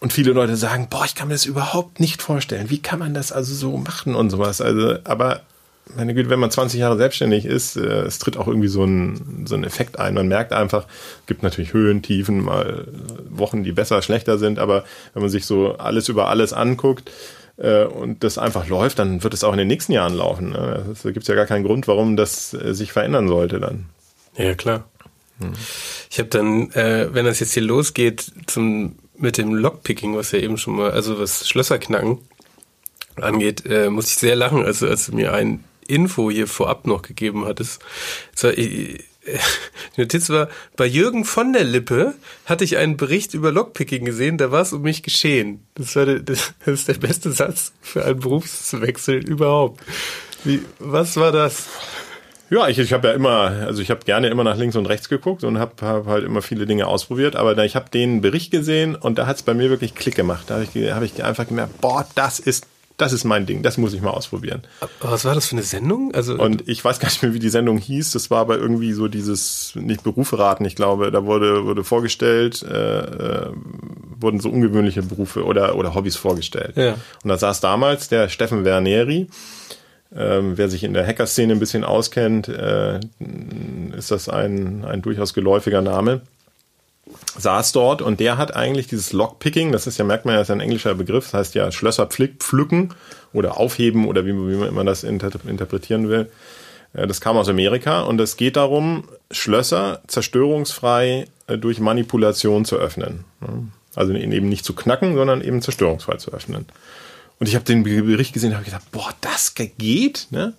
und 0.00 0.12
viele 0.12 0.32
Leute 0.32 0.56
sagen, 0.56 0.88
boah, 0.90 1.04
ich 1.04 1.14
kann 1.14 1.28
mir 1.28 1.34
das 1.34 1.46
überhaupt 1.46 2.00
nicht 2.00 2.22
vorstellen. 2.22 2.70
Wie 2.70 2.80
kann 2.80 2.98
man 2.98 3.14
das 3.14 3.32
also 3.32 3.54
so 3.54 3.76
machen 3.76 4.14
und 4.14 4.30
sowas? 4.30 4.60
Also, 4.60 4.96
aber 5.04 5.40
meine 5.94 6.14
Güte, 6.14 6.30
wenn 6.30 6.40
man 6.40 6.50
20 6.50 6.80
Jahre 6.80 6.96
selbstständig 6.96 7.44
ist, 7.44 7.76
äh, 7.76 8.02
es 8.02 8.18
tritt 8.18 8.36
auch 8.36 8.48
irgendwie 8.48 8.68
so 8.68 8.84
ein, 8.84 9.46
so 9.46 9.54
ein 9.54 9.64
Effekt 9.64 9.98
ein. 9.98 10.14
Man 10.14 10.28
merkt 10.28 10.52
einfach, 10.52 10.86
es 11.20 11.26
gibt 11.26 11.42
natürlich 11.42 11.72
Höhen, 11.72 12.02
Tiefen, 12.02 12.44
mal 12.44 12.88
Wochen, 13.30 13.62
die 13.62 13.72
besser, 13.72 14.02
schlechter 14.02 14.38
sind, 14.38 14.58
aber 14.58 14.84
wenn 15.14 15.22
man 15.22 15.30
sich 15.30 15.46
so 15.46 15.76
alles 15.76 16.08
über 16.08 16.28
alles 16.28 16.52
anguckt, 16.52 17.10
äh, 17.58 17.84
und 17.84 18.22
das 18.22 18.38
einfach 18.38 18.68
läuft, 18.68 18.98
dann 18.98 19.22
wird 19.22 19.34
es 19.34 19.44
auch 19.44 19.52
in 19.52 19.58
den 19.58 19.68
nächsten 19.68 19.92
Jahren 19.92 20.14
laufen. 20.14 20.50
Ne? 20.50 20.94
Da 21.02 21.10
gibt 21.10 21.22
es 21.22 21.28
ja 21.28 21.34
gar 21.34 21.46
keinen 21.46 21.64
Grund, 21.64 21.88
warum 21.88 22.16
das 22.16 22.52
äh, 22.54 22.74
sich 22.74 22.92
verändern 22.92 23.28
sollte 23.28 23.60
dann. 23.60 23.86
Ja, 24.36 24.54
klar. 24.54 24.84
Ich 26.10 26.18
habe 26.18 26.28
dann, 26.28 26.70
äh, 26.72 27.12
wenn 27.12 27.24
das 27.24 27.40
jetzt 27.40 27.54
hier 27.54 27.62
losgeht, 27.62 28.32
zum 28.46 28.96
mit 29.18 29.38
dem 29.38 29.54
Lockpicking, 29.54 30.16
was 30.16 30.32
ja 30.32 30.38
eben 30.38 30.58
schon 30.58 30.76
mal, 30.76 30.90
also 30.90 31.18
was 31.18 31.48
Schlösserknacken 31.48 32.18
angeht, 33.16 33.64
äh, 33.66 33.88
muss 33.88 34.08
ich 34.08 34.16
sehr 34.16 34.36
lachen, 34.36 34.64
also 34.64 34.86
als 34.86 35.06
du 35.06 35.14
mir 35.14 35.32
ein 35.32 35.64
Info 35.86 36.30
hier 36.30 36.46
vorab 36.46 36.86
noch 36.86 37.02
gegeben 37.02 37.46
hattest. 37.46 37.80
So, 38.34 38.50
ich, 38.50 39.04
die 39.96 40.00
Notiz 40.00 40.28
war, 40.30 40.48
bei 40.76 40.86
Jürgen 40.86 41.24
von 41.24 41.52
der 41.52 41.64
Lippe 41.64 42.14
hatte 42.44 42.64
ich 42.64 42.76
einen 42.76 42.96
Bericht 42.96 43.34
über 43.34 43.52
Lockpicking 43.52 44.04
gesehen, 44.04 44.38
da 44.38 44.50
war 44.50 44.62
es 44.62 44.72
um 44.72 44.82
mich 44.82 45.02
geschehen. 45.02 45.66
Das, 45.74 45.96
war 45.96 46.06
der, 46.06 46.20
das 46.20 46.52
ist 46.64 46.88
der 46.88 46.94
beste 46.94 47.32
Satz 47.32 47.72
für 47.80 48.04
einen 48.04 48.20
Berufswechsel 48.20 49.26
überhaupt. 49.26 49.82
Wie, 50.44 50.62
was 50.78 51.16
war 51.16 51.32
das? 51.32 51.66
Ja, 52.50 52.68
ich, 52.68 52.78
ich 52.78 52.92
habe 52.92 53.08
ja 53.08 53.14
immer, 53.14 53.30
also 53.66 53.82
ich 53.82 53.90
habe 53.90 54.04
gerne 54.04 54.28
immer 54.28 54.44
nach 54.44 54.56
links 54.56 54.76
und 54.76 54.86
rechts 54.86 55.08
geguckt 55.08 55.44
und 55.44 55.58
habe 55.58 55.72
hab 55.84 56.06
halt 56.06 56.24
immer 56.24 56.42
viele 56.42 56.66
Dinge 56.66 56.86
ausprobiert, 56.86 57.36
aber 57.36 57.54
da, 57.54 57.64
ich 57.64 57.76
habe 57.76 57.90
den 57.90 58.20
Bericht 58.20 58.50
gesehen 58.50 58.94
und 58.94 59.18
da 59.18 59.26
hat 59.26 59.36
es 59.36 59.42
bei 59.42 59.54
mir 59.54 59.70
wirklich 59.70 59.94
Klick 59.94 60.14
gemacht. 60.14 60.44
Da 60.48 60.54
habe 60.54 60.66
ich, 60.72 60.92
hab 60.92 61.02
ich 61.02 61.24
einfach 61.24 61.48
gemerkt, 61.48 61.80
boah, 61.80 62.06
das 62.14 62.38
ist 62.38 62.66
das 62.96 63.12
ist 63.12 63.24
mein 63.24 63.44
Ding, 63.44 63.62
das 63.62 63.76
muss 63.76 63.92
ich 63.92 64.00
mal 64.00 64.10
ausprobieren. 64.10 64.62
Aber 64.80 65.12
was 65.12 65.24
war 65.24 65.34
das 65.34 65.46
für 65.46 65.56
eine 65.56 65.62
Sendung? 65.62 66.14
Also 66.14 66.34
und 66.34 66.66
ich 66.66 66.82
weiß 66.82 66.98
gar 66.98 67.08
nicht 67.08 67.22
mehr, 67.22 67.34
wie 67.34 67.38
die 67.38 67.50
Sendung 67.50 67.76
hieß. 67.76 68.12
Das 68.12 68.30
war 68.30 68.40
aber 68.40 68.56
irgendwie 68.56 68.92
so 68.92 69.08
dieses 69.08 69.72
nicht 69.74 70.02
Berufe 70.02 70.38
raten. 70.38 70.64
Ich 70.64 70.76
glaube, 70.76 71.10
da 71.10 71.24
wurde 71.26 71.64
wurde 71.64 71.84
vorgestellt, 71.84 72.62
äh, 72.62 72.98
äh, 73.00 73.52
wurden 74.18 74.40
so 74.40 74.48
ungewöhnliche 74.48 75.02
Berufe 75.02 75.44
oder 75.44 75.76
oder 75.76 75.94
Hobbys 75.94 76.16
vorgestellt. 76.16 76.76
Ja. 76.76 76.94
Und 77.22 77.28
da 77.28 77.36
saß 77.36 77.60
damals 77.60 78.08
der 78.08 78.30
Steffen 78.30 78.64
Verneri. 78.64 79.28
Ähm, 80.16 80.56
wer 80.56 80.68
sich 80.68 80.82
in 80.84 80.94
der 80.94 81.06
Hacker-Szene 81.06 81.52
ein 81.52 81.60
bisschen 81.60 81.84
auskennt, 81.84 82.48
äh, 82.48 83.00
ist 83.96 84.10
das 84.10 84.28
ein, 84.28 84.84
ein 84.84 85.02
durchaus 85.02 85.34
geläufiger 85.34 85.82
Name 85.82 86.22
saß 87.38 87.72
dort 87.72 88.02
und 88.02 88.20
der 88.20 88.38
hat 88.38 88.54
eigentlich 88.54 88.88
dieses 88.88 89.12
Lockpicking, 89.12 89.72
das 89.72 89.86
ist 89.86 89.98
ja, 89.98 90.04
merkt 90.04 90.24
man 90.24 90.34
ja, 90.34 90.40
ist 90.40 90.50
ein 90.50 90.60
englischer 90.60 90.94
Begriff, 90.94 91.24
das 91.26 91.34
heißt 91.34 91.54
ja 91.54 91.70
Schlösser 91.70 92.06
pflücken 92.06 92.94
oder 93.32 93.58
aufheben 93.58 94.08
oder 94.08 94.24
wie, 94.24 94.32
wie 94.32 94.56
man 94.56 94.68
immer 94.68 94.84
das 94.84 95.04
inter 95.04 95.30
interpretieren 95.46 96.08
will. 96.08 96.30
Äh, 96.94 97.06
das 97.06 97.20
kam 97.20 97.36
aus 97.36 97.48
Amerika 97.48 98.02
und 98.02 98.20
es 98.20 98.36
geht 98.36 98.56
darum, 98.56 99.04
Schlösser 99.30 100.00
zerstörungsfrei 100.06 101.26
äh, 101.46 101.58
durch 101.58 101.78
Manipulation 101.78 102.64
zu 102.64 102.76
öffnen. 102.76 103.24
Also 103.94 104.12
eben 104.12 104.48
nicht 104.48 104.64
zu 104.64 104.74
knacken, 104.74 105.14
sondern 105.14 105.40
eben 105.40 105.62
zerstörungsfrei 105.62 106.16
zu 106.16 106.32
öffnen. 106.32 106.66
Und 107.38 107.48
ich 107.48 107.54
habe 107.54 107.64
den 107.64 107.82
Bericht 107.82 108.32
gesehen 108.32 108.50
und 108.50 108.56
habe 108.56 108.64
gedacht, 108.64 108.90
boah, 108.92 109.12
das 109.20 109.54
geht, 109.54 110.28
ne? 110.30 110.54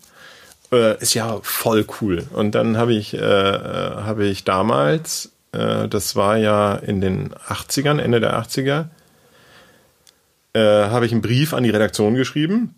Äh, 0.72 1.02
ist 1.02 1.13
ja 1.13 1.40
voll 1.44 1.86
cool. 2.02 2.28
Und 2.34 2.54
dann 2.54 2.78
habe 2.78 2.94
ich, 2.94 3.13
äh, 3.13 3.20
habe 3.22 4.26
ich 4.26 4.44
damals 4.44 5.32
äh, 5.52 5.88
das 5.88 6.16
war 6.16 6.38
ja 6.38 6.76
in 6.76 7.02
den 7.02 7.34
80ern, 7.34 8.00
Ende 8.00 8.20
der 8.20 8.40
80er, 8.40 8.86
äh, 10.54 10.60
habe 10.60 11.06
ich 11.06 11.12
einen 11.12 11.22
Brief 11.22 11.54
an 11.54 11.63
die 11.63 11.70
Redaktion 11.70 12.16
geschrieben. 12.16 12.76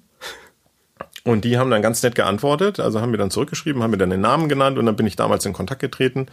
Und 1.26 1.44
die 1.46 1.58
haben 1.58 1.70
dann 1.70 1.82
ganz 1.82 2.02
nett 2.02 2.16
geantwortet, 2.16 2.80
also 2.80 3.02
haben 3.02 3.12
mir 3.12 3.18
dann 3.18 3.30
zurückgeschrieben, 3.30 3.84
haben 3.84 3.92
mir 3.92 3.98
dann 3.98 4.10
den 4.10 4.22
Namen 4.22 4.50
genannt 4.50 4.80
und 4.80 4.86
dann 4.86 4.96
bin 4.96 5.06
ich 5.06 5.16
damals 5.16 5.46
in 5.46 5.54
Kontakt 5.54 5.82
getreten 5.82 6.28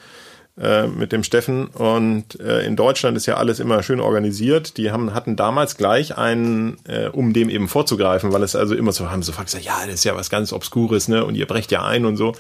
äh, 0.61 0.87
mit 0.87 1.13
dem 1.13 1.23
Steffen. 1.23 1.67
Und 1.67 2.41
äh, 2.41 2.65
in 2.65 2.77
Deutschland 2.77 3.17
ist 3.17 3.27
ja 3.27 3.37
alles 3.37 3.61
immer 3.61 3.83
schön 3.83 4.01
organisiert. 4.01 4.77
Die 4.79 4.91
haben, 4.91 5.13
hatten 5.13 5.37
damals 5.37 5.77
gleich 5.77 6.17
einen, 6.17 6.79
äh, 6.89 7.09
um 7.09 7.33
dem 7.33 7.51
eben 7.51 7.69
vorzugreifen, 7.69 8.33
weil 8.33 8.43
es 8.43 8.57
also 8.57 8.75
immer 8.75 8.93
so 8.93 9.11
haben 9.11 9.23
so 9.23 9.33
gesagt, 9.33 9.65
ja, 9.65 9.77
das 9.85 9.97
ist 9.97 10.05
ja 10.05 10.17
was 10.17 10.31
ganz 10.31 10.53
Obskures, 10.53 11.09
ne? 11.09 11.25
Und 11.25 11.35
ihr 11.35 11.47
brecht 11.47 11.73
ja 11.73 11.85
ein 11.85 12.07
und 12.07 12.17
so. 12.17 12.33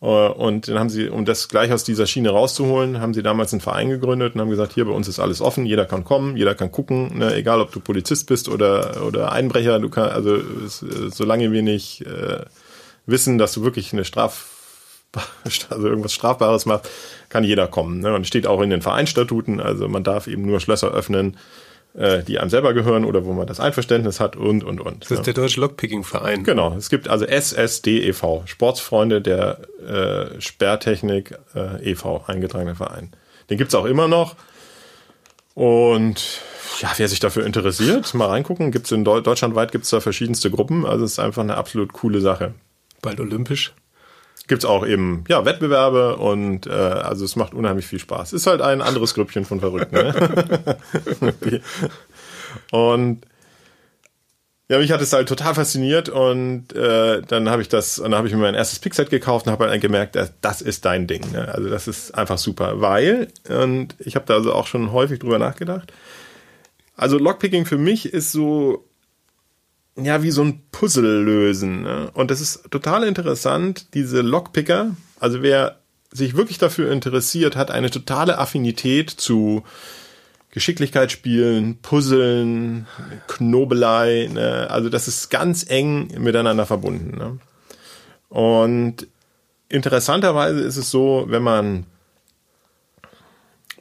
Äh, 0.00 0.06
und 0.06 0.68
dann 0.68 0.78
haben 0.78 0.90
sie, 0.90 1.08
um 1.08 1.24
das 1.24 1.48
gleich 1.48 1.72
aus 1.72 1.84
dieser 1.84 2.06
Schiene 2.06 2.30
rauszuholen, 2.30 3.00
haben 3.00 3.14
sie 3.14 3.22
damals 3.22 3.52
einen 3.52 3.60
Verein 3.60 3.88
gegründet 3.88 4.34
und 4.34 4.40
haben 4.40 4.50
gesagt, 4.50 4.74
hier 4.74 4.84
bei 4.84 4.92
uns 4.92 5.08
ist 5.08 5.18
alles 5.18 5.40
offen, 5.40 5.66
jeder 5.66 5.86
kann 5.86 6.04
kommen, 6.04 6.36
jeder 6.36 6.54
kann 6.54 6.70
gucken, 6.70 7.18
ne, 7.18 7.34
egal 7.34 7.60
ob 7.60 7.72
du 7.72 7.80
Polizist 7.80 8.26
bist 8.26 8.48
oder, 8.48 9.04
oder 9.04 9.32
Einbrecher, 9.32 9.80
du 9.80 9.88
kannst, 9.88 10.12
also 10.12 10.38
solange 11.08 11.50
wir 11.50 11.62
nicht 11.62 12.02
äh, 12.02 12.44
wissen, 13.06 13.38
dass 13.38 13.52
du 13.52 13.62
wirklich 13.62 13.92
eine 13.92 14.04
Straf, 14.04 14.55
also 15.70 15.88
irgendwas 15.88 16.12
Strafbares 16.12 16.66
machst, 16.66 16.90
kann 17.28 17.44
jeder 17.44 17.66
kommen. 17.66 18.00
Ne? 18.00 18.14
Und 18.14 18.26
steht 18.26 18.46
auch 18.46 18.60
in 18.60 18.70
den 18.70 18.82
Vereinstatuten, 18.82 19.60
also 19.60 19.88
man 19.88 20.04
darf 20.04 20.26
eben 20.26 20.42
nur 20.42 20.60
Schlösser 20.60 20.92
öffnen, 20.92 21.36
äh, 21.94 22.22
die 22.22 22.38
einem 22.38 22.50
selber 22.50 22.74
gehören 22.74 23.04
oder 23.04 23.24
wo 23.24 23.32
man 23.32 23.46
das 23.46 23.60
Einverständnis 23.60 24.20
hat 24.20 24.36
und, 24.36 24.64
und, 24.64 24.80
und. 24.80 25.04
Das 25.04 25.10
ist 25.12 25.18
ja. 25.18 25.24
der 25.24 25.34
Deutsche 25.34 25.60
Lockpicking-Verein. 25.60 26.44
Genau, 26.44 26.74
es 26.76 26.90
gibt 26.90 27.08
also 27.08 27.24
SSDEV, 27.26 28.42
Sportsfreunde 28.44 29.20
der 29.22 29.60
äh, 29.86 30.40
Sperrtechnik 30.40 31.38
äh, 31.54 31.90
e.V., 31.90 32.24
eingetragener 32.26 32.74
Verein. 32.74 33.12
Den 33.48 33.58
gibt's 33.58 33.74
auch 33.74 33.86
immer 33.86 34.08
noch. 34.08 34.36
Und 35.54 36.42
ja, 36.80 36.92
wer 36.96 37.08
sich 37.08 37.20
dafür 37.20 37.46
interessiert, 37.46 38.12
mal 38.12 38.26
reingucken. 38.26 38.72
Gibt's 38.72 38.92
in 38.92 39.04
Deu 39.04 39.22
Deutschlandweit 39.22 39.72
gibt's 39.72 39.88
da 39.88 40.00
verschiedenste 40.00 40.50
Gruppen. 40.50 40.84
Also 40.84 41.04
es 41.04 41.12
ist 41.12 41.18
einfach 41.18 41.42
eine 41.42 41.56
absolut 41.56 41.94
coole 41.94 42.20
Sache. 42.20 42.52
Bald 43.00 43.20
olympisch 43.20 43.72
gibt's 44.46 44.64
auch 44.64 44.86
eben 44.86 45.24
ja 45.28 45.44
Wettbewerbe 45.44 46.16
und 46.16 46.66
äh, 46.66 46.70
also 46.70 47.24
es 47.24 47.36
macht 47.36 47.54
unheimlich 47.54 47.86
viel 47.86 47.98
Spaß. 47.98 48.32
Ist 48.32 48.46
halt 48.46 48.60
ein 48.60 48.80
anderes 48.82 49.14
Grüppchen 49.14 49.44
von 49.44 49.60
Verrückten. 49.60 49.96
Ne? 49.96 50.76
und 52.70 53.26
ja, 54.68 54.78
mich 54.78 54.90
hat 54.90 55.00
es 55.00 55.12
halt 55.12 55.28
total 55.28 55.54
fasziniert 55.54 56.08
und 56.08 56.74
äh, 56.74 57.22
dann 57.22 57.48
habe 57.48 57.62
ich 57.62 57.68
das, 57.68 58.00
und 58.00 58.10
dann 58.10 58.18
habe 58.18 58.26
ich 58.26 58.34
mir 58.34 58.40
mein 58.40 58.56
erstes 58.56 58.80
Pickset 58.80 59.10
gekauft 59.10 59.46
und 59.46 59.52
habe 59.52 59.68
halt 59.68 59.80
gemerkt, 59.80 60.16
das, 60.16 60.32
das 60.40 60.60
ist 60.60 60.84
dein 60.84 61.06
Ding. 61.06 61.22
Ne? 61.30 61.46
Also 61.54 61.68
das 61.68 61.86
ist 61.86 62.12
einfach 62.16 62.38
super, 62.38 62.80
weil 62.80 63.28
und 63.48 63.94
ich 64.00 64.16
habe 64.16 64.26
da 64.26 64.34
also 64.34 64.52
auch 64.52 64.66
schon 64.66 64.90
häufig 64.90 65.20
drüber 65.20 65.38
nachgedacht. 65.38 65.92
Also 66.96 67.18
Lockpicking 67.18 67.64
für 67.64 67.78
mich 67.78 68.12
ist 68.12 68.32
so 68.32 68.85
ja, 69.96 70.22
wie 70.22 70.30
so 70.30 70.42
ein 70.42 70.62
Puzzle 70.72 71.22
lösen. 71.22 71.82
Ne? 71.82 72.10
Und 72.12 72.30
das 72.30 72.40
ist 72.40 72.70
total 72.70 73.04
interessant, 73.04 73.94
diese 73.94 74.20
Lockpicker. 74.20 74.94
Also 75.18 75.42
wer 75.42 75.78
sich 76.10 76.36
wirklich 76.36 76.58
dafür 76.58 76.92
interessiert, 76.92 77.56
hat 77.56 77.70
eine 77.70 77.90
totale 77.90 78.38
Affinität 78.38 79.10
zu 79.10 79.64
Geschicklichkeitsspielen, 80.50 81.78
Puzzeln, 81.82 82.86
Knobelei. 83.26 84.28
Ne? 84.32 84.68
Also 84.70 84.88
das 84.88 85.08
ist 85.08 85.30
ganz 85.30 85.68
eng 85.68 86.08
miteinander 86.18 86.66
verbunden. 86.66 87.16
Ne? 87.16 87.38
Und 88.28 89.06
interessanterweise 89.68 90.60
ist 90.60 90.76
es 90.76 90.90
so, 90.90 91.24
wenn 91.28 91.42
man 91.42 91.86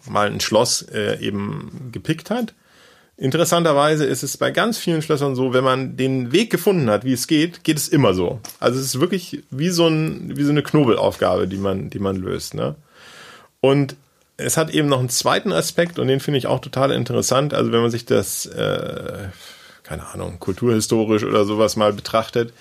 mal 0.08 0.28
ein 0.28 0.40
Schloss 0.40 0.82
äh, 0.84 1.20
eben 1.20 1.90
gepickt 1.92 2.30
hat, 2.30 2.54
Interessanterweise 3.18 4.06
ist 4.06 4.24
es 4.24 4.36
bei 4.36 4.52
ganz 4.52 4.78
vielen 4.78 5.02
Schlössern 5.02 5.36
so, 5.36 5.54
wenn 5.54 5.64
man 5.64 5.96
den 5.96 6.34
Weg 6.34 6.50
gefunden 6.50 6.90
hat, 6.90 7.06
wie 7.06 7.14
es 7.14 7.28
geht, 7.28 7.64
geht 7.64 7.78
es 7.78 7.88
immer 7.88 8.14
so. 8.14 8.42
Also 8.60 8.78
es 8.78 8.88
ist 8.88 9.00
wirklich 9.00 9.44
wie 9.50 9.70
so, 9.70 9.88
ein, 9.88 10.36
wie 10.36 10.44
so 10.44 10.52
eine 10.52 10.64
Knobelaufgabe, 10.64 11.48
die 11.48 11.58
man, 11.58 11.90
die 11.90 12.00
man 12.00 12.18
löst. 12.18 12.56
Ne? 12.56 12.76
Und 13.62 13.96
es 14.36 14.58
hat 14.58 14.70
eben 14.70 14.90
noch 14.90 15.00
einen 15.00 15.10
zweiten 15.10 15.54
Aspekt 15.54 15.98
und 15.98 16.10
den 16.10 16.20
finde 16.20 16.40
ich 16.40 16.48
auch 16.48 16.60
total 16.60 16.92
interessant. 16.92 17.54
Also 17.54 17.72
wenn 17.72 17.82
man 17.82 17.92
sich 17.92 18.06
das, 18.06 18.48
äh, 18.48 19.30
keine 19.84 20.08
Ahnung, 20.08 20.40
kulturhistorisch 20.42 21.24
oder 21.24 21.46
sowas 21.46 21.78
mal 21.78 21.94
betrachtet, 21.94 22.52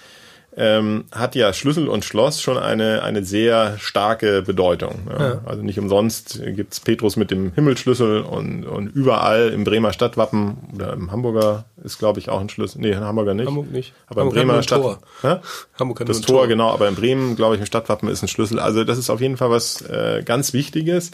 ähm, 0.56 1.04
hat 1.10 1.34
ja 1.34 1.52
Schlüssel 1.52 1.88
und 1.88 2.04
Schloss 2.04 2.40
schon 2.40 2.56
eine, 2.56 3.02
eine 3.02 3.24
sehr 3.24 3.76
starke 3.78 4.42
Bedeutung. 4.42 5.08
Ja. 5.10 5.24
Ja. 5.26 5.40
Also 5.44 5.62
nicht 5.62 5.78
umsonst 5.78 6.40
gibt's 6.44 6.80
Petrus 6.80 7.16
mit 7.16 7.30
dem 7.30 7.52
Himmelsschlüssel 7.54 8.20
und, 8.22 8.64
und 8.64 8.88
überall 8.88 9.48
im 9.48 9.64
Bremer 9.64 9.92
Stadtwappen 9.92 10.56
oder 10.74 10.92
im 10.92 11.10
Hamburger 11.10 11.64
ist, 11.82 11.98
glaube 11.98 12.20
ich, 12.20 12.28
auch 12.28 12.40
ein 12.40 12.48
Schlüssel. 12.48 12.80
Nee, 12.80 12.92
in 12.92 13.00
Hamburger 13.00 13.34
nicht. 13.34 13.46
Hamburg 13.46 13.70
nicht. 13.72 13.92
Aber 14.06 14.22
Hamburg 14.22 14.36
im 14.36 14.48
Bremer 14.48 14.62
Stadt. 14.62 14.80
Tor. 14.80 14.98
Ja? 15.22 15.40
Hamburg 15.78 16.00
hat 16.00 16.08
das 16.08 16.20
Tor, 16.20 16.38
Tor, 16.38 16.48
genau, 16.48 16.70
aber 16.70 16.88
im 16.88 16.94
Bremen, 16.94 17.36
glaube 17.36 17.56
ich, 17.56 17.60
im 17.60 17.66
Stadtwappen 17.66 18.08
ist 18.08 18.22
ein 18.22 18.28
Schlüssel. 18.28 18.60
Also 18.60 18.84
das 18.84 18.98
ist 18.98 19.10
auf 19.10 19.20
jeden 19.20 19.36
Fall 19.36 19.50
was 19.50 19.82
äh, 19.82 20.22
ganz 20.24 20.52
Wichtiges. 20.52 21.10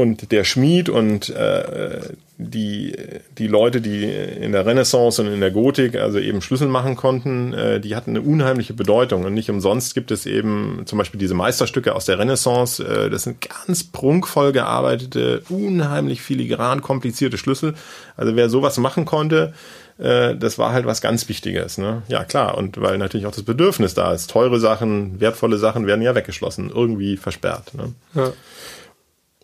Und 0.00 0.32
der 0.32 0.44
Schmied 0.44 0.88
und 0.88 1.28
äh, 1.28 2.00
die, 2.38 2.96
die 3.36 3.46
Leute, 3.46 3.82
die 3.82 4.04
in 4.04 4.52
der 4.52 4.64
Renaissance 4.64 5.20
und 5.20 5.28
in 5.28 5.40
der 5.40 5.50
Gotik 5.50 5.94
also 5.96 6.18
eben 6.18 6.40
Schlüssel 6.40 6.68
machen 6.68 6.96
konnten, 6.96 7.52
äh, 7.52 7.80
die 7.80 7.94
hatten 7.94 8.10
eine 8.10 8.22
unheimliche 8.22 8.72
Bedeutung. 8.72 9.24
Und 9.24 9.34
nicht 9.34 9.50
umsonst 9.50 9.94
gibt 9.94 10.10
es 10.10 10.24
eben 10.24 10.82
zum 10.86 10.98
Beispiel 10.98 11.20
diese 11.20 11.34
Meisterstücke 11.34 11.94
aus 11.94 12.06
der 12.06 12.18
Renaissance. 12.18 12.82
Äh, 12.82 13.10
das 13.10 13.24
sind 13.24 13.46
ganz 13.66 13.84
prunkvoll 13.84 14.52
gearbeitete, 14.52 15.42
unheimlich 15.50 16.22
filigran 16.22 16.80
komplizierte 16.80 17.36
Schlüssel. 17.36 17.74
Also 18.16 18.34
wer 18.36 18.48
sowas 18.48 18.78
machen 18.78 19.04
konnte, 19.04 19.52
äh, 19.98 20.34
das 20.34 20.58
war 20.58 20.72
halt 20.72 20.86
was 20.86 21.02
ganz 21.02 21.28
Wichtiges. 21.28 21.76
Ne? 21.76 22.02
Ja, 22.08 22.24
klar. 22.24 22.56
Und 22.56 22.80
weil 22.80 22.96
natürlich 22.96 23.26
auch 23.26 23.34
das 23.34 23.42
Bedürfnis 23.42 23.92
da 23.92 24.14
ist. 24.14 24.30
Teure 24.30 24.60
Sachen, 24.60 25.20
wertvolle 25.20 25.58
Sachen 25.58 25.86
werden 25.86 26.00
ja 26.00 26.14
weggeschlossen, 26.14 26.70
irgendwie 26.74 27.18
versperrt. 27.18 27.74
Ne? 27.74 27.92
Ja. 28.14 28.32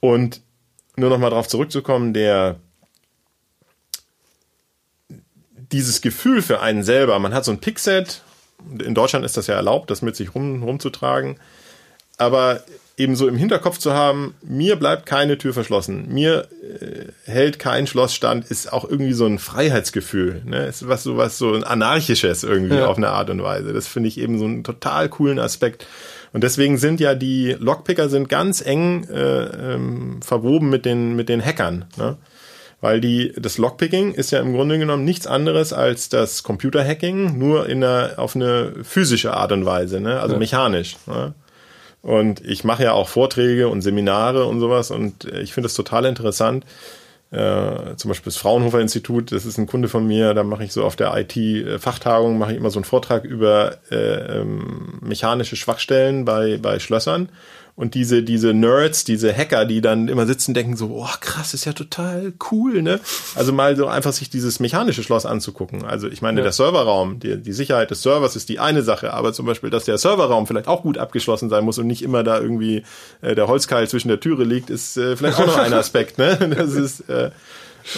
Und 0.01 0.41
nur 0.97 1.11
noch 1.11 1.19
mal 1.19 1.31
darauf 1.31 1.49
zurückzukommen, 1.49 2.13
der 2.15 2.57
dieses 5.73 6.01
Gefühl 6.01 6.43
für 6.43 6.61
einen 6.61 6.83
selber, 6.83 7.19
man 7.19 7.35
hat 7.35 7.45
so 7.45 7.53
ein 7.53 7.61
Pickset, 7.61 8.23
in 8.79 8.95
Deutschland 8.95 9.25
ist 9.25 9.37
das 9.37 9.47
ja 9.47 9.55
erlaubt, 9.55 9.91
das 9.91 10.03
mit 10.03 10.17
sich 10.17 10.35
rum, 10.35 10.63
rumzutragen, 10.63 11.39
aber 12.19 12.63
eben 12.97 13.15
so 13.15 13.29
im 13.29 13.37
Hinterkopf 13.37 13.79
zu 13.79 13.93
haben, 13.93 14.35
mir 14.43 14.77
bleibt 14.77 15.05
keine 15.05 15.37
Tür 15.37 15.53
verschlossen, 15.53 16.09
mir 16.09 16.49
äh, 16.63 17.13
hält 17.31 17.59
kein 17.59 17.87
Schloss 17.87 18.15
stand, 18.15 18.47
ist 18.47 18.73
auch 18.73 18.89
irgendwie 18.89 19.13
so 19.13 19.27
ein 19.27 19.39
Freiheitsgefühl, 19.39 20.43
ne? 20.47 20.67
ist 20.67 20.89
was 20.89 21.03
so 21.03 21.17
was 21.19 21.37
so 21.37 21.53
ein 21.53 21.65
anarchisches 21.65 22.43
irgendwie 22.43 22.77
ja. 22.77 22.87
auf 22.87 22.97
eine 22.97 23.11
Art 23.11 23.29
und 23.29 23.43
Weise. 23.43 23.75
Das 23.75 23.87
finde 23.87 24.09
ich 24.09 24.19
eben 24.19 24.39
so 24.39 24.47
einen 24.47 24.65
total 24.65 25.11
coolen 25.11 25.39
Aspekt. 25.39 25.87
Und 26.37 26.45
deswegen 26.45 26.77
sind 26.77 27.01
ja 27.01 27.15
die 27.15 27.57
Lockpicker 27.59 28.11
sind 28.11 28.29
ganz 28.29 28.61
eng 28.61 29.05
äh, 29.05 29.75
ähm, 29.75 30.21
verwoben 30.21 30.69
mit 30.69 30.85
den 30.85 31.17
mit 31.17 31.31
den 31.31 31.43
Hackern. 31.43 31.87
Ne? 31.97 32.19
weil 32.83 33.01
die, 33.01 33.33
das 33.41 33.57
Lockpicking 33.57 34.13
ist 34.13 34.33
ja 34.33 34.41
im 34.41 34.53
Grunde 34.53 34.79
genommen 34.79 35.03
nichts 35.03 35.27
anderes 35.27 35.73
als 35.73 36.11
das 36.11 36.43
Computerhacking, 36.43 37.39
nur 37.39 37.71
in 37.71 37.83
einer, 37.83 38.19
auf 38.19 38.37
eine 38.37 38.75
physische 38.83 39.33
Art 39.33 39.51
und 39.53 39.65
Weise, 39.65 39.99
ne? 39.99 40.21
also 40.21 40.35
ja. 40.35 40.39
mechanisch. 40.39 40.99
Ne? 41.07 41.33
Und 42.03 42.45
ich 42.45 42.65
mache 42.65 42.83
ja 42.83 42.93
auch 42.93 43.09
Vorträge 43.09 43.69
und 43.69 43.81
Seminare 43.81 44.45
und 44.45 44.61
sowas 44.61 44.91
und 44.91 45.25
ich 45.25 45.55
finde 45.55 45.69
das 45.69 45.75
total 45.75 46.05
interessant. 46.05 46.67
Äh, 47.37 47.97
zum 47.97 48.09
Beispiel 48.09 48.33
das 48.33 48.39
Fraunhofer 48.39 48.81
Institut, 48.81 49.31
das 49.31 49.45
ist 49.45 49.59
ein 49.59 49.67
Kunde 49.67 49.89
von 49.89 50.07
mir, 50.07 50.33
da 50.33 50.43
mache 50.43 50.65
ich 50.65 50.73
so 50.73 50.85
auf 50.85 50.97
der 50.97 51.15
IT-Fachtagung, 51.15 52.39
mache 52.39 52.53
ich 52.53 52.57
immer 52.57 52.71
so 52.71 52.79
einen 52.79 52.85
Vortrag 52.85 53.25
über 53.25 53.77
äh, 53.91 54.41
ähm, 54.41 55.01
mechanische 55.03 55.55
Schwachstellen 55.55 56.25
bei, 56.25 56.57
bei 56.57 56.79
Schlössern 56.79 57.29
und 57.77 57.95
diese, 57.95 58.23
diese 58.23 58.55
Nerds, 58.55 59.05
diese 59.05 59.37
Hacker, 59.37 59.67
die 59.67 59.83
dann 59.83 60.09
immer 60.09 60.27
sitzen, 60.27 60.55
denken 60.55 60.77
so, 60.77 60.97
oh 60.97 61.17
krass, 61.21 61.53
ist 61.53 61.67
ja 61.67 61.75
total 61.75 62.33
cool, 62.51 62.83
ne? 62.83 63.01
Also 63.35 63.53
mal 63.53 63.77
so 63.77 63.87
einfach 63.87 64.15
sich 64.15 64.31
dieses 64.31 64.61
mechanische 64.61 65.03
Schloss 65.03 65.27
anzugucken. 65.27 65.85
Also 65.85 66.09
ich 66.09 66.23
meine, 66.23 66.41
ja. 66.41 66.45
der 66.45 66.53
Serverraum, 66.53 67.21
die, 67.21 67.37
die 67.37 67.53
Sicherheit 67.53 67.91
des 67.91 68.03
Servers 68.03 68.35
ist 68.35 68.49
die 68.49 68.59
eine 68.59 68.83
Sache, 68.83 69.13
aber 69.13 69.35
zum 69.35 69.45
Beispiel, 69.45 69.69
dass 69.69 69.85
der 69.85 69.99
Serverraum 69.99 70.47
vielleicht 70.47 70.69
auch 70.69 70.83
gut 70.83 70.97
abgeschlossen 70.97 71.51
sein 71.51 71.65
muss 71.65 71.79
und 71.79 71.87
nicht 71.87 72.03
immer 72.03 72.25
da 72.25 72.41
irgendwie 72.41 72.83
äh, 73.21 73.35
der 73.35 73.47
Holzkeil 73.47 73.87
zwischen 73.89 74.09
der 74.09 74.21
Türe 74.21 74.45
liegt, 74.45 74.71
ist 74.71 74.97
äh, 74.97 75.15
vielleicht 75.15 75.39
auch 75.39 75.47
noch 75.47 75.59
ein 75.59 75.73
Aspekt, 75.75 76.17
ne? 76.17 76.37
Das 76.57 76.73
ist 76.73 77.09
äh, 77.11 77.31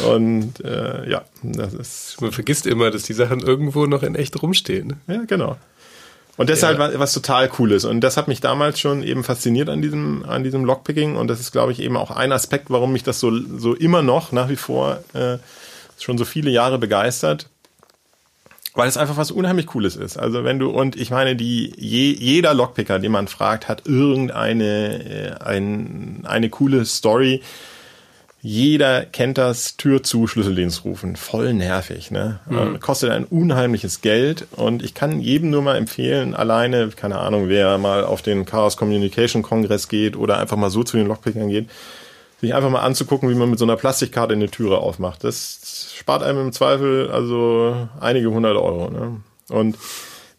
und 0.04 0.62
äh, 0.64 1.08
ja, 1.08 1.24
das 1.42 1.72
ist. 1.72 2.20
Man 2.20 2.32
vergisst 2.32 2.66
immer, 2.66 2.90
dass 2.90 3.04
die 3.04 3.14
Sachen 3.14 3.40
irgendwo 3.40 3.86
noch 3.86 4.02
in 4.02 4.16
echt 4.16 4.42
rumstehen. 4.42 4.96
Ja, 5.06 5.22
genau. 5.24 5.56
Und 6.38 6.48
das 6.48 6.60
ja. 6.60 6.70
ist 6.70 6.78
halt 6.78 6.92
was, 6.94 6.98
was 7.00 7.12
total 7.12 7.48
Cooles. 7.48 7.84
Und 7.84 8.00
das 8.00 8.16
hat 8.16 8.28
mich 8.28 8.40
damals 8.40 8.78
schon 8.78 9.02
eben 9.02 9.24
fasziniert 9.24 9.68
an 9.68 9.82
diesem, 9.82 10.24
an 10.24 10.44
diesem 10.44 10.64
Lockpicking. 10.64 11.16
Und 11.16 11.26
das 11.26 11.40
ist, 11.40 11.50
glaube 11.50 11.72
ich, 11.72 11.80
eben 11.80 11.96
auch 11.96 12.12
ein 12.12 12.30
Aspekt, 12.30 12.70
warum 12.70 12.92
mich 12.92 13.02
das 13.02 13.18
so, 13.18 13.32
so 13.58 13.74
immer 13.74 14.02
noch 14.02 14.30
nach 14.30 14.48
wie 14.48 14.56
vor 14.56 15.02
äh, 15.14 15.38
schon 15.98 16.16
so 16.16 16.24
viele 16.24 16.50
Jahre 16.50 16.78
begeistert. 16.78 17.50
Weil 18.74 18.88
es 18.88 18.96
einfach 18.96 19.16
was 19.16 19.32
unheimlich 19.32 19.66
Cooles 19.66 19.96
ist. 19.96 20.16
Also 20.16 20.44
wenn 20.44 20.60
du, 20.60 20.70
und 20.70 20.94
ich 20.94 21.10
meine, 21.10 21.34
die, 21.34 21.72
je, 21.76 22.12
jeder 22.12 22.54
Lockpicker, 22.54 23.00
den 23.00 23.10
man 23.10 23.26
fragt, 23.26 23.66
hat 23.66 23.88
irgendeine, 23.88 25.40
äh, 25.40 25.44
ein, 25.44 26.20
eine 26.24 26.50
coole 26.50 26.84
Story, 26.84 27.42
jeder 28.40 29.04
kennt 29.04 29.36
das 29.36 29.76
Tür 29.76 30.02
zu 30.02 30.26
Schlüsseldienst 30.26 30.84
rufen. 30.84 31.16
Voll 31.16 31.54
nervig, 31.54 32.10
ne? 32.10 32.40
Mhm. 32.46 32.76
Äh, 32.76 32.78
kostet 32.78 33.10
ein 33.10 33.24
unheimliches 33.24 34.00
Geld 34.00 34.46
und 34.52 34.82
ich 34.82 34.94
kann 34.94 35.20
jedem 35.20 35.50
nur 35.50 35.62
mal 35.62 35.76
empfehlen, 35.76 36.34
alleine, 36.34 36.88
keine 36.88 37.18
Ahnung, 37.18 37.48
wer 37.48 37.78
mal 37.78 38.04
auf 38.04 38.22
den 38.22 38.44
Chaos 38.44 38.76
Communication 38.76 39.42
Kongress 39.42 39.88
geht 39.88 40.16
oder 40.16 40.38
einfach 40.38 40.56
mal 40.56 40.70
so 40.70 40.84
zu 40.84 40.96
den 40.96 41.08
Lockpickern 41.08 41.48
geht, 41.48 41.68
sich 42.40 42.54
einfach 42.54 42.70
mal 42.70 42.82
anzugucken, 42.82 43.28
wie 43.28 43.34
man 43.34 43.50
mit 43.50 43.58
so 43.58 43.64
einer 43.64 43.76
Plastikkarte 43.76 44.34
eine 44.34 44.48
Türe 44.48 44.78
aufmacht. 44.78 45.24
Das 45.24 45.92
spart 45.96 46.22
einem 46.22 46.40
im 46.40 46.52
Zweifel 46.52 47.10
also 47.10 47.88
einige 47.98 48.30
hundert 48.30 48.56
Euro, 48.56 48.90
ne? 48.90 49.20
Und 49.48 49.76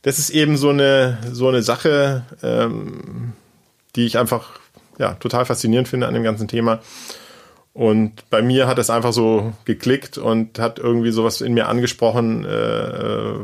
das 0.03 0.19
ist 0.19 0.29
eben 0.29 0.55
so 0.55 0.69
eine, 0.69 1.17
so 1.31 1.49
eine 1.49 1.61
Sache, 1.61 2.23
ähm, 2.41 3.33
die 3.95 4.05
ich 4.05 4.17
einfach 4.17 4.51
ja, 4.97 5.15
total 5.15 5.45
faszinierend 5.45 5.89
finde 5.89 6.07
an 6.07 6.13
dem 6.13 6.23
ganzen 6.23 6.47
Thema. 6.47 6.79
Und 7.79 8.29
bei 8.29 8.41
mir 8.41 8.67
hat 8.67 8.77
es 8.77 8.89
einfach 8.89 9.13
so 9.13 9.53
geklickt 9.63 10.17
und 10.17 10.59
hat 10.59 10.79
irgendwie 10.79 11.11
sowas 11.11 11.39
in 11.39 11.53
mir 11.53 11.69
angesprochen, 11.69 12.43
äh, 12.43 13.35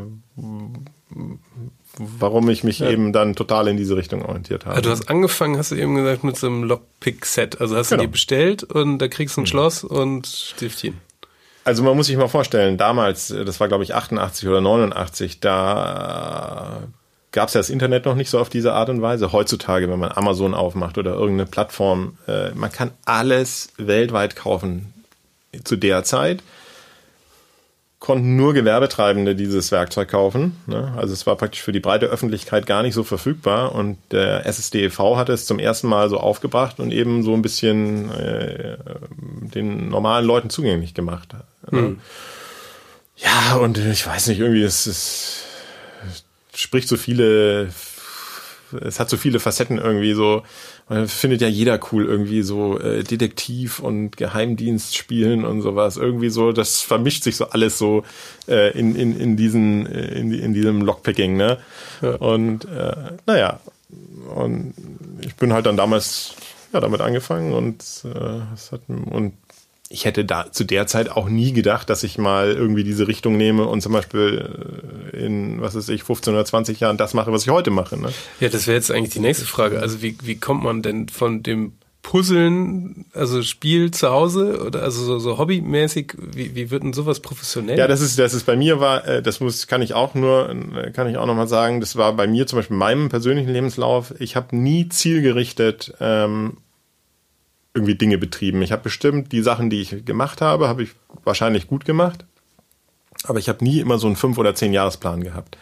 warum 1.97 2.49
ich 2.49 2.65
mich 2.65 2.79
ja. 2.79 2.89
eben 2.89 3.13
dann 3.13 3.37
total 3.37 3.69
in 3.69 3.77
diese 3.77 3.95
Richtung 3.95 4.25
orientiert 4.25 4.65
habe. 4.65 4.75
Also 4.75 4.89
du 4.89 4.91
hast 4.91 5.09
angefangen, 5.09 5.57
hast 5.57 5.71
du 5.71 5.75
eben 5.75 5.95
gesagt, 5.95 6.25
mit 6.25 6.35
so 6.35 6.47
einem 6.47 6.65
Lockpick-Set. 6.65 7.61
Also 7.61 7.77
hast 7.77 7.91
genau. 7.91 8.01
du 8.01 8.07
die 8.07 8.11
bestellt 8.11 8.63
und 8.63 8.97
da 8.97 9.07
kriegst 9.07 9.37
du 9.37 9.39
ein 9.39 9.43
mhm. 9.43 9.47
Schloss 9.47 9.85
und 9.85 10.27
Stiftchen. 10.27 10.99
Also 11.63 11.83
man 11.83 11.95
muss 11.95 12.07
sich 12.07 12.17
mal 12.17 12.27
vorstellen, 12.27 12.77
damals, 12.77 13.29
das 13.29 13.61
war 13.61 13.69
glaube 13.69 13.85
ich 13.85 13.95
88 13.95 14.49
oder 14.49 14.59
89, 14.59 15.39
da 15.39 16.89
gab 17.35 17.49
es 17.49 17.53
ja 17.53 17.59
das 17.59 17.69
Internet 17.69 18.05
noch 18.05 18.15
nicht 18.15 18.29
so 18.29 18.39
auf 18.39 18.49
diese 18.49 18.73
Art 18.73 18.89
und 18.89 19.01
Weise. 19.01 19.33
Heutzutage, 19.33 19.89
wenn 19.89 19.99
man 19.99 20.11
Amazon 20.13 20.53
aufmacht 20.53 20.97
oder 20.97 21.13
irgendeine 21.13 21.45
Plattform, 21.45 22.17
äh, 22.27 22.51
man 22.51 22.71
kann 22.71 22.91
alles 23.03 23.73
weltweit 23.77 24.37
kaufen. 24.37 24.93
Zu 25.63 25.75
der 25.75 26.03
Zeit 26.05 26.41
konnten 27.99 28.37
nur 28.37 28.53
Gewerbetreibende 28.53 29.35
dieses 29.35 29.71
Werkzeug 29.71 30.09
kaufen. 30.09 30.55
Ne? 30.65 30.93
Also 30.95 31.11
es 31.11 31.27
war 31.27 31.35
praktisch 31.35 31.61
für 31.61 31.73
die 31.73 31.79
breite 31.81 32.05
Öffentlichkeit 32.05 32.67
gar 32.67 32.83
nicht 32.83 32.93
so 32.93 33.03
verfügbar 33.03 33.75
und 33.75 33.97
der 34.11 34.45
SSDEV 34.45 35.17
hat 35.17 35.27
es 35.27 35.45
zum 35.45 35.59
ersten 35.59 35.87
Mal 35.87 36.09
so 36.09 36.17
aufgebracht 36.17 36.79
und 36.79 36.91
eben 36.91 37.21
so 37.21 37.33
ein 37.33 37.41
bisschen 37.41 38.11
äh, 38.11 38.77
den 39.17 39.89
normalen 39.89 40.25
Leuten 40.25 40.49
zugänglich 40.49 40.93
gemacht. 40.93 41.35
Mhm. 41.69 41.99
Ja, 43.17 43.55
und 43.55 43.77
ich 43.77 44.07
weiß 44.07 44.27
nicht, 44.27 44.39
irgendwie 44.39 44.63
ist 44.63 44.87
es 44.87 45.45
spricht 46.55 46.87
so 46.87 46.97
viele, 46.97 47.69
es 48.81 48.99
hat 48.99 49.09
so 49.09 49.17
viele 49.17 49.39
Facetten 49.39 49.77
irgendwie 49.77 50.13
so. 50.13 50.43
Man 50.87 51.07
findet 51.07 51.41
ja 51.41 51.47
jeder 51.47 51.79
cool 51.91 52.05
irgendwie 52.05 52.43
so 52.43 52.79
äh, 52.79 53.03
Detektiv 53.03 53.79
und 53.79 54.17
Geheimdienst 54.17 54.95
spielen 54.95 55.43
und 55.43 55.61
sowas. 55.61 55.97
Irgendwie 55.97 56.29
so, 56.29 56.51
das 56.51 56.81
vermischt 56.81 57.23
sich 57.23 57.37
so 57.37 57.49
alles 57.49 57.77
so 57.77 58.03
äh, 58.47 58.77
in, 58.77 58.95
in, 58.95 59.19
in 59.19 59.35
diesen, 59.35 59.87
äh, 59.87 60.19
in, 60.19 60.31
in 60.31 60.53
diesem 60.53 60.81
Lockpicking, 60.81 61.37
ne? 61.37 61.57
Ja. 62.01 62.15
Und 62.15 62.65
äh, 62.65 62.93
naja, 63.25 63.59
und 64.35 64.73
ich 65.21 65.35
bin 65.35 65.53
halt 65.53 65.65
dann 65.65 65.77
damals 65.77 66.35
ja 66.73 66.79
damit 66.79 67.01
angefangen 67.01 67.53
und 67.53 67.83
äh, 68.03 68.53
es 68.53 68.71
hat 68.71 68.81
und 68.87 69.33
ich 69.89 70.05
hätte 70.05 70.25
da 70.25 70.51
zu 70.51 70.63
der 70.63 70.87
Zeit 70.87 71.09
auch 71.09 71.29
nie 71.29 71.53
gedacht, 71.53 71.89
dass 71.89 72.03
ich 72.03 72.17
mal 72.17 72.51
irgendwie 72.51 72.83
diese 72.83 73.07
Richtung 73.07 73.37
nehme 73.37 73.65
und 73.65 73.81
zum 73.81 73.93
Beispiel 73.93 75.13
äh, 75.13 75.25
in, 75.25 75.61
was 75.61 75.75
weiß 75.75 75.89
ich, 75.89 76.03
15 76.03 76.33
oder 76.33 76.45
20 76.45 76.79
Jahren 76.79 76.97
das 76.97 77.13
mache, 77.13 77.31
was 77.31 77.43
ich 77.43 77.49
heute 77.49 77.69
mache. 77.69 77.97
Ne? 77.97 78.09
Ja, 78.39 78.49
das 78.49 78.65
wäre 78.65 78.75
jetzt 78.75 78.91
eigentlich 78.91 79.13
die 79.13 79.19
nächste 79.19 79.45
Frage. 79.45 79.79
Also 79.79 80.01
wie, 80.01 80.17
wie 80.23 80.37
kommt 80.37 80.63
man 80.63 80.81
denn 80.81 81.07
von 81.09 81.43
dem 81.43 81.73
Puzzeln, 82.01 83.05
also 83.13 83.41
Spiel 83.41 83.89
zu 83.89 84.09
Hause 84.09 84.63
oder 84.63 84.83
also 84.83 85.03
so, 85.03 85.17
so 85.17 85.37
hobbymäßig, 85.39 86.13
wie, 86.19 86.53
wie 86.53 86.69
wird 86.69 86.83
denn 86.83 86.93
sowas 86.93 87.19
professionell? 87.19 87.79
Ja, 87.79 87.87
das 87.87 88.01
ist, 88.01 88.19
das 88.19 88.35
ist 88.35 88.45
bei 88.45 88.55
mir 88.55 88.79
war, 88.79 89.07
äh, 89.07 89.21
das 89.23 89.39
muss, 89.39 89.65
kann 89.65 89.81
ich 89.81 89.93
auch 89.93 90.13
nur, 90.13 90.55
kann 90.93 91.09
ich 91.09 91.17
auch 91.17 91.25
nochmal 91.25 91.47
sagen, 91.47 91.79
das 91.79 91.95
war 91.95 92.13
bei 92.13 92.27
mir 92.27 92.45
zum 92.45 92.57
Beispiel 92.57 92.75
in 92.75 92.79
meinem 92.79 93.09
persönlichen 93.09 93.51
Lebenslauf, 93.51 94.13
ich 94.19 94.35
habe 94.35 94.55
nie 94.55 94.87
zielgerichtet 94.89 95.93
ähm, 95.99 96.57
irgendwie 97.75 97.95
Dinge 97.95 98.17
betrieben. 98.17 98.61
Ich 98.61 98.71
habe 98.71 98.83
bestimmt 98.83 99.31
die 99.31 99.41
Sachen, 99.41 99.69
die 99.69 99.81
ich 99.81 100.05
gemacht 100.05 100.41
habe, 100.41 100.67
habe 100.67 100.83
ich 100.83 100.91
wahrscheinlich 101.23 101.67
gut 101.67 101.85
gemacht. 101.85 102.25
Aber 103.25 103.39
ich 103.39 103.49
habe 103.49 103.63
nie 103.63 103.79
immer 103.79 103.97
so 103.97 104.07
einen 104.07 104.15
fünf 104.15 104.37
oder 104.37 104.55
zehn 104.55 104.73
Jahresplan 104.73 105.23
gehabt. 105.23 105.57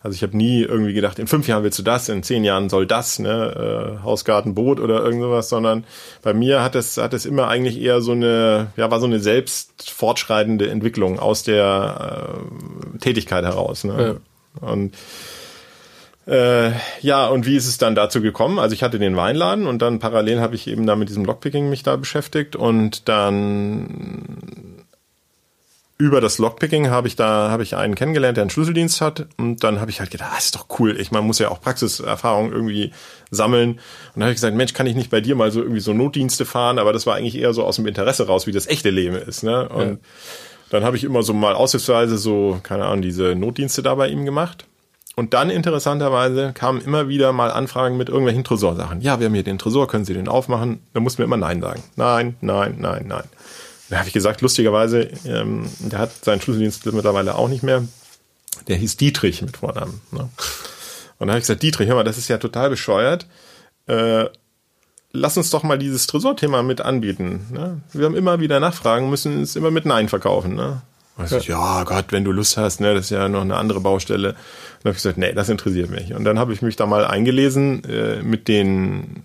Also 0.00 0.14
ich 0.14 0.22
habe 0.22 0.36
nie 0.36 0.62
irgendwie 0.62 0.92
gedacht, 0.92 1.18
in 1.18 1.26
fünf 1.26 1.48
Jahren 1.48 1.64
willst 1.64 1.78
du 1.78 1.82
das, 1.82 2.08
in 2.08 2.22
zehn 2.22 2.44
Jahren 2.44 2.68
soll 2.68 2.86
das, 2.86 3.18
ne, 3.18 3.98
äh, 3.98 4.04
Hausgarten, 4.04 4.54
Boot 4.54 4.78
oder 4.78 5.02
irgend 5.02 5.22
sowas, 5.22 5.48
sondern 5.48 5.84
bei 6.22 6.32
mir 6.32 6.62
hat 6.62 6.76
es, 6.76 6.98
hat 6.98 7.14
es 7.14 7.26
immer 7.26 7.48
eigentlich 7.48 7.80
eher 7.80 8.00
so 8.00 8.12
eine, 8.12 8.68
ja, 8.76 8.90
war 8.92 9.00
so 9.00 9.06
eine 9.06 9.18
selbst 9.18 9.90
fortschreitende 9.90 10.70
Entwicklung 10.70 11.18
aus 11.18 11.42
der 11.42 12.38
äh, 12.94 12.98
Tätigkeit 12.98 13.44
heraus. 13.44 13.82
Ne? 13.82 14.20
Ja. 14.62 14.68
Und 14.68 14.94
Äh, 16.28 16.72
ja, 17.00 17.26
und 17.28 17.46
wie 17.46 17.56
ist 17.56 17.66
es 17.66 17.78
dann 17.78 17.94
dazu 17.94 18.20
gekommen? 18.20 18.58
Also 18.58 18.74
ich 18.74 18.82
hatte 18.82 18.98
den 18.98 19.16
Weinladen 19.16 19.66
und 19.66 19.80
dann 19.80 19.98
parallel 19.98 20.40
habe 20.40 20.56
ich 20.56 20.66
eben 20.66 20.86
da 20.86 20.94
mit 20.94 21.08
diesem 21.08 21.24
Lockpicking 21.24 21.70
mich 21.70 21.82
da 21.82 21.96
beschäftigt 21.96 22.54
und 22.54 23.08
dann 23.08 24.84
über 25.96 26.20
das 26.20 26.36
Lockpicking 26.36 26.90
habe 26.90 27.08
ich 27.08 27.16
da 27.16 27.50
habe 27.50 27.62
ich 27.62 27.76
einen 27.76 27.94
kennengelernt, 27.94 28.36
der 28.36 28.42
einen 28.42 28.50
Schlüsseldienst 28.50 29.00
hat 29.00 29.26
und 29.38 29.64
dann 29.64 29.80
habe 29.80 29.90
ich 29.90 30.00
halt 30.00 30.10
gedacht, 30.10 30.28
das 30.30 30.36
ah, 30.36 30.38
ist 30.38 30.54
doch 30.54 30.66
cool. 30.78 31.00
Ich 31.00 31.10
man 31.10 31.24
muss 31.24 31.38
ja 31.38 31.48
auch 31.48 31.62
Praxiserfahrung 31.62 32.52
irgendwie 32.52 32.92
sammeln 33.30 33.70
und 33.70 33.80
dann 34.14 34.24
habe 34.24 34.32
ich 34.32 34.36
gesagt, 34.36 34.54
Mensch, 34.54 34.74
kann 34.74 34.86
ich 34.86 34.96
nicht 34.96 35.10
bei 35.10 35.22
dir 35.22 35.34
mal 35.34 35.50
so 35.50 35.62
irgendwie 35.62 35.80
so 35.80 35.94
Notdienste 35.94 36.44
fahren, 36.44 36.78
aber 36.78 36.92
das 36.92 37.06
war 37.06 37.16
eigentlich 37.16 37.38
eher 37.38 37.54
so 37.54 37.64
aus 37.64 37.76
dem 37.76 37.86
Interesse 37.86 38.26
raus, 38.26 38.46
wie 38.46 38.52
das 38.52 38.66
echte 38.66 38.90
Leben 38.90 39.16
ist, 39.16 39.44
ne? 39.44 39.66
Und 39.70 39.88
ja. 39.88 39.96
dann 40.68 40.84
habe 40.84 40.98
ich 40.98 41.04
immer 41.04 41.22
so 41.22 41.32
mal 41.32 41.54
aushilfsweise 41.54 42.18
so 42.18 42.60
keine 42.62 42.84
Ahnung, 42.84 43.00
diese 43.00 43.34
Notdienste 43.34 43.82
da 43.82 43.94
bei 43.94 44.08
ihm 44.08 44.26
gemacht 44.26 44.66
und 45.18 45.34
dann 45.34 45.50
interessanterweise 45.50 46.52
kamen 46.54 46.80
immer 46.80 47.08
wieder 47.08 47.32
mal 47.32 47.50
Anfragen 47.50 47.96
mit 47.96 48.08
irgendwelchen 48.08 48.44
Tresorsachen. 48.44 49.00
Ja, 49.00 49.18
wir 49.18 49.26
haben 49.26 49.34
hier 49.34 49.42
den 49.42 49.58
Tresor, 49.58 49.88
können 49.88 50.04
Sie 50.04 50.14
den 50.14 50.28
aufmachen? 50.28 50.78
Da 50.94 51.00
mussten 51.00 51.18
wir 51.18 51.24
immer 51.24 51.36
Nein 51.36 51.60
sagen. 51.60 51.82
Nein, 51.96 52.36
nein, 52.40 52.76
nein, 52.78 53.06
nein. 53.08 53.24
Da 53.90 53.98
habe 53.98 54.06
ich 54.06 54.14
gesagt, 54.14 54.42
lustigerweise, 54.42 55.10
ähm, 55.26 55.68
der 55.80 55.98
hat 55.98 56.24
seinen 56.24 56.40
Schlüsseldienst 56.40 56.86
mittlerweile 56.86 57.34
auch 57.34 57.48
nicht 57.48 57.64
mehr. 57.64 57.82
Der 58.68 58.76
hieß 58.76 58.96
Dietrich 58.96 59.42
mit 59.42 59.56
Vornamen. 59.56 60.00
Ne? 60.12 60.20
Und 60.20 60.30
dann 61.18 61.30
habe 61.30 61.38
ich 61.38 61.44
gesagt, 61.44 61.64
Dietrich, 61.64 61.88
hör 61.88 61.96
mal, 61.96 62.04
das 62.04 62.16
ist 62.16 62.28
ja 62.28 62.38
total 62.38 62.70
bescheuert. 62.70 63.26
Äh, 63.88 64.26
lass 65.10 65.36
uns 65.36 65.50
doch 65.50 65.64
mal 65.64 65.78
dieses 65.78 66.06
Tresorthema 66.06 66.62
mit 66.62 66.80
anbieten. 66.80 67.44
Ne? 67.50 67.80
Wir 67.92 68.06
haben 68.06 68.14
immer 68.14 68.38
wieder 68.38 68.60
Nachfragen, 68.60 69.10
müssen 69.10 69.42
es 69.42 69.56
immer 69.56 69.72
mit 69.72 69.84
Nein 69.84 70.08
verkaufen. 70.08 70.54
Ne? 70.54 70.82
Ich, 71.24 71.30
ja. 71.30 71.38
ja 71.78 71.84
Gott, 71.84 72.06
wenn 72.10 72.24
du 72.24 72.32
Lust 72.32 72.56
hast, 72.56 72.80
ne, 72.80 72.94
das 72.94 73.06
ist 73.06 73.10
ja 73.10 73.28
noch 73.28 73.40
eine 73.40 73.56
andere 73.56 73.80
Baustelle. 73.80 74.32
Dann 74.32 74.80
habe 74.80 74.90
ich 74.90 74.96
gesagt, 74.96 75.18
nee, 75.18 75.32
das 75.32 75.48
interessiert 75.48 75.90
mich. 75.90 76.14
Und 76.14 76.24
dann 76.24 76.38
habe 76.38 76.52
ich 76.52 76.62
mich 76.62 76.76
da 76.76 76.86
mal 76.86 77.04
eingelesen 77.04 77.82
äh, 77.84 78.22
mit 78.22 78.48
den 78.48 79.24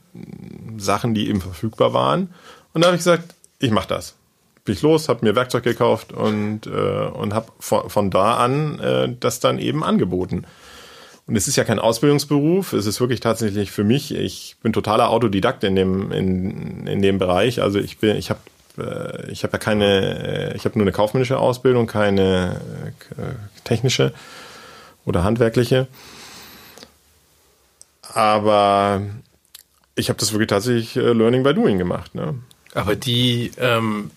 Sachen, 0.77 1.13
die 1.13 1.29
eben 1.29 1.41
verfügbar 1.41 1.93
waren. 1.93 2.33
Und 2.73 2.81
dann 2.81 2.85
habe 2.85 2.95
ich 2.95 3.01
gesagt, 3.01 3.35
ich 3.59 3.71
mache 3.71 3.87
das. 3.87 4.15
Bin 4.65 4.73
ich 4.73 4.81
los, 4.81 5.09
habe 5.09 5.25
mir 5.25 5.35
Werkzeug 5.35 5.63
gekauft 5.63 6.13
und, 6.13 6.67
äh, 6.67 6.69
und 6.69 7.33
habe 7.33 7.51
von, 7.59 7.89
von 7.89 8.09
da 8.09 8.37
an 8.37 8.79
äh, 8.79 9.09
das 9.19 9.39
dann 9.39 9.59
eben 9.59 9.83
angeboten. 9.83 10.45
Und 11.25 11.35
es 11.35 11.47
ist 11.47 11.55
ja 11.55 11.63
kein 11.63 11.79
Ausbildungsberuf, 11.79 12.73
es 12.73 12.85
ist 12.85 12.99
wirklich 12.99 13.21
tatsächlich 13.21 13.71
für 13.71 13.85
mich, 13.85 14.13
ich 14.13 14.57
bin 14.61 14.73
totaler 14.73 15.09
Autodidakt 15.09 15.63
in 15.63 15.75
dem, 15.75 16.11
in, 16.11 16.85
in 16.85 17.01
dem 17.01 17.17
Bereich. 17.17 17.61
Also 17.61 17.79
ich 17.79 17.99
bin, 17.99 18.17
ich 18.17 18.29
habe 18.29 18.39
äh, 18.77 19.31
ich 19.31 19.43
habe 19.43 19.53
ja 19.53 19.59
keine, 19.59 20.51
äh, 20.51 20.55
ich 20.55 20.65
habe 20.65 20.77
nur 20.77 20.83
eine 20.83 20.91
kaufmännische 20.91 21.37
Ausbildung, 21.39 21.87
keine 21.87 22.61
äh, 23.17 23.63
technische 23.63 24.13
oder 25.05 25.23
handwerkliche. 25.23 25.87
Aber 28.13 29.01
ich 29.95 30.09
habe 30.09 30.19
das 30.19 30.31
wirklich 30.31 30.49
tatsächlich 30.49 30.95
Learning 30.95 31.43
by 31.43 31.53
Doing 31.53 31.77
gemacht. 31.77 32.15
Ne? 32.15 32.35
Aber 32.73 32.95
die, 32.95 33.51
ähm, 33.57 34.11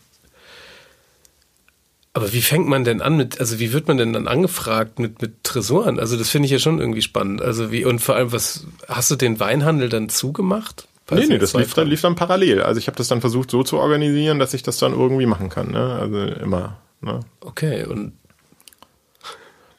aber 2.13 2.33
wie 2.33 2.43
fängt 2.43 2.67
man 2.67 2.85
denn 2.85 3.03
an 3.03 3.17
mit, 3.17 3.41
also 3.41 3.59
wie 3.59 3.73
wird 3.73 3.89
man 3.89 3.99
denn 3.99 4.15
dann 4.15 4.27
angefragt 4.27 4.99
mit, 4.99 5.21
mit 5.21 5.45
Tresoren? 5.45 5.99
Also 5.99 6.17
das 6.17 6.31
finde 6.31 6.47
ich 6.47 6.53
ja 6.53 6.59
schon 6.59 6.79
irgendwie 6.79 7.03
spannend. 7.03 7.43
Also 7.43 7.71
wie, 7.71 7.85
und 7.85 7.99
vor 7.99 8.17
allem, 8.17 8.33
was, 8.33 8.67
hast 8.89 9.11
du 9.11 9.17
den 9.17 9.39
Weinhandel 9.39 9.89
dann 9.89 10.09
zugemacht? 10.09 10.89
Nee, 11.11 11.27
nee, 11.27 11.39
das 11.39 11.55
lief 11.55 11.75
dann, 11.75 11.87
lief 11.87 12.01
dann 12.01 12.17
parallel. 12.17 12.63
Also 12.63 12.79
ich 12.79 12.89
habe 12.89 12.97
das 12.97 13.09
dann 13.09 13.21
versucht 13.21 13.51
so 13.51 13.63
zu 13.63 13.79
organisieren, 13.79 14.39
dass 14.39 14.55
ich 14.55 14.63
das 14.63 14.79
dann 14.79 14.93
irgendwie 14.93 15.27
machen 15.27 15.49
kann. 15.49 15.71
Ne? 15.71 15.99
Also 16.01 16.19
immer. 16.19 16.79
Ne? 17.01 17.21
Okay, 17.41 17.85
und 17.85 18.13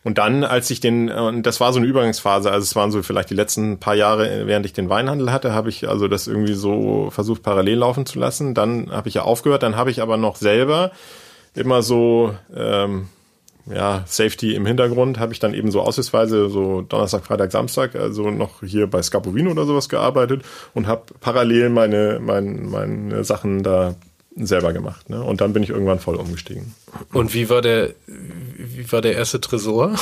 und 0.08 0.20
dann, 0.20 0.46
als 0.46 0.70
ich 0.70 0.80
den, 0.80 1.10
und 1.12 1.44
das 1.44 1.60
war 1.60 1.74
so 1.74 1.80
eine 1.80 1.86
Übergangsphase, 1.86 2.50
also 2.50 2.64
es 2.64 2.78
waren 2.78 2.92
so 2.92 3.04
vielleicht 3.04 3.30
die 3.30 3.34
letzten 3.34 3.78
paar 3.78 3.94
Jahre, 3.94 4.48
während 4.48 4.66
ich 4.66 4.72
den 4.72 4.88
Weinhandel 4.88 5.34
hatte, 5.34 5.54
habe 5.54 5.68
ich 5.68 5.90
also 5.90 6.08
das 6.08 6.28
irgendwie 6.28 6.54
so 6.54 7.10
versucht 7.12 7.44
parallel 7.44 7.80
laufen 7.80 8.06
zu 8.06 8.18
lassen. 8.18 8.54
Dann 8.54 8.90
habe 8.90 9.10
ich 9.10 9.16
ja 9.16 9.24
aufgehört, 9.24 9.64
dann 9.64 9.76
habe 9.76 9.92
ich 9.92 10.02
aber 10.02 10.16
noch 10.16 10.38
selber 10.38 10.92
immer 11.56 11.82
so 11.82 12.34
ähm, 12.56 13.10
ja, 13.74 14.04
Safety 14.08 14.56
im 14.56 14.66
Hintergrund 14.66 15.20
habe 15.20 15.34
ich 15.34 15.40
dann 15.40 15.54
eben 15.54 15.72
so 15.72 15.82
aussichtsweise 15.82 16.50
so 16.50 16.82
Donnerstag, 16.82 17.26
Freitag, 17.26 17.52
Samstag, 17.52 17.96
also 17.96 18.32
noch 18.32 18.62
hier 18.64 18.88
bei 18.88 19.02
Scapovino 19.02 19.52
oder 19.52 19.66
sowas 19.66 19.90
gearbeitet 19.90 20.44
und 20.74 20.88
habe 20.88 21.04
parallel 21.20 21.70
meine, 21.70 22.20
meine, 22.22 22.52
meine 22.62 23.24
Sachen 23.24 23.64
da 23.64 23.96
selber 24.36 24.74
gemacht. 24.74 25.10
Ne? 25.10 25.22
Und 25.22 25.42
dann 25.42 25.54
bin 25.54 25.64
ich 25.64 25.70
irgendwann 25.70 26.00
voll 26.00 26.16
umgestiegen. 26.16 26.76
Und 27.12 27.34
wie 27.34 27.50
war 27.50 27.62
der, 27.62 27.90
wie 28.06 28.92
war 28.92 29.02
der 29.02 29.14
erste 29.14 29.42
Tresor? 29.42 29.96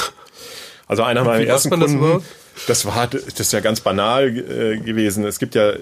Also 0.88 1.04
einer 1.04 1.24
meiner 1.24 1.46
ersten 1.46 1.72
Kunden, 1.72 2.00
das, 2.00 2.84
das 2.84 2.86
war, 2.86 3.08
das 3.08 3.24
ist 3.24 3.54
ja 3.54 3.60
ganz 3.60 3.82
banal 3.82 4.28
äh, 4.28 4.78
gewesen. 4.78 5.26
Es 5.26 5.40
gibt 5.40 5.56
ja 5.56 5.74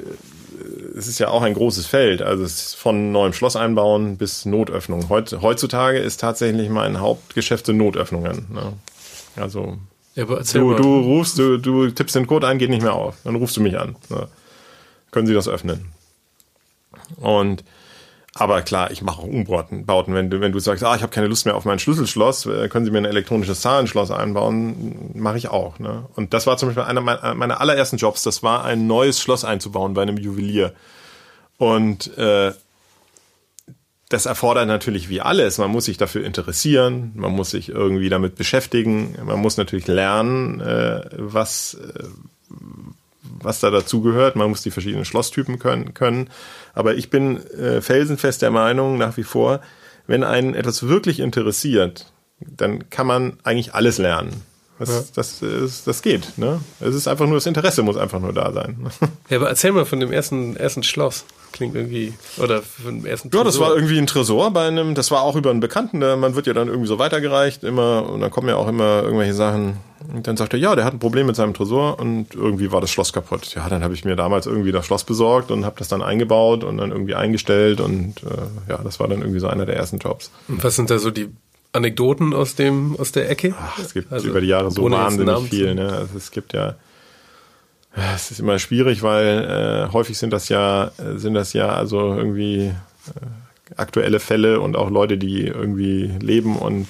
es 0.95 1.07
ist 1.07 1.19
ja 1.19 1.29
auch 1.29 1.41
ein 1.41 1.53
großes 1.53 1.85
Feld. 1.85 2.21
Also 2.21 2.43
es 2.43 2.67
ist 2.67 2.75
von 2.75 3.11
neuem 3.11 3.33
Schloss 3.33 3.55
einbauen 3.55 4.17
bis 4.17 4.45
Notöffnung. 4.45 5.09
Heutzutage 5.09 5.99
ist 5.99 6.19
tatsächlich 6.19 6.69
mein 6.69 6.99
Hauptgeschäft 6.99 7.65
sind 7.65 7.77
Notöffnungen. 7.77 8.47
Ne? 8.53 8.73
Also 9.35 9.77
ja, 10.15 10.25
du, 10.25 10.73
du 10.75 10.99
rufst, 10.99 11.39
du, 11.39 11.57
du 11.57 11.89
tippst 11.89 12.15
den 12.15 12.27
Code 12.27 12.47
ein, 12.47 12.59
geht 12.59 12.69
nicht 12.69 12.83
mehr 12.83 12.93
auf. 12.93 13.15
Dann 13.23 13.35
rufst 13.35 13.57
du 13.57 13.61
mich 13.61 13.77
an. 13.79 13.95
Ne? 14.09 14.27
Können 15.11 15.27
Sie 15.27 15.33
das 15.33 15.47
öffnen? 15.47 15.91
Und 17.17 17.63
aber 18.35 18.63
klar, 18.63 18.89
ich 18.89 19.03
mache 19.03 19.21
auch 19.21 19.25
Umbauten. 19.25 19.85
Wenn 20.15 20.29
du, 20.31 20.41
wenn 20.41 20.51
du 20.51 20.59
sagst, 20.59 20.83
ah, 20.83 20.95
ich 20.95 21.03
habe 21.03 21.11
keine 21.11 21.27
Lust 21.27 21.45
mehr 21.45 21.55
auf 21.55 21.65
mein 21.65 21.77
Schlüsselschloss, 21.77 22.47
äh, 22.47 22.67
können 22.67 22.83
Sie 22.83 22.91
mir 22.91 22.97
ein 22.97 23.05
elektronisches 23.05 23.61
Zahlenschloss 23.61 24.09
einbauen, 24.09 25.11
mache 25.13 25.37
ich 25.37 25.49
auch. 25.49 25.77
Ne? 25.77 26.05
Und 26.15 26.33
das 26.33 26.47
war 26.47 26.57
zum 26.57 26.69
Beispiel 26.69 26.83
einer 26.83 27.01
meiner 27.01 27.61
allerersten 27.61 27.97
Jobs. 27.97 28.23
Das 28.23 28.41
war 28.41 28.65
ein 28.65 28.87
neues 28.87 29.21
Schloss 29.21 29.45
einzubauen 29.45 29.93
bei 29.93 30.01
einem 30.01 30.17
Juwelier. 30.17 30.73
Und 31.57 32.17
äh, 32.17 32.53
das 34.09 34.25
erfordert 34.25 34.67
natürlich 34.67 35.09
wie 35.09 35.21
alles. 35.21 35.59
Man 35.59 35.71
muss 35.71 35.85
sich 35.85 35.97
dafür 35.97 36.25
interessieren, 36.25 37.11
man 37.15 37.31
muss 37.31 37.51
sich 37.51 37.69
irgendwie 37.69 38.09
damit 38.09 38.35
beschäftigen, 38.35 39.15
man 39.25 39.39
muss 39.39 39.57
natürlich 39.57 39.87
lernen, 39.87 40.59
äh, 40.59 41.01
was, 41.17 41.75
äh, 41.75 42.03
was 43.43 43.59
da 43.59 43.69
dazugehört. 43.69 44.35
Man 44.35 44.49
muss 44.49 44.61
die 44.61 44.71
verschiedenen 44.71 45.05
Schlosstypen 45.05 45.59
können. 45.59 45.93
können. 45.93 46.29
Aber 46.73 46.95
ich 46.95 47.09
bin 47.09 47.45
äh, 47.51 47.81
felsenfest 47.81 48.41
der 48.41 48.51
Meinung 48.51 48.97
nach 48.97 49.17
wie 49.17 49.23
vor, 49.23 49.61
wenn 50.07 50.23
einen 50.23 50.53
etwas 50.53 50.87
wirklich 50.87 51.19
interessiert, 51.19 52.11
dann 52.39 52.89
kann 52.89 53.07
man 53.07 53.37
eigentlich 53.43 53.73
alles 53.73 53.97
lernen. 53.97 54.43
Das, 54.79 54.89
ja. 54.89 55.03
das, 55.15 55.39
das, 55.39 55.83
das 55.83 56.01
geht. 56.01 56.37
Ne? 56.37 56.59
Es 56.79 56.95
ist 56.95 57.07
einfach 57.07 57.25
nur 57.25 57.35
das 57.35 57.45
Interesse 57.45 57.83
muss 57.83 57.95
einfach 57.95 58.19
nur 58.19 58.33
da 58.33 58.51
sein. 58.51 58.77
Ja, 59.29 59.37
aber 59.37 59.49
erzähl 59.49 59.71
mal 59.71 59.85
von 59.85 59.99
dem 59.99 60.11
ersten, 60.11 60.57
ersten 60.57 60.83
Schloss. 60.83 61.25
Klingt 61.53 61.75
irgendwie, 61.75 62.13
oder 62.37 62.61
von 62.61 62.99
dem 62.99 63.05
ersten 63.05 63.31
Tresor. 63.31 63.45
Ja, 63.45 63.45
das 63.45 63.59
war 63.59 63.73
irgendwie 63.75 63.97
ein 63.97 64.07
Tresor 64.07 64.51
bei 64.51 64.67
einem, 64.67 64.95
das 64.95 65.11
war 65.11 65.21
auch 65.21 65.35
über 65.37 65.51
einen 65.51 65.61
Bekannten, 65.61 66.01
der, 66.01 66.17
man 66.17 66.35
wird 66.35 66.47
ja 66.47 66.53
dann 66.53 66.67
irgendwie 66.67 66.87
so 66.87 66.99
weitergereicht, 66.99 67.63
immer, 67.63 68.09
und 68.09 68.19
dann 68.19 68.31
kommen 68.31 68.49
ja 68.49 68.57
auch 68.57 68.67
immer 68.67 69.03
irgendwelche 69.03 69.35
Sachen. 69.35 69.77
Und 70.13 70.27
dann 70.27 70.35
sagt 70.35 70.53
er, 70.53 70.59
ja, 70.59 70.75
der 70.75 70.83
hat 70.83 70.93
ein 70.93 70.99
Problem 70.99 71.27
mit 71.27 71.35
seinem 71.35 71.53
Tresor 71.53 71.99
und 71.99 72.35
irgendwie 72.35 72.71
war 72.71 72.81
das 72.81 72.91
Schloss 72.91 73.13
kaputt. 73.13 73.53
Ja, 73.55 73.69
dann 73.69 73.83
habe 73.83 73.93
ich 73.93 74.03
mir 74.03 74.15
damals 74.15 74.47
irgendwie 74.47 74.73
das 74.73 74.85
Schloss 74.85 75.05
besorgt 75.05 75.51
und 75.51 75.63
habe 75.63 75.75
das 75.77 75.87
dann 75.87 76.01
eingebaut 76.01 76.63
und 76.63 76.77
dann 76.77 76.91
irgendwie 76.91 77.15
eingestellt 77.15 77.79
und 77.79 78.15
äh, 78.23 78.71
ja, 78.71 78.79
das 78.83 78.99
war 78.99 79.07
dann 79.07 79.21
irgendwie 79.21 79.39
so 79.39 79.47
einer 79.47 79.65
der 79.65 79.77
ersten 79.77 79.99
Jobs. 79.99 80.31
Und 80.47 80.63
was 80.63 80.75
sind 80.75 80.89
da 80.89 80.99
so 80.99 81.11
die 81.11 81.29
Anekdoten 81.71 82.33
aus 82.33 82.55
dem 82.55 82.95
aus 82.99 83.11
der 83.11 83.29
Ecke? 83.29 83.53
Ach, 83.59 83.79
es 83.79 83.93
gibt 83.93 84.11
also, 84.11 84.27
über 84.27 84.41
die 84.41 84.47
Jahre 84.47 84.71
so 84.71 84.89
wahnsinnig 84.89 85.49
viel. 85.49 85.75
Ne? 85.75 85.91
Also 85.91 86.17
es 86.17 86.31
gibt 86.31 86.53
ja, 86.53 86.75
es 88.15 88.31
ist 88.31 88.39
immer 88.39 88.59
schwierig, 88.59 89.03
weil 89.03 89.87
äh, 89.89 89.93
häufig 89.93 90.17
sind 90.17 90.33
das 90.33 90.49
ja 90.49 90.91
sind 90.97 91.33
das 91.33 91.53
ja 91.53 91.69
also 91.69 92.15
irgendwie 92.15 92.67
äh, 92.67 93.73
aktuelle 93.77 94.19
Fälle 94.19 94.59
und 94.59 94.75
auch 94.75 94.89
Leute, 94.89 95.17
die 95.17 95.47
irgendwie 95.47 96.11
leben 96.19 96.57
und 96.57 96.87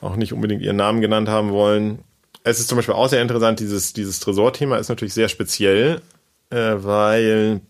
auch 0.00 0.16
nicht 0.16 0.32
unbedingt 0.32 0.62
ihren 0.62 0.76
Namen 0.76 1.00
genannt 1.00 1.28
haben 1.28 1.50
wollen. 1.50 2.00
Es 2.42 2.60
ist 2.60 2.68
zum 2.68 2.76
Beispiel 2.76 2.94
auch 2.94 3.08
sehr 3.08 3.22
interessant, 3.22 3.60
dieses, 3.60 3.94
dieses 3.94 4.20
Tresorthema 4.20 4.76
ist 4.76 4.90
natürlich 4.90 5.14
sehr 5.14 5.28
speziell, 5.28 6.02
äh, 6.50 6.74
weil 6.76 7.60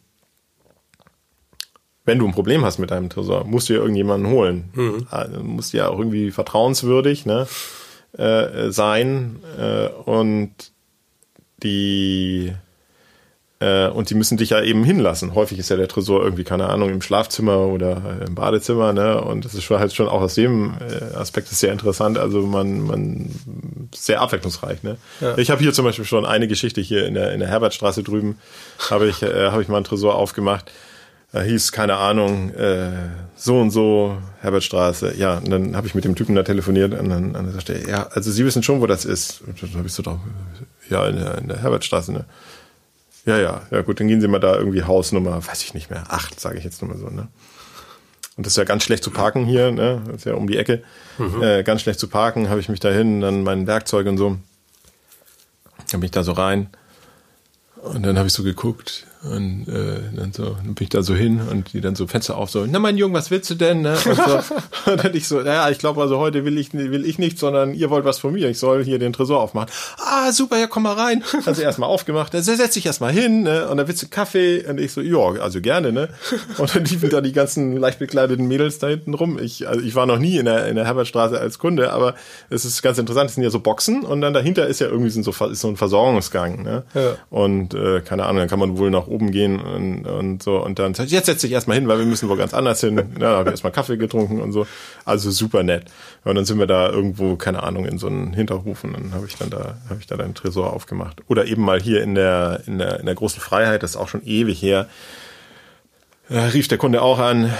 wenn 2.05 2.18
du 2.18 2.27
ein 2.27 2.33
Problem 2.35 2.64
hast 2.64 2.79
mit 2.79 2.91
deinem 2.91 3.09
Tresor, 3.09 3.45
musst 3.45 3.68
du 3.68 3.75
ja 3.75 3.81
irgendjemanden 3.81 4.31
holen. 4.31 4.70
Mhm. 4.75 5.07
Also, 5.11 5.43
musst 5.43 5.72
ja 5.72 5.89
auch 5.89 5.99
irgendwie 5.99 6.31
vertrauenswürdig 6.33 7.25
ne, 7.25 7.47
äh, 8.18 8.70
sein. 8.70 9.39
Äh, 9.59 9.89
und 10.05 10.74
die 11.65 12.53
äh, 13.61 13.89
und 13.89 14.11
die 14.11 14.15
müssen 14.15 14.37
dich 14.37 14.51
ja 14.51 14.61
eben 14.62 14.85
hinlassen. 14.85 15.35
Häufig 15.35 15.59
ist 15.59 15.71
ja 15.71 15.77
der 15.77 15.89
Tresor 15.89 16.23
irgendwie, 16.23 16.45
keine 16.45 16.69
Ahnung, 16.69 16.91
im 16.91 17.01
Schlafzimmer 17.01 17.59
oder 17.59 18.19
im 18.27 18.35
Badezimmer, 18.35 18.93
ne? 18.93 19.21
Und 19.21 19.45
das 19.45 19.55
ist 19.55 19.65
schon 19.65 19.79
halt 19.79 19.93
schon 19.93 20.09
auch 20.09 20.21
aus 20.21 20.35
dem 20.35 20.75
äh, 20.81 21.17
Aspekt 21.17 21.49
sehr 21.49 21.73
interessant. 21.73 22.19
Also 22.19 22.43
man, 22.43 22.81
man 22.83 23.31
sehr 23.95 24.21
abwechslungsreich, 24.21 24.83
ne? 24.83 24.99
Ja. 25.21 25.39
Ich 25.39 25.51
habe 25.51 25.62
hier 25.62 25.73
zum 25.73 25.85
Beispiel 25.85 26.05
schon 26.05 26.27
eine 26.27 26.49
Geschichte 26.49 26.81
hier 26.81 27.07
in 27.07 27.15
der, 27.15 27.33
in 27.33 27.41
der 27.41 27.49
Herbertstraße 27.49 28.03
drüben, 28.03 28.39
habe 28.91 29.09
ich, 29.09 29.23
äh, 29.23 29.51
habe 29.51 29.62
ich 29.62 29.69
mal 29.69 29.77
einen 29.77 29.85
Tresor 29.85 30.17
aufgemacht 30.17 30.71
da 31.35 31.43
hieß, 31.43 31.72
keine 31.72 31.97
Ahnung, 31.97 32.55
äh, 32.55 32.93
so 33.35 33.61
und 33.61 33.72
so, 33.72 34.16
Herbertstraße. 34.41 35.16
Ja, 35.16 35.39
und 35.39 35.51
dann 35.51 35.76
habe 35.76 35.89
ich 35.89 35.97
mit 35.97 36.05
dem 36.05 36.14
Typen 36.14 36.37
da 36.37 36.45
telefoniert 36.45 36.95
und 36.95 37.09
dann, 37.09 37.32
dann 37.32 37.53
sagte 37.53 37.74
er, 37.74 37.89
ja, 37.89 38.07
also 38.07 38.30
Sie 38.30 38.45
wissen 38.45 38.62
schon, 38.62 38.80
wo 38.80 38.87
das 38.87 39.05
ist. 39.05 39.43
Und 39.45 39.61
dann 39.61 39.74
habe 39.74 39.89
ich 39.89 39.93
so 39.93 40.05
drauf, 40.05 40.20
ja, 40.89 41.05
in 41.09 41.16
der, 41.16 41.39
in 41.39 41.49
der 41.49 41.61
Herbertstraße, 41.61 42.12
ne? 42.12 42.24
Ja, 43.26 43.39
ja, 43.39 43.62
ja 43.72 43.82
gut, 43.82 43.99
dann 43.99 44.07
gehen 44.07 44.20
Sie 44.20 44.28
mal 44.28 44.39
da 44.39 44.55
irgendwie 44.57 44.85
Hausnummer, 44.85 45.45
weiß 45.45 45.64
ich 45.64 45.74
nicht 45.74 45.91
mehr, 45.91 46.05
acht, 46.09 46.39
sage 46.39 46.57
ich 46.59 46.62
jetzt 46.62 46.80
nur 46.82 46.93
mal 46.93 46.99
so, 47.01 47.09
ne? 47.09 47.26
Und 48.37 48.47
das 48.47 48.53
ist 48.53 48.57
ja 48.57 48.64
ganz 48.64 48.85
schlecht 48.85 49.03
zu 49.03 49.11
parken 49.11 49.45
hier, 49.45 49.72
ne? 49.72 50.03
Das 50.07 50.16
ist 50.18 50.26
ja 50.26 50.35
um 50.35 50.47
die 50.47 50.57
Ecke. 50.57 50.85
Mhm. 51.18 51.43
Äh, 51.43 51.64
ganz 51.64 51.82
schlecht 51.82 51.99
zu 51.99 52.07
parken, 52.07 52.49
habe 52.49 52.61
ich 52.61 52.68
mich 52.68 52.78
dahin, 52.78 53.20
dann 53.20 53.43
mein 53.43 53.66
Werkzeug 53.66 54.07
und 54.07 54.18
so. 54.18 54.39
Dann 55.91 55.99
bin 56.01 56.05
ich 56.05 56.12
da 56.12 56.22
so 56.22 56.30
rein. 56.30 56.68
Und 57.82 58.05
dann 58.05 58.18
habe 58.18 58.28
ich 58.28 58.32
so 58.32 58.45
geguckt, 58.45 59.09
und 59.25 59.66
äh, 59.68 60.01
dann 60.14 60.33
so 60.33 60.45
dann 60.45 60.75
bin 60.75 60.85
ich 60.85 60.89
da 60.91 61.03
so 61.03 61.14
hin 61.14 61.41
und 61.51 61.72
die 61.72 61.81
dann 61.81 61.95
so 61.95 62.07
Fenster 62.07 62.37
auf, 62.37 62.51
so, 62.51 62.66
na 62.66 62.79
mein 62.79 62.99
Junge, 62.99 63.14
was 63.14 63.31
willst 63.31 63.49
du 63.51 63.55
denn? 63.55 63.83
Ne? 63.83 63.93
Und, 63.93 64.16
so. 64.16 64.41
und 64.91 65.05
dann 65.05 65.14
ich 65.14 65.27
so, 65.29 65.41
naja, 65.41 65.70
ich 65.70 65.79
glaube, 65.79 66.01
also 66.01 66.18
heute 66.18 66.45
will 66.45 66.59
ich 66.59 66.72
will 66.75 67.05
ich 67.07 67.18
nichts, 67.18 67.41
sondern 67.41 67.75
ihr 67.75 67.91
wollt 67.91 68.05
was 68.05 68.18
von 68.18 68.33
mir. 68.33 68.49
Ich 68.49 68.59
soll 68.59 68.85
hier 68.85 68.99
den 68.99 69.12
Tresor 69.12 69.41
aufmachen. 69.41 69.70
Ah, 69.99 70.33
super, 70.33 70.59
ja, 70.59 70.66
komm 70.66 70.85
mal 70.85 70.95
rein. 70.95 71.22
Also 71.47 71.61
erstmal 71.61 71.91
aufgemacht, 71.91 72.33
dann 72.33 72.43
setz 72.43 72.72
dich 72.72 72.87
erstmal 72.87 73.12
hin, 73.12 73.43
ne? 73.43 73.68
Und 73.68 73.77
dann 73.77 73.87
willst 73.87 74.03
du 74.03 74.09
Kaffee? 74.09 74.64
Und 74.66 74.81
ich 74.81 74.93
so, 74.93 75.03
ja, 75.03 75.18
also 75.41 75.61
gerne, 75.61 75.93
ne? 75.93 76.09
Und 76.59 76.75
dann 76.75 76.85
liefen 76.85 77.11
da 77.11 77.20
die 77.20 77.33
ganzen 77.33 77.77
leicht 77.77 77.99
bekleideten 77.99 78.49
Mädels 78.49 78.79
da 78.79 78.89
hinten 78.89 79.12
rum. 79.12 79.39
Ich, 79.39 79.68
also 79.68 79.81
ich 79.81 79.95
war 79.95 80.07
noch 80.07 80.18
nie 80.18 80.39
in 80.39 80.47
der, 80.47 80.66
in 80.68 80.77
der 80.77 80.87
Herbertstraße 80.87 81.39
als 81.39 81.59
Kunde, 81.59 81.93
aber 81.93 82.14
es 82.51 82.64
ist 82.64 82.83
ganz 82.83 82.99
interessant, 82.99 83.29
es 83.29 83.35
sind 83.35 83.45
ja 83.45 83.51
so 83.51 83.61
Boxen 83.61 84.03
und 84.03 84.20
dann 84.22 84.33
dahinter 84.33 84.66
ist 84.66 84.81
ja 84.81 84.87
irgendwie 84.87 85.11
so, 85.11 85.31
ist 85.31 85.61
so 85.61 85.68
ein 85.68 85.77
Versorgungsgang, 85.77 86.62
ne? 86.62 86.85
Ja. 86.95 87.16
Und 87.31 87.75
äh, 87.75 88.01
keine 88.01 88.25
Ahnung, 88.25 88.39
dann 88.39 88.49
kann 88.49 88.59
man 88.59 88.79
wohl 88.79 88.91
noch 88.91 89.07
oben 89.15 89.31
gehen 89.31 89.61
und, 89.61 90.07
und 90.07 90.43
so. 90.43 90.62
Und 90.62 90.79
dann, 90.79 90.93
jetzt 90.93 91.27
setz 91.27 91.41
dich 91.41 91.53
erstmal 91.53 91.77
hin, 91.77 91.87
weil 91.89 91.99
wir 91.99 92.07
müssen 92.07 92.29
wohl 92.29 92.37
ganz 92.37 92.53
anders 92.53 92.81
hin. 92.81 92.95
Ja, 93.15 93.31
da 93.31 93.37
habe 93.39 93.49
ich 93.49 93.53
erstmal 93.53 93.73
Kaffee 93.73 93.97
getrunken 93.97 94.41
und 94.41 94.53
so. 94.53 94.67
Also 95.05 95.31
super 95.31 95.62
nett. 95.62 95.85
Und 96.25 96.35
dann 96.35 96.45
sind 96.45 96.59
wir 96.59 96.67
da 96.67 96.91
irgendwo, 96.91 97.37
keine 97.37 97.62
Ahnung, 97.62 97.87
in 97.87 97.99
so 97.99 98.09
einen 98.09 98.35
Hinterhof 98.35 98.85
und 98.85 98.93
dann 98.93 99.15
habe 99.15 99.27
ich 99.27 99.37
dann 99.37 99.51
da, 99.51 99.77
habe 99.89 100.01
ich 100.01 100.07
da 100.07 100.17
deinen 100.17 100.35
Tresor 100.35 100.73
aufgemacht. 100.73 101.23
Oder 101.29 101.47
eben 101.47 101.62
mal 101.62 101.81
hier 101.81 102.03
in 102.03 102.15
der, 102.15 102.62
in 102.67 102.79
der, 102.79 103.01
in 103.01 103.07
der 103.07 103.15
großen 103.15 103.41
Freiheit, 103.41 103.83
das 103.83 103.93
ist 103.93 103.97
auch 103.97 104.09
schon 104.09 104.27
ewig 104.27 104.61
her. 104.61 104.89
Da 106.29 106.47
rief 106.47 106.69
der 106.69 106.79
Kunde 106.79 107.03
auch 107.03 107.19
an 107.19 107.53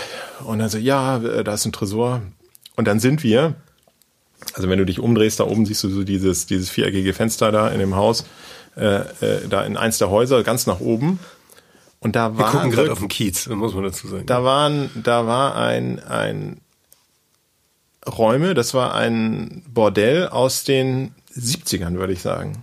und 0.45 0.59
dann 0.59 0.69
so, 0.69 0.79
ja, 0.79 1.19
da 1.19 1.55
ist 1.55 1.65
ein 1.65 1.73
Tresor. 1.73 2.23
Und 2.77 2.89
dann 2.89 2.99
sind 2.99 3.23
wir, 3.23 3.55
also 4.55 4.69
wenn 4.69 4.79
du 4.79 4.87
dich 4.87 5.01
umdrehst, 5.01 5.39
da 5.39 5.45
oben 5.45 5.67
siehst 5.67 5.85
du 5.85 5.89
so 5.89 6.03
dieses, 6.03 6.47
dieses 6.47 6.71
viereckige 6.71 7.13
Fenster 7.13 7.53
da 7.53 7.69
in 7.69 7.79
dem 7.79 7.95
Haus 7.95 8.25
äh, 8.77 8.97
äh, 8.97 9.49
da 9.49 9.65
in 9.65 9.77
eins 9.77 9.99
der 9.99 10.11
Häuser, 10.11 10.43
ganz 10.43 10.67
nach 10.67 10.81
oben. 10.81 11.21
Und 12.05 12.15
da 12.15 12.37
war. 12.37 12.53
Wir 12.53 12.59
gucken 12.59 12.71
gerade 12.71 12.93
auf 12.93 13.01
den 13.01 13.09
Kiez, 13.09 13.49
muss 13.49 13.75
man 13.75 13.83
dazu 13.83 14.07
sagen. 14.07 14.27
Da 14.27 14.45
waren, 14.45 14.91
da 14.95 15.27
war 15.27 15.57
ein, 15.57 15.99
ein 15.99 16.61
Räume, 18.07 18.55
das 18.55 18.75
war 18.75 18.95
ein 18.95 19.65
Bordell 19.67 20.29
aus 20.29 20.63
den 20.65 21.15
70ern, 21.35 21.95
würde 21.95 22.13
ich 22.13 22.23
sagen 22.23 22.63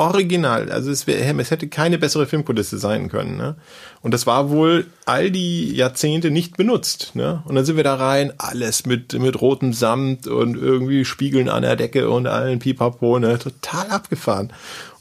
original. 0.00 0.72
Also 0.72 0.90
es, 0.90 1.06
wär, 1.06 1.38
es 1.38 1.50
hätte 1.50 1.68
keine 1.68 1.98
bessere 1.98 2.26
Filmkulisse 2.26 2.78
sein 2.78 3.10
können. 3.10 3.36
Ne? 3.36 3.56
Und 4.00 4.14
das 4.14 4.26
war 4.26 4.48
wohl 4.48 4.86
all 5.04 5.30
die 5.30 5.74
Jahrzehnte 5.76 6.30
nicht 6.30 6.56
benutzt. 6.56 7.14
Ne? 7.14 7.42
Und 7.44 7.54
dann 7.54 7.66
sind 7.66 7.76
wir 7.76 7.84
da 7.84 7.96
rein, 7.96 8.32
alles 8.38 8.86
mit, 8.86 9.12
mit 9.12 9.40
rotem 9.40 9.74
Samt 9.74 10.26
und 10.26 10.56
irgendwie 10.56 11.04
Spiegeln 11.04 11.50
an 11.50 11.62
der 11.62 11.76
Decke 11.76 12.08
und 12.08 12.26
allen 12.26 12.60
Pipapo. 12.60 13.18
Ne? 13.18 13.38
Total 13.38 13.88
abgefahren. 13.90 14.52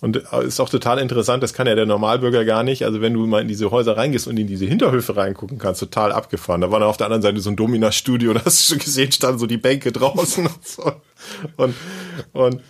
Und 0.02 0.18
ist 0.18 0.60
auch 0.60 0.70
total 0.70 1.00
interessant, 1.00 1.44
das 1.44 1.54
kann 1.54 1.68
ja 1.68 1.76
der 1.76 1.86
Normalbürger 1.86 2.44
gar 2.44 2.64
nicht. 2.64 2.84
Also 2.84 3.00
wenn 3.00 3.14
du 3.14 3.26
mal 3.26 3.42
in 3.42 3.48
diese 3.48 3.72
Häuser 3.72 3.96
reingehst 3.96 4.28
und 4.28 4.38
in 4.38 4.48
diese 4.48 4.66
Hinterhöfe 4.66 5.16
reingucken 5.16 5.60
kannst, 5.60 5.80
total 5.80 6.12
abgefahren. 6.12 6.62
Da 6.62 6.72
war 6.72 6.80
dann 6.82 6.90
auf 6.90 6.98
der 6.98 7.08
anderen 7.08 7.22
Seite 7.22 7.40
so 7.40 7.50
ein 7.50 7.56
Domina-Studio, 7.56 8.34
da 8.36 8.44
hast 8.44 8.60
du 8.60 8.74
schon 8.74 8.84
gesehen, 8.84 9.12
standen 9.14 9.40
so 9.40 9.46
die 9.46 9.58
Bänke 9.58 9.94
draußen 9.94 10.46
und 10.46 10.68
so. 10.68 10.92
Und, 11.56 11.76
und 12.34 12.62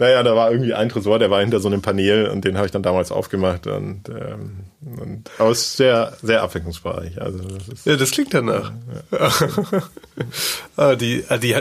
naja, 0.00 0.22
da 0.22 0.36
war 0.36 0.52
irgendwie 0.52 0.74
ein 0.74 0.88
Tresor, 0.88 1.18
der 1.18 1.28
war 1.28 1.40
hinter 1.40 1.58
so 1.58 1.66
einem 1.66 1.82
Panel 1.82 2.28
und 2.28 2.44
den 2.44 2.56
habe 2.56 2.66
ich 2.66 2.72
dann 2.72 2.84
damals 2.84 3.10
aufgemacht 3.10 3.66
und, 3.66 4.08
ähm, 4.08 4.60
und 4.80 5.28
aus 5.38 5.76
sehr, 5.76 6.16
sehr 6.22 6.42
abwechslungsreich. 6.42 7.20
Also 7.20 7.38
das 7.40 7.68
ist, 7.68 7.86
ja, 7.86 7.96
das 7.96 8.12
klingt 8.12 8.32
danach. 8.32 8.70
Ja. 9.10 9.32
ah, 10.76 10.94
die, 10.94 11.24
ah, 11.28 11.38
die, 11.38 11.54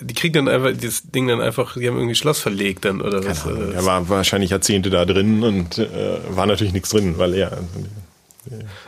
die 0.00 0.14
kriegen 0.14 0.32
dann 0.32 0.48
einfach 0.48 0.72
das 0.80 1.02
Ding 1.10 1.28
dann 1.28 1.42
einfach, 1.42 1.74
die 1.74 1.86
haben 1.86 1.96
irgendwie 1.96 2.14
Schloss 2.14 2.38
verlegt 2.38 2.86
dann 2.86 3.02
oder 3.02 3.22
was? 3.26 3.46
Ahnung, 3.46 3.72
er 3.74 3.84
war 3.84 4.08
wahrscheinlich 4.08 4.50
Jahrzehnte 4.50 4.88
da 4.88 5.04
drin 5.04 5.42
und 5.42 5.76
äh, 5.76 5.88
war 6.30 6.46
natürlich 6.46 6.72
nichts 6.72 6.88
drin, 6.88 7.18
weil 7.18 7.34
er. 7.34 7.52
Also, 7.52 7.68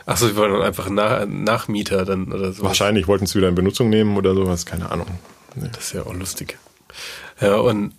Ach 0.07 0.17
so, 0.17 0.27
die 0.27 0.35
wollen 0.35 0.51
dann 0.51 0.63
einfach 0.63 0.89
nach, 0.89 1.25
Nachmieter 1.27 2.05
dann 2.05 2.33
oder 2.33 2.51
so. 2.51 2.63
Wahrscheinlich 2.63 3.07
wollten 3.07 3.27
sie 3.27 3.35
wieder 3.35 3.49
in 3.49 3.55
Benutzung 3.55 3.89
nehmen 3.89 4.17
oder 4.17 4.33
sowas, 4.33 4.65
keine 4.65 4.91
Ahnung. 4.91 5.07
Nee. 5.53 5.69
Das 5.71 5.85
ist 5.85 5.93
ja 5.93 6.01
auch 6.01 6.13
lustig. 6.13 6.57
Ja, 7.39 7.57
und 7.57 7.93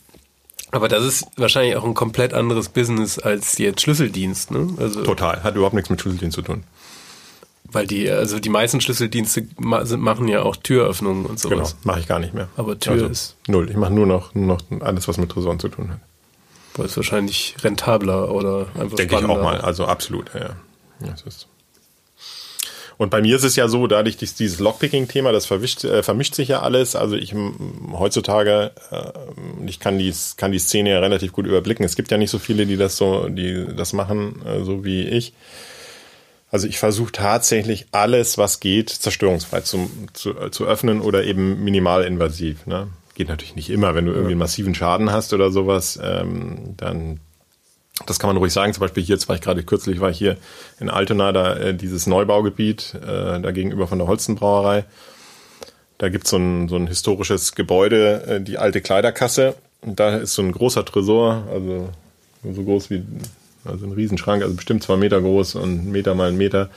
aber 0.76 0.88
das 0.88 1.04
ist 1.04 1.26
wahrscheinlich 1.36 1.76
auch 1.76 1.84
ein 1.84 1.94
komplett 1.94 2.34
anderes 2.34 2.68
Business 2.68 3.18
als 3.18 3.58
jetzt 3.58 3.80
Schlüsseldienst, 3.80 4.50
ne? 4.50 4.68
Also 4.78 5.02
Total, 5.02 5.42
hat 5.42 5.56
überhaupt 5.56 5.74
nichts 5.74 5.90
mit 5.90 6.00
Schlüsseldienst 6.00 6.34
zu 6.34 6.42
tun. 6.42 6.64
Weil 7.64 7.86
die, 7.86 8.08
also 8.08 8.38
die 8.38 8.48
meisten 8.48 8.80
Schlüsseldienste 8.80 9.48
machen 9.58 10.28
ja 10.28 10.42
auch 10.42 10.56
Türöffnungen 10.56 11.26
und 11.26 11.40
sowas. 11.40 11.72
Genau, 11.72 11.92
mache 11.92 12.00
ich 12.00 12.06
gar 12.06 12.20
nicht 12.20 12.32
mehr. 12.32 12.48
Aber 12.56 12.78
Tür 12.78 12.92
also, 12.92 13.06
ist. 13.06 13.36
Null. 13.48 13.68
Ich 13.70 13.76
mache 13.76 13.92
nur 13.92 14.06
noch, 14.06 14.34
nur 14.34 14.46
noch 14.46 14.60
alles, 14.80 15.08
was 15.08 15.18
mit 15.18 15.30
Tresoren 15.30 15.58
zu 15.58 15.68
tun 15.68 15.90
hat. 15.90 16.00
Weil 16.74 16.86
es 16.86 16.96
wahrscheinlich 16.96 17.56
rentabler 17.62 18.30
oder 18.30 18.66
einfach 18.78 18.96
Denke 18.96 19.16
ich 19.16 19.24
auch 19.24 19.42
mal, 19.42 19.60
also 19.60 19.86
absolut, 19.86 20.30
ja. 20.34 20.56
Das 21.00 21.22
ist 21.22 21.48
und 22.98 23.10
bei 23.10 23.20
mir 23.20 23.36
ist 23.36 23.44
es 23.44 23.56
ja 23.56 23.68
so, 23.68 23.86
dadurch 23.86 24.16
dieses 24.16 24.58
Lockpicking-Thema, 24.58 25.30
das 25.30 25.44
verwischt, 25.44 25.84
äh, 25.84 26.02
vermischt 26.02 26.34
sich 26.34 26.48
ja 26.48 26.62
alles. 26.62 26.96
Also 26.96 27.16
ich 27.16 27.34
heutzutage, 27.92 28.72
äh, 28.90 29.66
ich 29.66 29.80
kann 29.80 29.98
die, 29.98 30.14
kann 30.36 30.52
die 30.52 30.58
Szene 30.58 30.90
ja 30.90 31.00
relativ 31.00 31.32
gut 31.32 31.46
überblicken. 31.46 31.84
Es 31.84 31.96
gibt 31.96 32.10
ja 32.10 32.16
nicht 32.16 32.30
so 32.30 32.38
viele, 32.38 32.64
die 32.64 32.76
das 32.76 32.96
so, 32.96 33.28
die 33.28 33.66
das 33.76 33.92
machen, 33.92 34.40
äh, 34.46 34.64
so 34.64 34.84
wie 34.84 35.02
ich. 35.02 35.34
Also 36.50 36.68
ich 36.68 36.78
versuche 36.78 37.12
tatsächlich 37.12 37.86
alles, 37.92 38.38
was 38.38 38.60
geht, 38.60 38.88
zerstörungsfrei 38.88 39.60
zu, 39.60 39.90
zu, 40.14 40.32
zu 40.50 40.64
öffnen 40.64 41.02
oder 41.02 41.24
eben 41.24 41.62
minimalinvasiv. 41.64 42.66
Ne? 42.66 42.88
Geht 43.14 43.28
natürlich 43.28 43.56
nicht 43.56 43.68
immer, 43.68 43.94
wenn 43.94 44.06
du 44.06 44.12
irgendwie 44.12 44.32
einen 44.32 44.38
massiven 44.38 44.74
Schaden 44.74 45.10
hast 45.12 45.34
oder 45.34 45.50
sowas, 45.50 45.98
ähm, 46.02 46.74
dann 46.76 47.20
das 48.04 48.18
kann 48.18 48.28
man 48.28 48.36
ruhig 48.36 48.52
sagen. 48.52 48.74
Zum 48.74 48.82
Beispiel 48.82 49.02
hier, 49.02 49.14
jetzt 49.14 49.28
war 49.28 49.36
ich 49.36 49.42
gerade 49.42 49.62
kürzlich, 49.62 50.00
war 50.00 50.10
ich 50.10 50.18
hier 50.18 50.36
in 50.78 50.90
Altona, 50.90 51.32
da 51.32 51.56
äh, 51.56 51.74
dieses 51.74 52.06
Neubaugebiet, 52.06 52.94
äh, 52.94 53.40
da 53.40 53.50
gegenüber 53.52 53.86
von 53.86 53.98
der 53.98 54.06
Holstenbrauerei. 54.06 54.84
Da 55.98 56.10
gibt's 56.10 56.30
so 56.30 56.36
ein, 56.36 56.68
so 56.68 56.76
ein 56.76 56.86
historisches 56.86 57.54
Gebäude, 57.54 58.22
äh, 58.26 58.40
die 58.40 58.58
alte 58.58 58.82
Kleiderkasse. 58.82 59.54
Und 59.80 59.98
da 59.98 60.16
ist 60.16 60.34
so 60.34 60.42
ein 60.42 60.52
großer 60.52 60.84
Tresor, 60.84 61.44
also 61.50 61.88
so 62.42 62.62
groß 62.62 62.90
wie, 62.90 63.02
also 63.64 63.86
ein 63.86 63.92
Riesenschrank, 63.92 64.42
also 64.42 64.54
bestimmt 64.54 64.82
zwei 64.82 64.96
Meter 64.96 65.20
groß 65.20 65.54
und 65.54 65.90
Meter 65.90 66.14
mal 66.14 66.28
einen 66.28 66.36
Meter. 66.36 66.68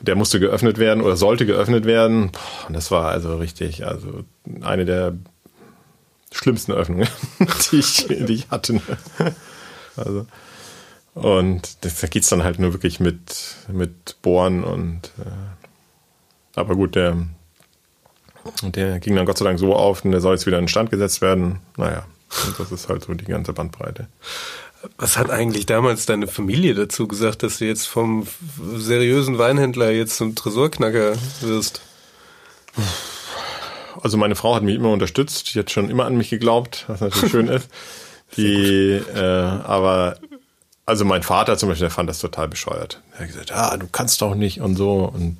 Der 0.00 0.14
musste 0.14 0.38
geöffnet 0.38 0.78
werden 0.78 1.02
oder 1.02 1.16
sollte 1.16 1.46
geöffnet 1.46 1.86
werden. 1.86 2.30
Und 2.68 2.74
das 2.74 2.90
war 2.90 3.08
also 3.08 3.36
richtig, 3.36 3.86
also 3.86 4.24
eine 4.60 4.84
der 4.84 5.14
schlimmsten 6.30 6.72
Öffnungen, 6.72 7.08
die 7.72 7.78
ich, 7.78 8.06
die 8.06 8.32
ich 8.32 8.50
hatte. 8.50 8.80
Also, 9.96 10.26
und 11.14 11.84
das, 11.84 12.00
da 12.00 12.06
geht's 12.08 12.28
dann 12.28 12.44
halt 12.44 12.58
nur 12.58 12.72
wirklich 12.72 13.00
mit, 13.00 13.56
mit 13.72 14.20
Bohren 14.22 14.64
und 14.64 15.12
äh, 15.18 15.56
aber 16.56 16.74
gut, 16.74 16.94
der, 16.94 17.26
der 18.62 18.98
ging 18.98 19.14
dann 19.14 19.26
Gott 19.26 19.38
sei 19.38 19.44
Dank 19.44 19.58
so 19.58 19.74
auf 19.74 20.04
und 20.04 20.12
der 20.12 20.20
soll 20.20 20.34
jetzt 20.34 20.46
wieder 20.46 20.58
in 20.58 20.68
Stand 20.68 20.90
gesetzt 20.90 21.20
werden. 21.20 21.60
Naja, 21.76 22.06
und 22.46 22.58
das 22.58 22.72
ist 22.72 22.88
halt 22.88 23.04
so 23.04 23.14
die 23.14 23.26
ganze 23.26 23.52
Bandbreite. 23.52 24.08
Was 24.98 25.16
hat 25.16 25.30
eigentlich 25.30 25.66
damals 25.66 26.06
deine 26.06 26.26
Familie 26.26 26.74
dazu 26.74 27.08
gesagt, 27.08 27.42
dass 27.42 27.58
du 27.58 27.66
jetzt 27.66 27.86
vom 27.86 28.26
seriösen 28.76 29.38
Weinhändler 29.38 29.90
jetzt 29.90 30.16
zum 30.16 30.34
Tresorknacker 30.34 31.14
wirst? 31.40 31.82
Also 34.02 34.16
meine 34.16 34.34
Frau 34.36 34.54
hat 34.54 34.62
mich 34.62 34.76
immer 34.76 34.92
unterstützt, 34.92 35.54
die 35.54 35.58
hat 35.58 35.70
schon 35.70 35.90
immer 35.90 36.04
an 36.04 36.16
mich 36.16 36.30
geglaubt, 36.30 36.84
was 36.88 37.00
natürlich 37.00 37.30
schön 37.30 37.48
ist. 37.48 37.68
Die, 38.36 39.00
äh, 39.14 39.20
aber 39.20 40.16
also 40.86 41.04
mein 41.04 41.22
Vater 41.22 41.58
zum 41.58 41.68
Beispiel, 41.68 41.86
der 41.86 41.90
fand 41.90 42.08
das 42.08 42.20
total 42.20 42.48
bescheuert. 42.48 43.02
Er 43.14 43.20
hat 43.20 43.26
gesagt, 43.26 43.52
ah, 43.52 43.76
du 43.76 43.86
kannst 43.90 44.22
doch 44.22 44.34
nicht 44.34 44.60
und 44.60 44.76
so. 44.76 45.12
Und, 45.12 45.38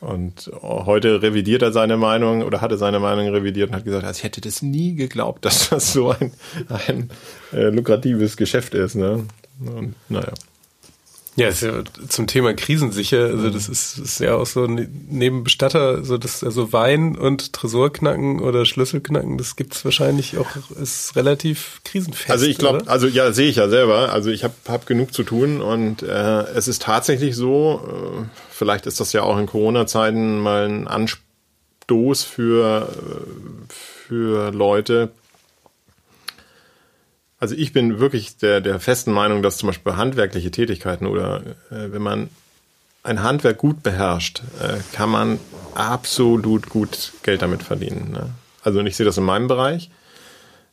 und 0.00 0.50
heute 0.62 1.20
revidiert 1.20 1.62
er 1.62 1.72
seine 1.72 1.96
Meinung 1.96 2.42
oder 2.42 2.60
hatte 2.60 2.78
seine 2.78 2.98
Meinung 2.98 3.28
revidiert 3.28 3.70
und 3.70 3.76
hat 3.76 3.84
gesagt, 3.84 4.04
also 4.04 4.18
ich 4.18 4.24
hätte 4.24 4.40
das 4.40 4.62
nie 4.62 4.94
geglaubt, 4.94 5.44
dass 5.44 5.68
das 5.68 5.92
so 5.92 6.10
ein, 6.10 6.32
ein 6.68 7.10
äh, 7.52 7.68
lukratives 7.68 8.36
Geschäft 8.36 8.74
ist. 8.74 8.94
Ne? 8.94 9.26
Und 9.60 9.94
naja. 10.08 10.32
Ja, 11.38 11.48
ist 11.48 11.62
ja 11.62 11.84
zum 12.08 12.26
Thema 12.26 12.52
krisensicher, 12.52 13.26
also 13.26 13.48
das 13.48 13.68
ist, 13.68 13.96
ist 13.96 14.18
ja 14.18 14.34
auch 14.34 14.46
so 14.46 14.66
ne, 14.66 14.88
neben 15.08 15.44
Bestatter, 15.44 16.04
so 16.04 16.18
das 16.18 16.42
also 16.42 16.72
Wein 16.72 17.16
und 17.16 17.52
Tresorknacken 17.52 18.40
oder 18.40 18.64
Schlüsselknacken, 18.64 19.38
das 19.38 19.54
gibt's 19.54 19.84
wahrscheinlich 19.84 20.36
auch 20.36 20.48
ist 20.80 21.14
relativ 21.14 21.80
krisenfest. 21.84 22.28
Also 22.28 22.46
ich 22.46 22.58
glaube, 22.58 22.88
also 22.88 23.06
ja, 23.06 23.30
sehe 23.30 23.48
ich 23.48 23.56
ja 23.56 23.68
selber, 23.68 24.12
also 24.12 24.30
ich 24.30 24.42
habe 24.42 24.54
hab 24.66 24.86
genug 24.86 25.14
zu 25.14 25.22
tun 25.22 25.60
und 25.60 26.02
äh, 26.02 26.42
es 26.56 26.66
ist 26.66 26.82
tatsächlich 26.82 27.36
so, 27.36 27.82
äh, 27.86 28.24
vielleicht 28.50 28.86
ist 28.86 28.98
das 28.98 29.12
ja 29.12 29.22
auch 29.22 29.38
in 29.38 29.46
Corona 29.46 29.86
Zeiten 29.86 30.40
mal 30.40 30.68
ein 30.68 30.88
Anstoß 30.88 32.24
für 32.24 32.88
für 33.68 34.50
Leute 34.50 35.12
Also 37.40 37.54
ich 37.54 37.72
bin 37.72 38.00
wirklich 38.00 38.36
der, 38.36 38.60
der 38.60 38.80
festen 38.80 39.12
Meinung, 39.12 39.42
dass 39.42 39.58
zum 39.58 39.68
Beispiel 39.68 39.96
handwerkliche 39.96 40.50
Tätigkeiten 40.50 41.06
oder 41.06 41.42
äh, 41.70 41.92
wenn 41.92 42.02
man 42.02 42.30
ein 43.04 43.22
Handwerk 43.22 43.58
gut 43.58 43.82
beherrscht, 43.82 44.42
äh, 44.60 44.78
kann 44.92 45.10
man 45.10 45.38
absolut 45.74 46.68
gut 46.68 47.12
Geld 47.22 47.42
damit 47.42 47.62
verdienen. 47.62 48.10
Ne? 48.12 48.30
Also 48.62 48.80
ich 48.80 48.96
sehe 48.96 49.06
das 49.06 49.18
in 49.18 49.24
meinem 49.24 49.46
Bereich. 49.46 49.90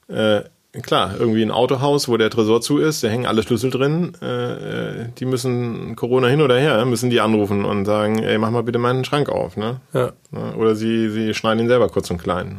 Äh, 0.08 0.42
klar, 0.82 1.16
irgendwie 1.18 1.44
ein 1.44 1.52
Autohaus, 1.52 2.08
wo 2.08 2.18
der 2.18 2.32
Tresor 2.32 2.62
zu 2.62 2.80
ist, 2.80 3.04
da 3.04 3.08
hängen 3.08 3.28
alle 3.28 3.44
Schlüssel 3.44 3.70
drin, 3.70 4.16
äh, 4.22 5.10
die 5.18 5.26
müssen 5.26 5.96
Corona 5.96 6.28
hin 6.28 6.42
oder 6.42 6.58
her, 6.58 6.84
müssen 6.86 7.12
die 7.12 7.22
anrufen 7.22 7.64
und 7.64 7.86
sagen, 7.86 8.24
ey, 8.24 8.38
mach 8.38 8.52
mal 8.52 8.64
bitte 8.64 8.80
meinen 8.80 9.06
Schrank 9.06 9.30
auf. 9.30 9.56
Ne? 9.56 9.80
Ja. 9.94 10.14
Oder 10.56 10.76
sie, 10.76 11.10
sie 11.10 11.34
schneiden 11.36 11.62
ihn 11.62 11.68
selber 11.68 11.90
kurz 11.90 12.10
und 12.10 12.18
klein. 12.18 12.50
Ne? 12.50 12.58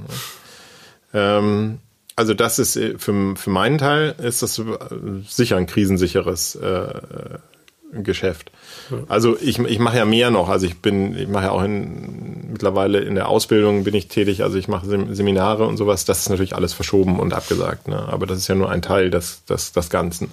Ähm, 1.12 1.78
also 2.16 2.34
das 2.34 2.58
ist 2.58 2.76
äh, 2.76 2.98
für, 2.98 3.36
für 3.36 3.50
meinen 3.50 3.78
Teil 3.78 4.14
ist 4.22 4.42
das 4.42 4.60
sicher 5.28 5.56
ein 5.56 5.66
krisensicheres 5.66 6.56
äh, 6.56 6.88
Geschäft. 7.92 8.50
Also 9.08 9.36
ich, 9.40 9.58
ich 9.58 9.78
mache 9.78 9.98
ja 9.98 10.04
mehr 10.04 10.30
noch. 10.30 10.48
Also 10.48 10.66
ich 10.66 10.80
bin, 10.80 11.16
ich 11.16 11.28
mache 11.28 11.44
ja 11.44 11.50
auch 11.50 11.62
in, 11.62 12.50
mittlerweile 12.50 12.98
in 13.00 13.14
der 13.14 13.28
Ausbildung 13.28 13.84
bin 13.84 13.94
ich 13.94 14.08
tätig. 14.08 14.42
Also 14.42 14.58
ich 14.58 14.68
mache 14.68 14.86
Seminare 15.14 15.66
und 15.66 15.76
sowas. 15.76 16.04
Das 16.04 16.20
ist 16.20 16.28
natürlich 16.28 16.56
alles 16.56 16.72
verschoben 16.72 17.20
und 17.20 17.32
abgesagt. 17.32 17.88
Ne? 17.88 17.98
Aber 18.08 18.26
das 18.26 18.38
ist 18.38 18.48
ja 18.48 18.54
nur 18.54 18.70
ein 18.70 18.82
Teil 18.82 19.10
des, 19.10 19.44
des, 19.44 19.72
des 19.72 19.90
Ganzen. 19.90 20.32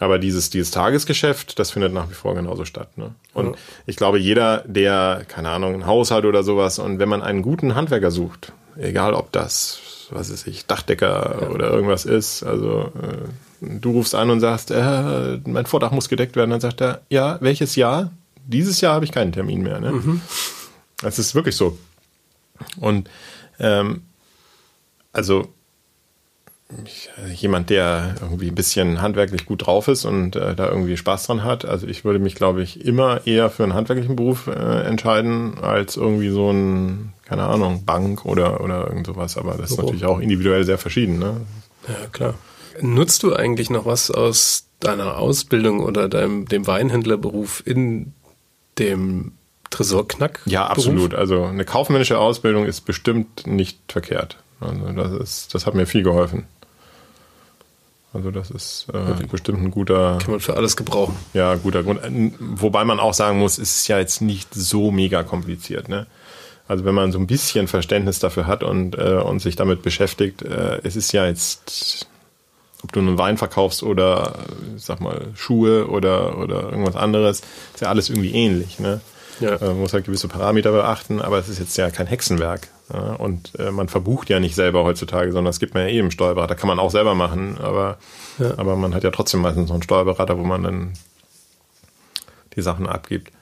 Aber 0.00 0.18
dieses, 0.18 0.50
dieses 0.50 0.70
Tagesgeschäft, 0.70 1.58
das 1.58 1.72
findet 1.72 1.92
nach 1.92 2.08
wie 2.08 2.14
vor 2.14 2.34
genauso 2.34 2.64
statt. 2.64 2.96
Ne? 2.96 3.12
Und 3.34 3.46
ja. 3.46 3.52
ich 3.86 3.96
glaube, 3.96 4.18
jeder, 4.18 4.62
der, 4.66 5.22
keine 5.26 5.50
Ahnung, 5.50 5.74
ein 5.74 5.86
Haus 5.86 6.10
hat 6.10 6.24
oder 6.24 6.44
sowas, 6.44 6.78
und 6.78 6.98
wenn 6.98 7.08
man 7.08 7.22
einen 7.22 7.42
guten 7.42 7.74
Handwerker 7.74 8.12
sucht, 8.12 8.52
egal 8.76 9.14
ob 9.14 9.32
das, 9.32 9.80
was 10.10 10.30
ist 10.30 10.46
ich, 10.46 10.66
Dachdecker 10.66 11.38
ja. 11.42 11.48
oder 11.48 11.70
irgendwas 11.70 12.04
ist, 12.04 12.42
also 12.42 12.92
äh, 13.02 13.28
du 13.60 13.92
rufst 13.92 14.14
an 14.14 14.30
und 14.30 14.40
sagst, 14.40 14.70
äh, 14.70 15.38
mein 15.46 15.66
Vordach 15.66 15.90
muss 15.90 16.08
gedeckt 16.08 16.36
werden, 16.36 16.50
dann 16.50 16.60
sagt 16.60 16.80
er, 16.80 17.02
ja, 17.10 17.38
welches 17.40 17.76
Jahr? 17.76 18.12
Dieses 18.46 18.80
Jahr 18.80 18.94
habe 18.94 19.04
ich 19.04 19.12
keinen 19.12 19.32
Termin 19.32 19.62
mehr. 19.62 19.80
Ne? 19.80 19.92
Mhm. 19.92 20.20
Das 21.02 21.18
ist 21.18 21.34
wirklich 21.34 21.56
so. 21.56 21.78
Und 22.80 23.08
ähm, 23.58 24.02
also 25.12 25.52
jemand, 27.34 27.70
der 27.70 28.14
irgendwie 28.20 28.48
ein 28.48 28.54
bisschen 28.54 29.00
handwerklich 29.00 29.46
gut 29.46 29.66
drauf 29.66 29.88
ist 29.88 30.04
und 30.04 30.36
äh, 30.36 30.54
da 30.54 30.68
irgendwie 30.68 30.96
Spaß 30.96 31.26
dran 31.26 31.42
hat. 31.42 31.64
Also 31.64 31.86
ich 31.86 32.04
würde 32.04 32.18
mich, 32.18 32.34
glaube 32.34 32.62
ich, 32.62 32.84
immer 32.84 33.26
eher 33.26 33.48
für 33.48 33.62
einen 33.62 33.74
handwerklichen 33.74 34.16
Beruf 34.16 34.48
äh, 34.48 34.82
entscheiden, 34.82 35.58
als 35.62 35.96
irgendwie 35.96 36.28
so 36.28 36.50
ein, 36.50 37.14
keine 37.24 37.44
Ahnung, 37.44 37.84
Bank 37.86 38.26
oder, 38.26 38.60
oder 38.62 38.86
irgend 38.86 39.06
sowas. 39.06 39.38
Aber 39.38 39.54
das 39.54 39.70
ist 39.70 39.78
natürlich 39.78 40.04
auch 40.04 40.20
individuell 40.20 40.64
sehr 40.64 40.78
verschieden. 40.78 41.18
Ne? 41.18 41.40
Ja, 41.88 42.06
klar. 42.12 42.34
Nutzt 42.80 43.22
du 43.22 43.34
eigentlich 43.34 43.70
noch 43.70 43.86
was 43.86 44.10
aus 44.10 44.66
deiner 44.80 45.16
Ausbildung 45.16 45.80
oder 45.80 46.08
deinem 46.08 46.46
dem 46.46 46.66
Weinhändlerberuf 46.66 47.62
in 47.64 48.12
dem 48.78 49.32
Tresorknack? 49.70 50.40
Ja, 50.44 50.66
absolut. 50.66 51.14
Also 51.14 51.44
eine 51.44 51.64
kaufmännische 51.64 52.18
Ausbildung 52.18 52.66
ist 52.66 52.82
bestimmt 52.82 53.46
nicht 53.46 53.80
verkehrt. 53.88 54.36
Also 54.60 54.92
das 54.92 55.12
ist, 55.12 55.54
das 55.54 55.66
hat 55.66 55.74
mir 55.74 55.86
viel 55.86 56.02
geholfen. 56.02 56.44
Also 58.12 58.30
das 58.30 58.50
ist 58.50 58.86
äh, 58.92 59.26
bestimmt 59.26 59.62
ein 59.62 59.70
guter. 59.70 60.18
Kann 60.18 60.30
man 60.30 60.40
für 60.40 60.56
alles 60.56 60.76
gebrauchen. 60.76 61.16
Ja, 61.34 61.54
guter 61.56 61.82
Grund. 61.82 62.00
Wobei 62.38 62.84
man 62.84 63.00
auch 63.00 63.14
sagen 63.14 63.38
muss, 63.38 63.58
es 63.58 63.80
ist 63.80 63.88
ja 63.88 63.98
jetzt 63.98 64.22
nicht 64.22 64.54
so 64.54 64.90
mega 64.90 65.22
kompliziert. 65.22 65.88
Ne? 65.88 66.06
Also 66.66 66.84
wenn 66.84 66.94
man 66.94 67.12
so 67.12 67.18
ein 67.18 67.26
bisschen 67.26 67.68
Verständnis 67.68 68.18
dafür 68.18 68.46
hat 68.46 68.62
und, 68.62 68.96
äh, 68.96 69.14
und 69.14 69.40
sich 69.40 69.56
damit 69.56 69.82
beschäftigt, 69.82 70.42
äh, 70.42 70.80
es 70.84 70.96
ist 70.96 71.12
ja 71.12 71.26
jetzt 71.26 72.06
ob 72.84 72.92
du 72.92 73.00
einen 73.00 73.18
Wein 73.18 73.36
verkaufst 73.36 73.82
oder, 73.82 74.34
ich 74.76 74.84
sag 74.84 75.00
mal, 75.00 75.20
Schuhe 75.34 75.88
oder, 75.88 76.38
oder 76.38 76.70
irgendwas 76.70 76.94
anderes, 76.94 77.40
ist 77.74 77.80
ja 77.80 77.88
alles 77.88 78.08
irgendwie 78.08 78.32
ähnlich. 78.32 78.78
Ne? 78.78 79.00
Ja. 79.40 79.56
Äh, 79.56 79.66
man 79.66 79.80
muss 79.80 79.92
halt 79.92 80.04
gewisse 80.04 80.28
Parameter 80.28 80.70
beachten, 80.70 81.20
aber 81.20 81.38
es 81.38 81.48
ist 81.48 81.58
jetzt 81.58 81.76
ja 81.76 81.90
kein 81.90 82.06
Hexenwerk. 82.06 82.68
Ja? 82.92 83.14
Und 83.14 83.58
äh, 83.58 83.70
man 83.70 83.88
verbucht 83.88 84.28
ja 84.28 84.40
nicht 84.40 84.54
selber 84.54 84.84
heutzutage, 84.84 85.32
sondern 85.32 85.46
das 85.46 85.60
gibt 85.60 85.74
man 85.74 85.84
ja 85.84 85.88
eh 85.90 85.98
im 85.98 86.10
Steuerberater. 86.10 86.54
Kann 86.54 86.68
man 86.68 86.78
auch 86.78 86.90
selber 86.90 87.14
machen, 87.14 87.58
aber, 87.58 87.98
ja. 88.38 88.56
aber 88.56 88.76
man 88.76 88.94
hat 88.94 89.04
ja 89.04 89.10
trotzdem 89.10 89.40
meistens 89.40 89.68
noch 89.68 89.74
einen 89.74 89.82
Steuerberater, 89.82 90.38
wo 90.38 90.44
man 90.44 90.62
dann 90.62 90.92
die 92.56 92.62
Sachen 92.62 92.86
abgibt. 92.86 93.32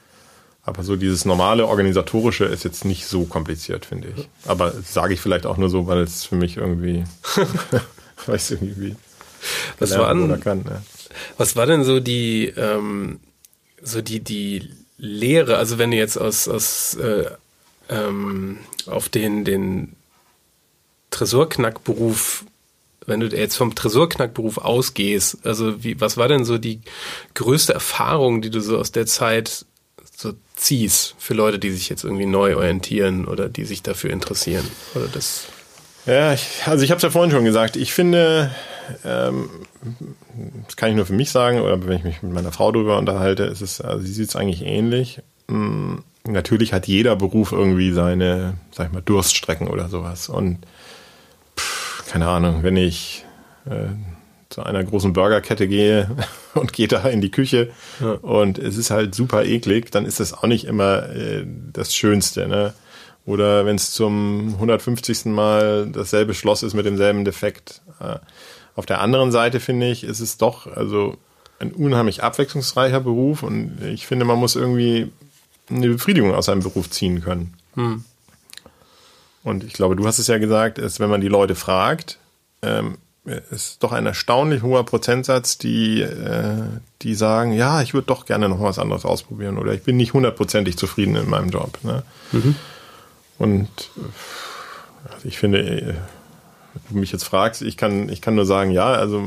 Aber 0.63 0.83
so 0.83 0.97
dieses 0.97 1.25
normale 1.25 1.67
organisatorische 1.67 2.45
ist 2.45 2.65
jetzt 2.65 2.85
nicht 2.85 3.07
so 3.07 3.25
kompliziert, 3.25 3.87
finde 3.87 4.09
ich. 4.17 4.29
Aber 4.47 4.73
sage 4.73 5.15
ich 5.15 5.21
vielleicht 5.21 5.47
auch 5.47 5.59
nur 5.59 5.71
so, 5.71 5.87
weil 5.87 6.01
es 6.01 6.25
für 6.25 6.35
mich 6.35 6.57
irgendwie, 6.57 7.05
weiß 8.27 8.51
irgendwie 8.51 8.97
was 9.79 9.97
war, 9.97 10.09
an, 10.09 10.41
kann, 10.41 10.65
ja. 10.69 10.83
was 11.39 11.55
war 11.55 11.67
denn 11.67 11.85
so 11.85 12.01
die, 12.01 12.53
ähm, 12.57 13.21
so 13.83 14.03
die, 14.03 14.21
die 14.21 14.71
Lehre, 14.99 15.57
also 15.57 15.79
wenn 15.79 15.91
du 15.91 15.97
jetzt 15.97 16.17
aus, 16.17 16.49
aus 16.49 16.95
äh, 16.95 17.31
ähm, 17.89 18.59
auf 18.87 19.09
den, 19.09 19.45
den 19.45 19.97
Tresorknackberuf, 21.11 22.45
wenn 23.07 23.21
du 23.21 23.27
jetzt 23.27 23.57
vom 23.57 23.75
Tresorknackberuf 23.75 24.59
ausgehst, 24.59 25.39
also 25.45 25.83
wie, 25.83 26.01
was 26.01 26.17
war 26.17 26.29
denn 26.29 26.45
so 26.45 26.59
die 26.59 26.81
größte 27.35 27.73
Erfahrung, 27.73 28.43
die 28.43 28.51
du 28.51 28.61
so 28.61 28.79
aus 28.79 28.93
der 28.93 29.07
Zeit 29.07 29.67
so 30.17 30.33
ziehst 30.57 31.15
für 31.19 31.35
Leute, 31.35 31.59
die 31.59 31.71
sich 31.71 31.89
jetzt 31.89 32.05
irgendwie 32.05 32.27
neu 32.27 32.57
orientieren 32.57 33.27
oder 33.27 33.49
die 33.49 33.65
sich 33.65 33.83
dafür 33.83 34.11
interessieren? 34.11 34.67
Oder 34.95 35.07
das? 35.09 35.47
Ja, 36.07 36.33
ich, 36.33 36.47
also 36.67 36.85
ich 36.85 36.91
habe 36.91 36.97
es 36.97 37.03
ja 37.03 37.11
vorhin 37.11 37.31
schon 37.31 37.45
gesagt. 37.45 37.77
Ich 37.77 37.93
finde, 37.93 38.55
ähm, 39.05 39.51
das 40.67 40.77
kann 40.77 40.91
ich 40.91 40.97
nur 40.97 41.07
für 41.07 41.13
mich 41.13 41.31
sagen, 41.31 41.61
oder 41.61 41.85
wenn 41.87 41.97
ich 41.97 42.05
mich 42.05 42.23
mit 42.23 42.33
meiner 42.33 42.53
Frau 42.53 42.73
darüber 42.73 42.99
unterhalte, 42.99 43.45
ist 43.45 43.61
es, 43.61 43.81
also 43.81 44.05
sie 44.05 44.13
sieht 44.13 44.29
es 44.29 44.37
eigentlich 44.37 44.63
ähnlich. 44.63 45.21
Hm, 45.49 46.03
natürlich 46.27 46.73
hat 46.73 46.87
jeder 46.87 47.17
Beruf 47.17 47.53
irgendwie 47.53 47.93
seine, 47.93 48.55
sag 48.71 48.89
ich 48.89 48.93
mal, 48.93 49.03
Durststrecken 49.03 49.69
oder 49.69 49.89
sowas. 49.89 50.29
Und 50.29 50.59
pff, 51.59 52.07
keine 52.09 52.29
Ahnung, 52.29 52.63
wenn 52.63 52.77
ich 52.77 53.25
äh, 53.67 53.89
zu 54.49 54.63
einer 54.63 54.83
großen 54.85 55.13
Burgerkette 55.13 55.69
gehe 55.69 56.11
und 56.55 56.73
gehe 56.73 56.89
da 56.89 57.07
in 57.09 57.21
die 57.21 57.31
Küche 57.31 57.71
ja. 58.01 58.13
und 58.13 58.59
es 58.59 58.77
ist 58.77 58.91
halt 58.91 59.15
super 59.15 59.45
eklig, 59.45 59.91
dann 59.91 60.07
ist 60.07 60.21
das 60.21 60.33
auch 60.33 60.47
nicht 60.47 60.65
immer 60.65 61.09
äh, 61.11 61.45
das 61.73 61.95
Schönste. 61.95 62.49
Ne? 62.49 62.73
Oder 63.25 63.67
wenn 63.67 63.77
es 63.77 63.91
zum 63.91 64.55
150. 64.55 65.27
Mal 65.27 65.89
dasselbe 65.93 66.33
Schloss 66.35 66.63
ist 66.63 66.75
mit 66.75 66.87
demselben 66.87 67.25
Defekt. 67.25 67.83
Äh, 68.01 68.17
auf 68.77 68.87
der 68.87 69.01
anderen 69.01 69.33
Seite 69.33 69.59
finde 69.59 69.91
ich, 69.91 70.05
ist 70.05 70.21
es 70.21 70.39
doch 70.39 70.67
also 70.67 71.17
ein 71.59 71.73
unheimlich 71.73 72.23
abwechslungsreicher 72.23 73.01
Beruf 73.01 73.43
und 73.43 73.83
ich 73.83 74.07
finde, 74.07 74.27
man 74.27 74.39
muss 74.39 74.57
irgendwie 74.57 75.11
eine 75.69 75.89
Befriedigung 75.89 76.35
aus 76.35 76.47
seinem 76.47 76.63
Beruf 76.63 76.91
ziehen 76.91 77.23
können. 77.23 77.55
Hm. 77.75 78.05
Und 79.43 79.65
ich 79.65 79.73
glaube, 79.75 79.97
du 79.97 80.07
hast 80.07 80.19
es 80.19 80.27
ja 80.27 80.39
gesagt, 80.39 80.79
ist, 80.79 80.99
wenn 80.99 81.11
man 81.11 81.21
die 81.21 81.29
Leute 81.29 81.55
fragt, 81.55 82.19
ähm, 82.63 82.99
ist 83.51 83.83
doch 83.83 83.93
ein 83.93 84.07
erstaunlich 84.07 84.63
hoher 84.63 84.85
Prozentsatz, 84.85 85.59
die, 85.59 86.01
äh, 86.01 86.63
die 87.03 87.15
sagen, 87.15 87.53
ja, 87.53 87.83
ich 87.83 87.93
würde 87.93 88.07
doch 88.07 88.25
gerne 88.25 88.49
noch 88.49 88.61
was 88.61 88.79
anderes 88.79 89.05
ausprobieren 89.05 89.59
oder 89.59 89.73
ich 89.73 89.83
bin 89.83 89.97
nicht 89.97 90.13
hundertprozentig 90.13 90.77
zufrieden 90.77 91.17
in 91.17 91.29
meinem 91.29 91.51
Job. 91.51 91.79
Ne? 91.83 92.03
Mhm. 92.33 92.55
Und 93.39 93.69
also 95.13 95.29
ich 95.29 95.39
finde, 95.39 95.59
äh, 95.59 95.95
du 96.89 96.99
mich 96.99 97.13
jetzt 97.13 97.25
fragst, 97.25 97.63
ich 97.63 97.77
kann, 97.77 98.09
ich 98.09 98.21
kann 98.21 98.35
nur 98.35 98.47
sagen, 98.47 98.71
ja, 98.71 98.87
also 98.87 99.25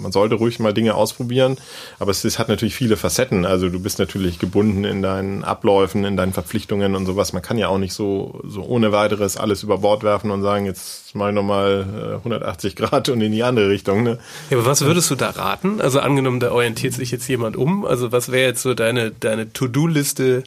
man 0.00 0.12
sollte 0.12 0.36
ruhig 0.36 0.58
mal 0.58 0.72
Dinge 0.72 0.94
ausprobieren, 0.94 1.56
aber 1.98 2.10
es, 2.10 2.24
es, 2.24 2.38
hat 2.38 2.48
natürlich 2.48 2.74
viele 2.74 2.96
Facetten. 2.96 3.44
Also 3.44 3.68
du 3.68 3.80
bist 3.80 3.98
natürlich 3.98 4.38
gebunden 4.38 4.84
in 4.84 5.02
deinen 5.02 5.44
Abläufen, 5.44 6.04
in 6.04 6.16
deinen 6.16 6.32
Verpflichtungen 6.32 6.94
und 6.94 7.06
sowas. 7.06 7.32
Man 7.32 7.42
kann 7.42 7.58
ja 7.58 7.68
auch 7.68 7.78
nicht 7.78 7.94
so, 7.94 8.40
so 8.46 8.62
ohne 8.62 8.92
weiteres 8.92 9.36
alles 9.36 9.62
über 9.62 9.78
Bord 9.78 10.02
werfen 10.02 10.30
und 10.30 10.42
sagen, 10.42 10.66
jetzt 10.66 11.14
mal 11.14 11.32
nochmal 11.32 12.14
180 12.18 12.76
Grad 12.76 13.08
und 13.08 13.20
in 13.20 13.32
die 13.32 13.42
andere 13.42 13.68
Richtung. 13.68 14.02
Ne? 14.02 14.18
Ja, 14.50 14.58
aber 14.58 14.66
was 14.66 14.82
würdest 14.82 15.10
du 15.10 15.14
da 15.14 15.30
raten? 15.30 15.80
Also 15.80 16.00
angenommen, 16.00 16.40
da 16.40 16.52
orientiert 16.52 16.94
sich 16.94 17.10
jetzt 17.10 17.28
jemand 17.28 17.56
um. 17.56 17.84
Also 17.84 18.12
was 18.12 18.30
wäre 18.30 18.48
jetzt 18.48 18.62
so 18.62 18.74
deine, 18.74 19.10
deine 19.10 19.52
To-Do-Liste? 19.52 20.44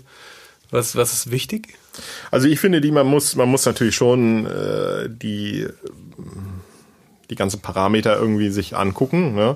Was, 0.69 0.95
was 0.95 1.13
ist 1.13 1.31
wichtig? 1.31 1.77
Also 2.31 2.47
ich 2.47 2.59
finde, 2.59 2.79
die 2.79 2.91
man 2.91 3.05
muss, 3.05 3.35
man 3.35 3.49
muss 3.49 3.65
natürlich 3.65 3.95
schon 3.95 4.45
äh, 4.45 5.09
die 5.09 5.67
die 7.31 7.35
ganzen 7.35 7.61
Parameter 7.61 8.15
irgendwie 8.17 8.49
sich 8.49 8.75
angucken. 8.75 9.33
Ne? 9.33 9.55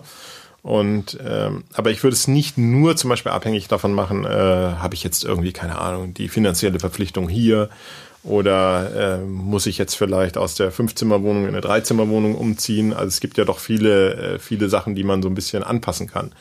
Und 0.64 1.20
ähm, 1.24 1.66
aber 1.74 1.92
ich 1.92 2.02
würde 2.02 2.16
es 2.16 2.28
nicht 2.28 2.58
nur 2.58 2.96
zum 2.96 3.12
Beispiel 3.12 3.32
abhängig 3.32 3.68
davon 3.68 3.94
machen, 3.94 4.26
äh, 4.26 4.30
habe 4.30 4.96
ich 4.96 5.04
jetzt 5.04 5.24
irgendwie 5.24 5.52
keine 5.52 5.78
Ahnung 5.78 6.16
die 6.16 6.28
finanzielle 6.28 6.80
Verpflichtung 6.80 7.30
hier 7.30 7.70
oder 8.24 9.20
äh, 9.20 9.24
muss 9.24 9.68
ich 9.68 9.78
jetzt 9.78 9.94
vielleicht 9.94 10.40
aus 10.40 10.56
der 10.56 10.72
Fünfzimmerwohnung 10.72 11.44
in 11.44 11.50
eine 11.50 11.62
Dreizimmerwohnung 11.62 12.34
umziehen? 12.34 12.94
Also 12.94 13.10
es 13.10 13.20
gibt 13.20 13.38
ja 13.38 13.46
doch 13.46 13.60
viele 13.60 14.16
äh, 14.16 14.40
viele 14.40 14.68
Sachen, 14.68 14.96
die 14.96 15.04
man 15.04 15.22
so 15.22 15.30
ein 15.30 15.36
bisschen 15.36 15.62
anpassen 15.62 16.08
kann. 16.08 16.32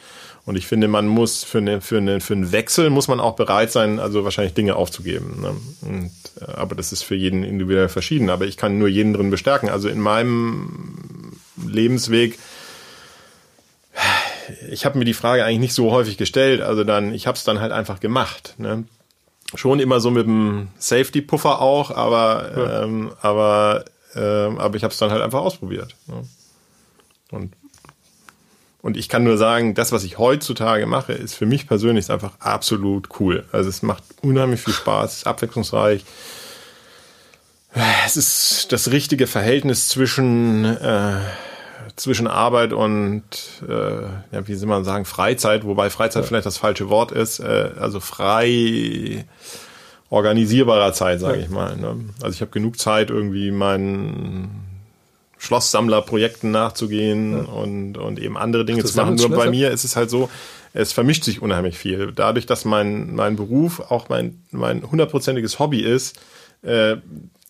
Und 0.47 0.57
ich 0.57 0.67
finde, 0.67 0.89
man 0.89 1.07
muss 1.07 1.43
für, 1.43 1.59
eine, 1.59 1.81
für, 1.81 1.97
eine, 1.97 2.21
für 2.21 2.35
einen 2.35 2.53
Wechsel 2.53 2.91
muss 2.91 3.09
man 3.09 3.19
auch 3.19 3.35
bereit 3.35 3.73
sein, 3.73 3.99
also 3.99 4.25
wahrscheinlich 4.25 4.53
Dinge 4.53 4.77
aufzugeben. 4.77 5.41
Ne? 5.41 5.55
Und, 5.83 6.11
äh, 6.41 6.53
aber 6.53 6.75
das 6.75 6.93
ist 6.93 7.03
für 7.03 7.15
jeden 7.15 7.45
individuell 7.45 7.89
verschieden. 7.89 8.29
Aber 8.29 8.45
ich 8.45 8.57
kann 8.57 8.79
nur 8.79 8.89
jeden 8.89 9.15
drin 9.15 9.31
bestärken. 9.31 9.71
Also 9.71 9.89
in 9.89 10.01
meinem 10.01 11.04
Lebensweg 11.69 12.39
ich 14.71 14.85
habe 14.85 14.99
mir 14.99 15.05
die 15.05 15.15
Frage 15.15 15.45
eigentlich 15.45 15.61
nicht 15.61 15.75
so 15.75 15.91
häufig 15.91 16.17
gestellt. 16.17 16.61
Also 16.61 16.85
dann, 16.85 17.15
ich 17.15 17.27
habe 17.27 17.37
es 17.37 17.45
dann 17.45 17.61
halt 17.61 17.73
einfach 17.73 18.01
gemacht. 18.01 18.55
Ne? 18.59 18.85
Schon 19.55 19.81
immer 19.81 20.01
so 20.01 20.11
mit 20.11 20.27
dem 20.27 20.69
Safety-Puffer 20.79 21.61
auch, 21.61 21.91
aber 21.91 22.51
ja. 22.57 22.83
ähm, 22.83 23.13
aber 23.21 23.85
ähm, 24.17 24.59
aber 24.59 24.77
ich 24.77 24.85
habe 24.85 24.93
es 24.93 24.99
dann 24.99 25.11
halt 25.11 25.23
einfach 25.23 25.41
ausprobiert. 25.41 25.95
Ne? 26.07 26.23
Und 27.31 27.53
und 28.83 28.99
ich 28.99 29.09
kann 29.09 29.25
nur 29.25 29.39
sagen, 29.39 29.75
das, 29.75 29.93
was 29.93 30.05
ich 30.05 30.19
heutzutage 30.19 30.85
mache, 30.85 31.15
ist 31.15 31.35
für 31.35 31.47
mich 31.47 31.67
persönlich 31.67 32.11
einfach 32.11 32.39
absolut 32.41 33.09
cool. 33.19 33.47
Also 33.51 33.71
es 33.71 33.81
macht 33.81 34.03
unheimlich 34.21 34.61
viel 34.61 34.75
Spaß, 34.75 35.11
es 35.11 35.17
ist 35.19 35.27
abwechslungsreich. 35.27 36.05
Es 38.05 38.17
ist 38.19 38.73
das 38.73 38.91
richtige 38.91 39.27
Verhältnis 39.27 39.89
zwischen 39.89 40.65
äh, 40.67 41.19
zwischen 41.97 42.27
Arbeit 42.27 42.73
und, 42.73 43.23
äh, 43.69 44.03
ja, 44.33 44.47
wie 44.47 44.55
soll 44.55 44.69
man 44.69 44.85
sagen, 44.85 45.05
Freizeit, 45.05 45.65
wobei 45.65 45.91
Freizeit 45.91 46.25
ja. 46.25 46.29
vielleicht 46.29 46.47
das 46.47 46.59
falsche 46.59 46.89
Wort 46.89 47.13
ist, 47.13 47.41
äh, 47.41 47.71
also 47.79 48.01
frei 48.01 49.25
organisierbarer 50.11 50.93
Zeit, 50.93 51.21
sage 51.21 51.39
ja. 51.39 51.45
ich 51.45 51.51
mal. 51.51 51.77
Ne? 51.77 51.97
Also 52.23 52.35
ich 52.35 52.41
habe 52.41 52.51
genug 52.51 52.79
Zeit, 52.79 53.11
irgendwie 53.11 53.51
meinen 53.51 54.65
Schlosssammlerprojekten 55.39 56.51
nachzugehen 56.51 57.33
ja. 57.33 57.45
und, 57.45 57.99
und 57.99 58.19
eben 58.19 58.37
andere 58.37 58.65
Dinge 58.65 58.85
zu 58.85 58.97
machen. 58.97 59.17
Nur 59.17 59.31
bei 59.31 59.51
mir 59.51 59.71
ist 59.71 59.85
es 59.85 59.97
halt 59.97 60.11
so, 60.11 60.31
es 60.73 60.93
vermischt 60.93 61.25
sich 61.25 61.43
unheimlich 61.43 61.79
viel. 61.79 62.13
Dadurch, 62.13 62.47
dass 62.47 62.65
mein, 62.65 63.15
mein 63.15 63.37
Beruf 63.37 63.81
auch 63.91 64.09
mein, 64.09 64.43
mein 64.51 64.91
hundertprozentiges 64.91 65.59
Hobby 65.59 65.81
ist, 65.81 66.19
äh, 66.63 66.97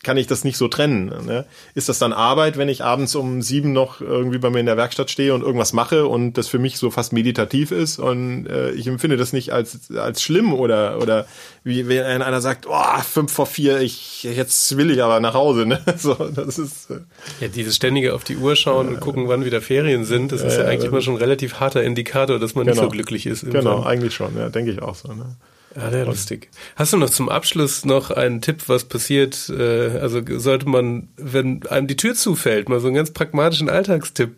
kann 0.05 0.16
ich 0.16 0.26
das 0.26 0.44
nicht 0.44 0.57
so 0.57 0.68
trennen. 0.68 1.07
Ne? 1.26 1.44
Ist 1.74 1.88
das 1.88 1.98
dann 1.98 2.12
Arbeit, 2.12 2.57
wenn 2.59 2.68
ich 2.68 2.84
abends 2.84 3.14
um 3.16 3.42
sieben 3.42 3.72
noch 3.72 4.00
irgendwie 4.00 4.38
bei 4.38 4.50
mir 4.50 4.61
in 4.61 4.66
der 4.66 4.76
Werkstatt 4.76 5.11
stehe 5.11 5.34
und 5.34 5.42
irgendwas 5.42 5.72
mache 5.72 6.07
und 6.07 6.34
das 6.34 6.46
für 6.46 6.59
mich 6.59 6.78
so 6.78 6.90
fast 6.90 7.12
meditativ 7.12 7.72
ist 7.72 7.98
und 7.98 8.46
äh, 8.46 8.70
ich 8.72 8.86
empfinde 8.86 9.16
das 9.16 9.32
nicht 9.32 9.52
als 9.52 9.90
als 9.90 10.22
schlimm 10.22 10.52
oder 10.55 10.98
oder 11.00 11.26
wie 11.64 11.88
wenn 11.88 12.22
einer 12.22 12.40
sagt, 12.40 12.66
oh, 12.68 13.00
fünf 13.02 13.32
vor 13.32 13.46
vier, 13.46 13.80
ich 13.80 14.22
jetzt 14.22 14.76
will 14.76 14.90
ich 14.90 15.02
aber 15.02 15.18
nach 15.20 15.34
Hause. 15.34 15.66
Ne? 15.66 15.80
So, 15.96 16.14
das 16.14 16.59
ist 16.59 16.90
äh, 16.90 16.98
ja 17.40 17.48
dieses 17.48 17.76
ständige 17.76 18.14
auf 18.14 18.24
die 18.24 18.36
Uhr 18.36 18.57
schauen 18.57 18.88
und 18.88 19.00
gucken, 19.00 19.28
wann 19.28 19.44
wieder 19.44 19.62
Ferien 19.62 20.05
sind. 20.05 20.32
Das 20.32 20.42
ist 20.42 20.55
ja, 20.55 20.64
ja 20.64 20.68
eigentlich 20.68 20.90
immer 20.90 21.00
schon 21.00 21.14
ein 21.14 21.18
relativ 21.18 21.61
harter 21.61 21.82
Indikator, 21.82 22.38
dass 22.38 22.55
man 22.55 22.66
genau, 22.66 22.74
nicht 22.74 22.84
so 22.84 22.90
glücklich 22.90 23.26
ist. 23.26 23.50
Genau, 23.50 23.82
Fall. 23.82 23.92
eigentlich 23.92 24.14
schon. 24.14 24.36
Ja, 24.36 24.50
denke 24.50 24.72
ich 24.72 24.82
auch 24.82 24.96
so. 24.96 25.09
Ne? 25.12 25.36
Ja, 25.76 25.90
sehr 25.90 26.06
lustig. 26.06 26.50
Hast 26.76 26.92
du 26.92 26.96
noch 26.96 27.10
zum 27.10 27.28
Abschluss 27.28 27.84
noch 27.84 28.10
einen 28.10 28.40
Tipp, 28.40 28.68
was 28.68 28.84
passiert? 28.84 29.48
Äh, 29.48 29.98
also 29.98 30.20
sollte 30.38 30.68
man, 30.68 31.08
wenn 31.16 31.66
einem 31.66 31.88
die 31.88 31.96
Tür 31.96 32.14
zufällt, 32.14 32.68
mal 32.68 32.80
so 32.80 32.86
einen 32.86 32.96
ganz 32.96 33.12
pragmatischen 33.12 33.68
Alltagstipp. 33.68 34.36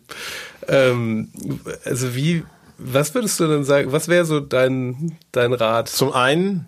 Ähm, 0.67 1.29
also 1.85 2.15
wie, 2.15 2.43
was 2.77 3.13
würdest 3.13 3.39
du 3.39 3.47
denn 3.47 3.63
sagen? 3.63 3.91
Was 3.91 4.07
wäre 4.07 4.25
so 4.25 4.39
dein 4.39 5.17
dein 5.31 5.53
Rat? 5.53 5.89
Zum 5.89 6.11
einen 6.11 6.65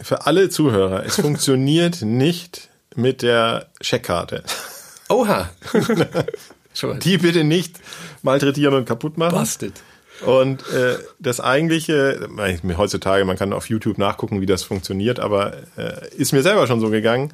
für 0.00 0.26
alle 0.26 0.48
Zuhörer: 0.48 1.04
Es 1.04 1.16
funktioniert 1.16 2.02
nicht 2.02 2.70
mit 2.96 3.22
der 3.22 3.68
Scheckkarte. 3.80 4.42
Oha. 5.08 5.50
die 7.04 7.18
bitte 7.18 7.44
nicht 7.44 7.78
malträtieren 8.22 8.74
und 8.74 8.86
kaputt 8.86 9.18
machen. 9.18 9.38
Busted. 9.38 9.74
Und 10.24 10.68
äh, 10.68 10.98
das 11.18 11.40
eigentliche, 11.40 12.28
heutzutage, 12.76 13.24
man 13.24 13.36
kann 13.36 13.52
auf 13.52 13.68
YouTube 13.68 13.98
nachgucken, 13.98 14.40
wie 14.40 14.46
das 14.46 14.62
funktioniert, 14.62 15.18
aber 15.20 15.54
äh, 15.76 16.08
ist 16.16 16.32
mir 16.32 16.42
selber 16.42 16.66
schon 16.66 16.80
so 16.80 16.90
gegangen. 16.90 17.32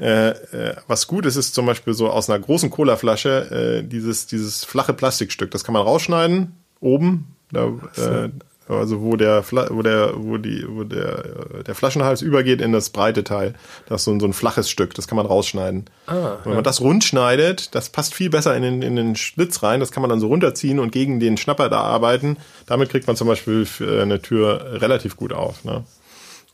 Äh, 0.00 0.30
äh, 0.30 0.76
was 0.86 1.06
gut 1.06 1.26
ist, 1.26 1.36
ist 1.36 1.54
zum 1.54 1.66
Beispiel 1.66 1.92
so 1.92 2.10
aus 2.10 2.30
einer 2.30 2.38
großen 2.38 2.70
Colaflasche 2.70 3.80
äh, 3.80 3.88
dieses, 3.88 4.26
dieses 4.26 4.64
flache 4.64 4.94
Plastikstück. 4.94 5.50
Das 5.50 5.64
kann 5.64 5.72
man 5.72 5.82
rausschneiden, 5.82 6.52
oben, 6.80 7.34
da, 7.50 7.66
äh, 7.96 8.28
also 8.68 9.00
wo 9.00 9.16
der, 9.16 9.44
wo 9.50 9.82
der, 9.82 10.12
wo 10.16 10.36
die, 10.36 10.64
wo 10.68 10.84
der, 10.84 11.62
der 11.66 11.74
Flaschenhals 11.74 12.22
übergeht 12.22 12.60
in 12.60 12.72
das 12.72 12.90
breite 12.90 13.24
Teil. 13.24 13.54
Das 13.86 14.02
ist 14.02 14.04
so 14.04 14.12
ein, 14.12 14.20
so 14.20 14.26
ein 14.26 14.32
flaches 14.32 14.68
Stück, 14.68 14.94
das 14.94 15.08
kann 15.08 15.16
man 15.16 15.26
rausschneiden. 15.26 15.86
Ah, 16.06 16.36
Wenn 16.44 16.54
man 16.54 16.64
das 16.64 16.80
rund 16.80 17.04
schneidet, 17.04 17.74
das 17.74 17.88
passt 17.90 18.14
viel 18.14 18.30
besser 18.30 18.56
in 18.56 18.62
den, 18.62 18.82
in 18.82 18.96
den 18.96 19.16
Schlitz 19.16 19.62
rein, 19.62 19.80
das 19.80 19.90
kann 19.90 20.02
man 20.02 20.10
dann 20.10 20.20
so 20.20 20.28
runterziehen 20.28 20.78
und 20.78 20.92
gegen 20.92 21.20
den 21.20 21.36
Schnapper 21.36 21.68
da 21.68 21.80
arbeiten. 21.80 22.36
Damit 22.66 22.90
kriegt 22.90 23.06
man 23.06 23.16
zum 23.16 23.28
Beispiel 23.28 23.66
eine 23.80 24.20
Tür 24.20 24.80
relativ 24.80 25.16
gut 25.16 25.32
auf. 25.32 25.64
Ne? 25.64 25.84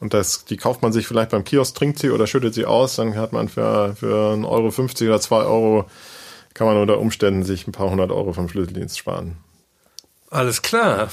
Und 0.01 0.15
das, 0.15 0.45
die 0.45 0.57
kauft 0.57 0.83
man 0.83 0.93
sich 0.93 1.07
vielleicht 1.07 1.31
beim 1.31 1.45
Kiosk, 1.45 1.75
trinkt 1.75 1.99
sie 1.99 2.11
oder 2.11 2.27
schüttet 2.27 2.55
sie 2.55 2.67
aus, 2.67 2.97
dann 2.97 3.17
hat 3.17 3.33
man 3.33 3.49
für, 3.49 3.95
für 3.97 4.35
1,50 4.35 4.49
Euro 4.49 4.71
50 4.71 5.09
oder 5.09 5.21
2 5.21 5.37
Euro 5.45 5.85
kann 6.53 6.67
man 6.69 6.77
unter 6.77 6.99
Umständen 6.99 7.43
sich 7.43 7.67
ein 7.67 7.73
paar 7.73 7.91
hundert 7.91 8.12
Euro 8.12 8.33
vom 8.33 8.49
Schlüsseldienst 8.49 8.99
sparen. 8.99 9.39
Alles 10.35 10.62
klar. 10.62 11.09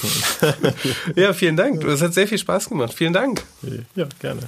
ja, 1.15 1.32
vielen 1.34 1.55
Dank. 1.55 1.82
Das 1.82 2.01
hat 2.01 2.15
sehr 2.15 2.28
viel 2.28 2.39
Spaß 2.39 2.69
gemacht. 2.69 2.91
Vielen 2.91 3.13
Dank. 3.13 3.43
Ja, 3.93 4.07
gerne. 4.19 4.41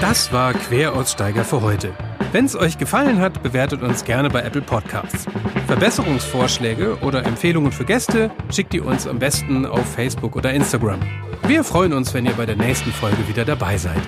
Das 0.00 0.32
war 0.32 0.52
Queraussteiger 0.52 1.44
für 1.44 1.62
heute. 1.62 1.94
Wenn 2.32 2.46
es 2.46 2.56
euch 2.56 2.78
gefallen 2.78 3.20
hat, 3.20 3.44
bewertet 3.44 3.82
uns 3.82 4.04
gerne 4.04 4.28
bei 4.28 4.42
Apple 4.42 4.60
Podcasts. 4.60 5.26
Verbesserungsvorschläge 5.68 6.96
oder 6.96 7.24
Empfehlungen 7.24 7.70
für 7.70 7.84
Gäste 7.84 8.32
schickt 8.50 8.74
ihr 8.74 8.84
uns 8.84 9.06
am 9.06 9.20
besten 9.20 9.66
auf 9.66 9.86
Facebook 9.94 10.34
oder 10.34 10.52
Instagram. 10.52 10.98
Wir 11.46 11.62
freuen 11.62 11.92
uns, 11.92 12.12
wenn 12.12 12.26
ihr 12.26 12.32
bei 12.32 12.44
der 12.44 12.56
nächsten 12.56 12.90
Folge 12.90 13.28
wieder 13.28 13.44
dabei 13.44 13.78
seid. 13.78 14.02